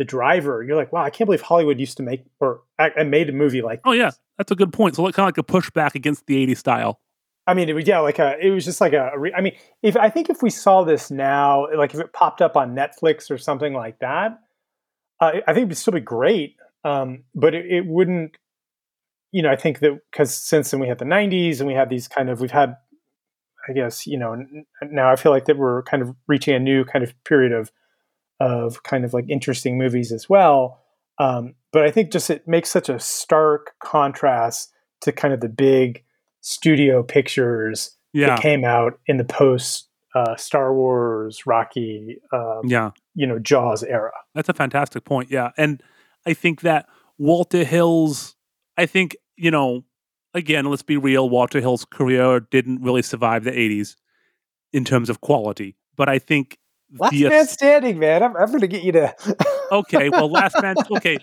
[0.03, 3.03] the driver, you're like, wow, I can't believe Hollywood used to make or I, I
[3.05, 4.97] made a movie like Oh yeah, that's a good point.
[4.97, 7.01] So kind of like a pushback against the '80s style.
[7.47, 8.37] I mean, it was yeah, like a.
[8.41, 9.11] It was just like a.
[9.37, 12.57] I mean, if I think if we saw this now, like if it popped up
[12.57, 14.39] on Netflix or something like that,
[15.21, 16.57] uh, I think it'd still be great.
[16.85, 18.37] Um, but it, it wouldn't.
[19.33, 21.91] You know, I think that because since then we had the '90s and we had
[21.91, 22.77] these kind of we've had,
[23.69, 26.61] I guess you know, n- now I feel like that we're kind of reaching a
[26.61, 27.73] new kind of period of
[28.43, 30.81] of kind of like interesting movies as well.
[31.19, 35.49] Um, but I think just it makes such a stark contrast to kind of the
[35.49, 36.03] big
[36.41, 42.91] studio pictures Yeah, that came out in the post uh, Star Wars, Rocky, uh, yeah,
[43.15, 44.13] you know, Jaws era.
[44.35, 45.31] that's a fantastic point.
[45.31, 45.83] Yeah, and
[46.27, 46.87] I think that
[47.19, 48.35] Walter Hill's.
[48.77, 49.85] I think you know,
[50.35, 51.31] again, let's be real.
[51.31, 53.95] Walter Hill's career didn't really survive the '80s
[54.73, 56.59] in terms of quality, but I think
[56.99, 58.23] Last the man standing, man.
[58.23, 59.15] I'm, I'm going to get you to.
[59.73, 60.77] okay, well, last man.
[60.91, 61.19] Okay,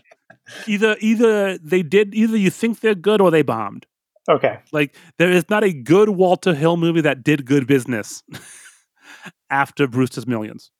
[0.68, 3.86] either either they did either you think they're good or they bombed.
[4.30, 4.60] okay.
[4.72, 8.24] Like there is not a good Walter Hill movie that did good business
[9.50, 10.72] after Brewster's Millions.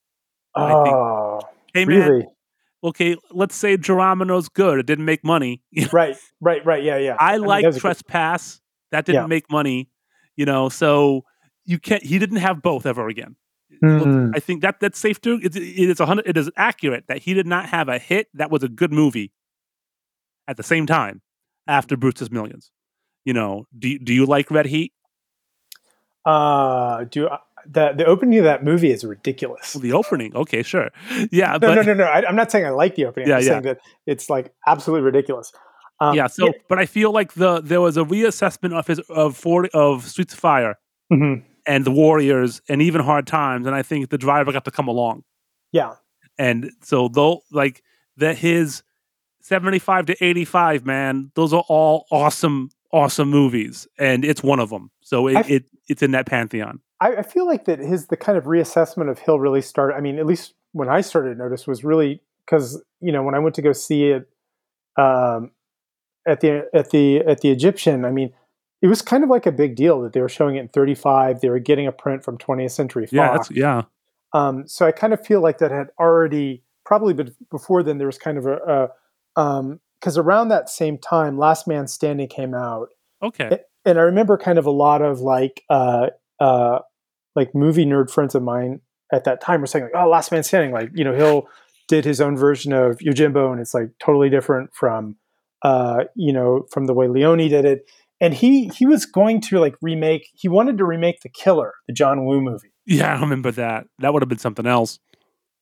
[0.54, 1.40] I think- Oh,
[1.72, 2.26] Hey man, really?
[2.82, 4.80] okay, let's say Geronimo's good.
[4.80, 5.62] It didn't make money.
[5.92, 6.82] right, right, right.
[6.82, 7.16] Yeah, yeah.
[7.20, 8.60] I mean, like was good- Trespass.
[8.90, 9.26] That didn't Yeah.
[9.28, 9.88] make money.
[10.36, 11.24] You know, so
[11.64, 12.02] you can't.
[12.02, 13.36] He didn't have both ever again.
[13.80, 14.32] Hmm.
[14.34, 15.40] I think that that's safe to.
[15.42, 16.28] It, it is a hundred.
[16.28, 19.32] It is accurate that he did not have a hit that was a good movie.
[20.48, 21.22] At the same time,
[21.66, 22.70] after Brewster's Millions,
[23.24, 24.92] you know, do you- do you like Red Heat?
[26.24, 27.28] Uh, do
[27.66, 29.74] the the opening of that movie is ridiculous.
[29.74, 30.90] The opening, okay, sure,
[31.30, 32.04] yeah, No, but no, no, no.
[32.04, 33.28] I, I'm not saying I like the opening.
[33.28, 33.52] Yeah, I'm just yeah.
[33.54, 35.52] saying that it's like absolutely ridiculous.
[36.00, 36.26] Um, yeah.
[36.26, 40.04] So, but I feel like the there was a reassessment of his of 40, of
[40.06, 40.78] Streets of Fire
[41.12, 41.42] mhm.
[41.70, 44.88] And the Warriors and even Hard Times, and I think the driver got to come
[44.88, 45.22] along.
[45.72, 45.94] yeah.
[46.38, 47.82] And so though like
[48.16, 48.82] that his
[49.42, 54.90] 75 to 85 man those are all awesome awesome movies and it's one of them
[55.00, 58.16] so it, I- it it's in that pantheon I, I feel like that his the
[58.16, 59.94] kind of reassessment of Hill really started.
[59.96, 63.34] I mean, at least when I started to notice was really because you know when
[63.34, 64.28] I went to go see it
[64.98, 65.50] um,
[66.26, 68.04] at the at the at the Egyptian.
[68.04, 68.34] I mean,
[68.82, 71.40] it was kind of like a big deal that they were showing it in 35.
[71.40, 73.50] They were getting a print from 20th Century Fox.
[73.50, 73.82] yeah yeah
[74.32, 77.98] Um, so I kind of feel like that had already probably been before then.
[77.98, 78.88] There was kind of a
[80.00, 82.88] because around that same time, Last Man Standing came out,
[83.22, 86.08] okay and I remember kind of a lot of like uh,
[86.38, 86.80] uh,
[87.34, 88.80] like movie nerd friends of mine
[89.12, 91.48] at that time were saying like, "Oh, Last Man Standing," like you know, Hill
[91.88, 95.16] did his own version of Yojimbo, and it's like totally different from
[95.62, 97.90] uh, you know from the way Leone did it.
[98.20, 100.28] And he he was going to like remake.
[100.34, 102.72] He wanted to remake The Killer, the John Woo movie.
[102.86, 104.98] yeah i remember that that would have been something else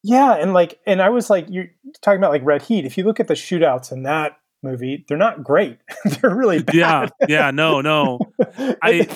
[0.03, 1.67] Yeah, and like, and I was like, you're
[2.03, 2.85] talking about like Red Heat.
[2.85, 4.33] If you look at the shootouts in that
[4.63, 5.79] movie, they're not great.
[6.05, 6.75] they're really bad.
[6.75, 8.19] yeah yeah no no
[8.83, 9.07] I-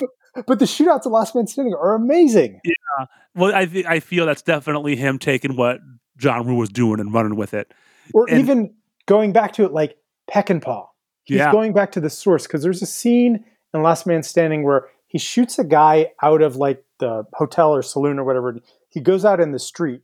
[0.47, 2.60] but the shootouts in Last Man Standing are amazing.
[2.64, 5.78] Yeah, well i th- i feel that's definitely him taking what
[6.19, 7.73] john Woo was doing and running with it
[8.14, 8.74] Or And- even
[9.06, 9.97] going back to it, like
[10.31, 10.86] Peckinpah.
[11.24, 11.53] He's Yeah.
[11.53, 13.44] going back to the source because there's a scene
[13.74, 17.82] in Last Man Standing where he shoots a guy out of like the hotel or
[17.82, 18.57] saloon or whatever.
[18.89, 20.03] He goes out in the street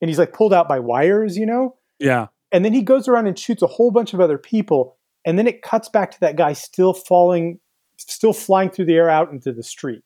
[0.00, 1.76] and he's like pulled out by wires, you know.
[1.98, 5.36] yeah and then he goes around and shoots a whole bunch of other people and
[5.36, 7.58] then it cuts back to that guy still falling
[7.98, 10.02] still flying through the air out into the street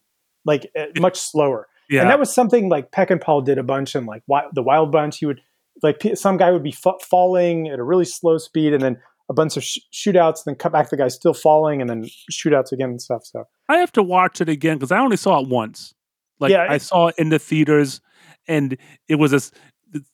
[0.47, 4.07] like uh, much slower yeah and that was something like Peckinpah did a bunch and
[4.07, 4.23] like
[4.55, 5.41] the wild bunch he would
[5.83, 8.99] like some guy would be fa- falling at a really slow speed and then
[9.31, 12.05] a bunch of sh- shootouts, then cut back to the guy still falling, and then
[12.31, 13.25] shootouts again and stuff.
[13.25, 15.95] So I have to watch it again because I only saw it once.
[16.41, 18.01] Like Yeah, I saw it in the theaters,
[18.49, 18.77] and
[19.09, 19.41] it was a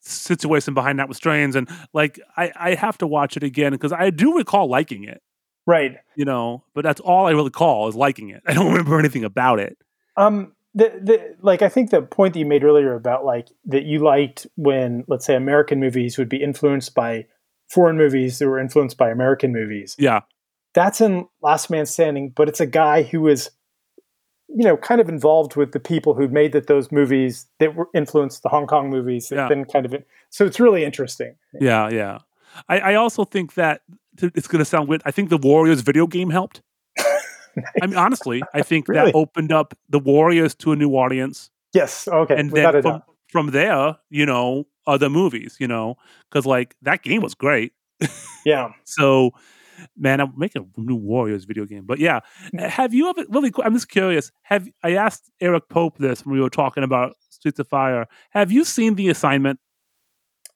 [0.00, 3.92] situation behind that with strange, and like I, I have to watch it again because
[3.92, 5.22] I do recall liking it,
[5.66, 5.96] right.
[6.14, 6.64] you know.
[6.74, 8.42] But that's all I really call is liking it.
[8.46, 9.78] I don't remember anything about it.
[10.18, 13.84] Um, the, the like I think the point that you made earlier about like that
[13.84, 17.26] you liked when let's say American movies would be influenced by
[17.68, 19.96] foreign movies that were influenced by American movies.
[19.98, 20.20] Yeah,
[20.74, 23.50] That's in Last Man Standing, but it's a guy who was
[24.48, 27.88] you know kind of involved with the people who made that those movies that were
[27.94, 29.28] influenced the Hong Kong movies.
[29.28, 29.48] That Yeah.
[29.48, 29.94] been kind of
[30.30, 31.34] so it's really interesting.
[31.60, 32.18] yeah, yeah.
[32.68, 33.82] I, I also think that
[34.22, 35.02] it's going to sound weird.
[35.04, 36.62] I think the Warriors video game helped.
[37.82, 39.10] I mean, honestly, I think Really?
[39.10, 41.50] that opened up the Warriors to a new audience.
[41.74, 42.08] Yes.
[42.08, 42.34] Okay.
[42.34, 45.96] and without then from, from there, you know, other movies, you know,
[46.30, 47.72] because like that game was great.
[48.44, 48.68] Yeah.
[48.84, 49.30] So,
[49.96, 51.84] man, I'm making a new Warriors video game.
[51.84, 52.20] But yeah,
[52.54, 52.66] Mm.
[52.68, 53.52] have you ever really?
[53.64, 54.30] I'm just curious.
[54.42, 58.06] Have I asked Eric Pope this when we were talking about Streets of Fire?
[58.30, 59.58] Have you seen the assignment?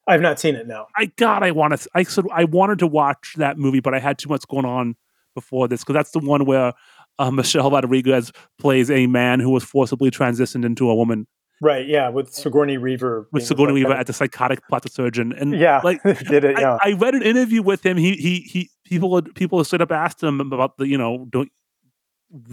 [0.07, 0.67] I've not seen it.
[0.67, 0.87] No.
[0.97, 1.89] I God, I want to.
[1.95, 4.97] I said I wanted to watch that movie, but I had too much going on
[5.35, 6.73] before this because that's the one where
[7.19, 11.27] uh, Michelle Rodriguez plays a man who was forcibly transitioned into a woman
[11.61, 11.87] Right.
[11.87, 12.09] Yeah.
[12.09, 13.29] With Sigourney Weaver.
[13.33, 15.81] with Sigourney Weaver at the psychotic plastic surgeon, and Yeah.
[15.85, 16.59] like did it.
[16.59, 16.79] Yeah.
[16.83, 17.97] I, I read an interview with him.
[17.97, 18.71] He he he.
[18.85, 21.51] People had- people straight up asked him about the you know don't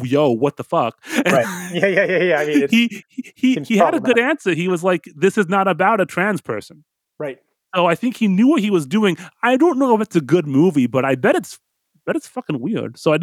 [0.01, 1.71] yo what the fuck right.
[1.73, 1.85] Yeah.
[1.88, 2.05] Yeah.
[2.05, 2.23] Yeah.
[2.23, 2.39] Yeah.
[2.39, 4.53] I mean, he he he, he had a good answer.
[4.53, 6.84] He was like, "This is not about a trans person."
[7.19, 7.38] right.
[7.75, 9.17] So I think he knew what he was doing.
[9.43, 11.59] I don't know if it's a good movie, but I bet it's
[12.05, 12.97] bet it's fucking weird.
[12.97, 13.17] So I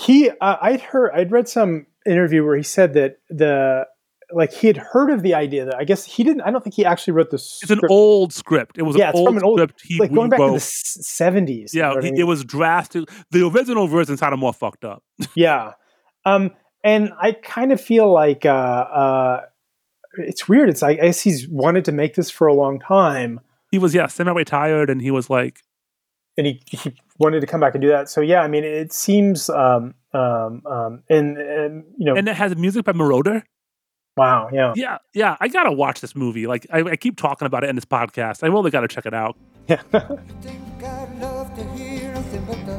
[0.00, 3.86] he uh, i'd heard i'd read some interview where he said that the
[4.32, 6.74] like he had heard of the idea that i guess he didn't i don't think
[6.74, 8.76] he actually wrote the it's an old script.
[8.78, 9.82] It was Yeah, an it's old from an old- script.
[9.84, 12.18] He like going back to the s- 70s you know yeah, I mean?
[12.18, 13.08] it was drastic.
[13.30, 15.02] The original version sounded more fucked up.
[15.34, 15.72] yeah
[16.24, 16.50] um
[16.84, 19.40] and i kind of feel like uh uh
[20.18, 23.40] it's weird it's like i guess he's wanted to make this for a long time
[23.70, 25.60] He was yeah semi-retired, and he was like,
[26.36, 28.92] and he, he wanted to come back and do that so yeah i mean it
[28.92, 33.42] seems um um um and, and you know and it has music by Moroder.
[34.18, 36.46] Wow yeah Yeah, yeah, I gotta watch this movie.
[36.46, 38.42] Like I, I keep talking about it in this podcast.
[38.42, 39.36] I really gotta check it out.
[39.68, 39.76] yeah
[40.42, 42.78] think I'd love to hear nothing but the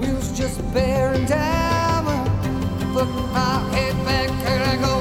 [0.00, 2.04] wheels just bearing down.
[2.92, 4.95] Put my head back and I go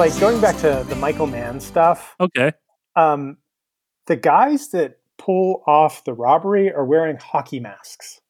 [0.00, 2.52] like going back to the michael mann stuff Okay.
[2.96, 3.36] um,
[4.06, 8.20] the guys that pull off the robbery are wearing hockey masks,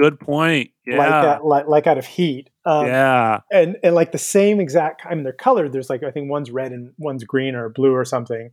[0.00, 0.70] Good point.
[0.86, 0.98] Yeah.
[0.98, 2.48] like that, like, like out of Heat.
[2.64, 3.40] Um, yeah.
[3.52, 5.02] and and like the same exact.
[5.04, 5.72] I mean, they're colored.
[5.72, 8.52] There's like I think one's red and one's green or blue or something.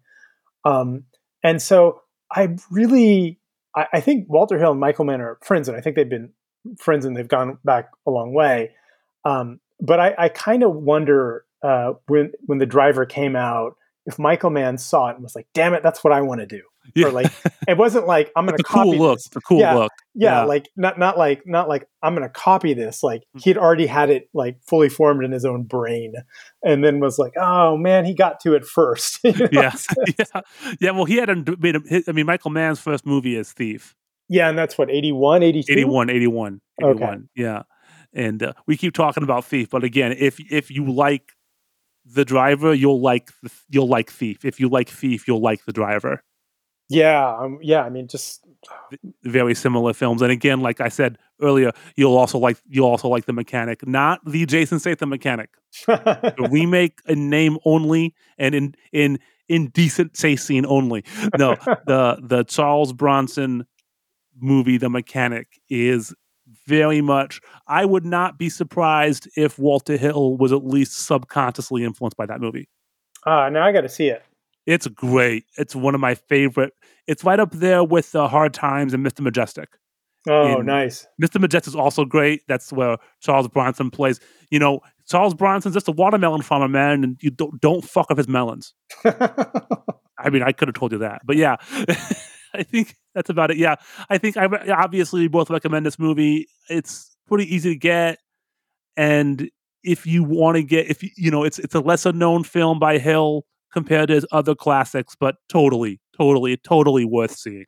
[0.65, 1.03] Um,
[1.43, 2.01] and so
[2.31, 3.39] I really,
[3.75, 6.33] I, I think Walter Hill and Michael Mann are friends, and I think they've been
[6.79, 8.71] friends and they've gone back a long way.
[9.23, 13.73] Um, but I, I kind of wonder uh, when when the driver came out
[14.05, 16.47] if Michael Mann saw it and was like, "Damn it, that's what I want to
[16.47, 16.61] do."
[16.95, 17.07] Yeah.
[17.07, 17.29] Or like,
[17.67, 19.17] it wasn't like I'm going to a cool copy look.
[19.17, 19.27] this.
[19.45, 19.73] Cool Yeah.
[19.75, 19.91] look.
[20.15, 20.43] Yeah, Yeah.
[20.45, 23.03] like not not like not like I'm going to copy this.
[23.03, 23.43] Like Mm.
[23.43, 26.13] he'd already had it like fully formed in his own brain,
[26.63, 29.19] and then was like, "Oh man, he got to it first.
[29.25, 29.47] You know?
[29.51, 29.75] Yeah.
[30.17, 30.41] yeah.
[30.79, 30.91] Yeah.
[30.91, 33.93] Well, he hadn't made a, I mean, Michael Mann's first movie is Thief.
[34.29, 35.71] yeah, and that's what 81, 82?
[35.73, 37.17] 81, 81, Okay.
[37.35, 37.63] Yeah.
[38.13, 41.33] And uh, we keep talking about Thief, but again, if if you like
[42.13, 43.29] the driver, you'll like
[43.69, 44.45] you'll like Thief.
[44.45, 46.23] If you like Thief, you'll like the driver.
[46.89, 47.81] Yeah, um, yeah.
[47.81, 48.45] I mean, just
[49.23, 50.21] Very similar films.
[50.21, 54.21] And again, like I said earlier, you'll also like you'll also like the mechanic, not
[54.25, 55.49] the Jason Statham mechanic.
[55.85, 59.19] the remake in name only and in in
[59.49, 61.03] indecent say scene only.
[61.37, 61.55] No,
[61.85, 63.65] the the Charles Bronson
[64.39, 66.13] movie, The Mechanic, is
[66.67, 67.41] very much.
[67.67, 72.39] I would not be surprised if Walter Hill was at least subconsciously influenced by that
[72.41, 72.67] movie.
[73.25, 74.23] ah, now I got to see it.
[74.65, 75.45] It's great.
[75.57, 76.73] It's one of my favorite.
[77.07, 79.25] It's right up there with uh, Hard Times and Mr.
[79.25, 79.67] Majestyk.
[80.29, 81.07] Oh, In- nice.
[81.21, 81.41] Mr.
[81.43, 82.41] Majestyk is also great.
[82.49, 84.19] That's where Charles Bronson plays.
[84.51, 88.17] You know, Charles Bronson's just a watermelon farmer, man, and you don't don't fuck up
[88.17, 88.73] his melons.
[89.05, 91.55] I mean, I could have told you that, but yeah,
[92.57, 93.57] I think that's about it.
[93.57, 93.75] Yeah,
[94.09, 96.47] I think I obviously we both recommend this movie.
[96.69, 98.19] It's pretty easy to get,
[98.95, 99.49] And
[99.83, 102.97] if you want to get, if you, know, it's it's a lesser known film by
[102.97, 107.65] Hill compared to his other classics, but totally, totally, totally worth seeing.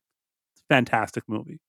[0.70, 1.60] Fantastic movie.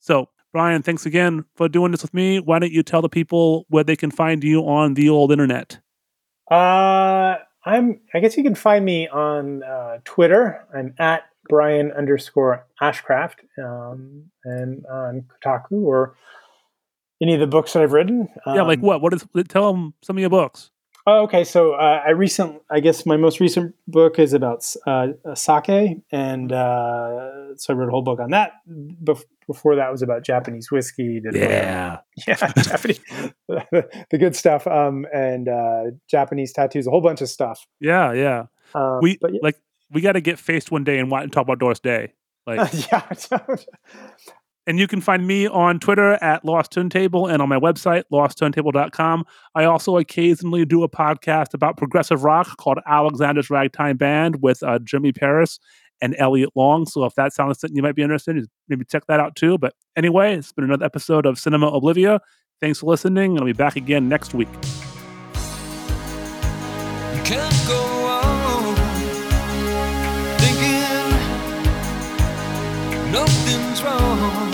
[0.00, 2.40] So, Brian, thanks again for doing this with me.
[2.40, 5.78] Why don't you tell the people where they can find you on the old internet?
[6.50, 8.00] Uh, I'm.
[8.14, 10.66] I guess you can find me on uh, Twitter.
[10.74, 16.16] I'm at Brian underscore Ashcraft, um, and on Kotaku or
[17.22, 18.28] any of the books that I've written.
[18.46, 19.00] yeah, like Um, what?
[19.02, 19.24] What is?
[19.48, 20.70] Tell them some of your books.
[21.06, 21.44] Oh, okay.
[21.44, 26.52] So uh, I recent, I guess my most recent book is about uh, sake, and
[26.52, 28.52] uh, so I wrote a whole book on that.
[28.68, 31.20] Bef- before that was about Japanese whiskey.
[31.32, 31.98] yeah,
[32.28, 33.00] yeah, Japanese,
[33.48, 37.66] the good stuff, um, and uh, Japanese tattoos, a whole bunch of stuff.
[37.80, 38.44] yeah, yeah.
[38.74, 39.56] Um, We but yeah, like
[39.92, 42.12] we got to get faced one day and, talk about Doris Day.
[42.46, 43.12] Like, yeah,
[44.66, 49.24] and you can find me on Twitter at Lost Turntable and on my website, lostturntable.com.
[49.54, 54.78] I also occasionally do a podcast about progressive rock called Alexander's Ragtime Band with uh,
[54.78, 55.58] Jimmy Paris
[56.00, 56.86] and Elliot Long.
[56.86, 59.58] So if that sounds something you might be interested in, maybe check that out too.
[59.58, 62.20] But anyway, it's been another episode of Cinema Oblivia.
[62.60, 63.38] Thanks for listening.
[63.38, 64.48] I'll be back again next week.
[73.12, 74.49] Nothing's wrong.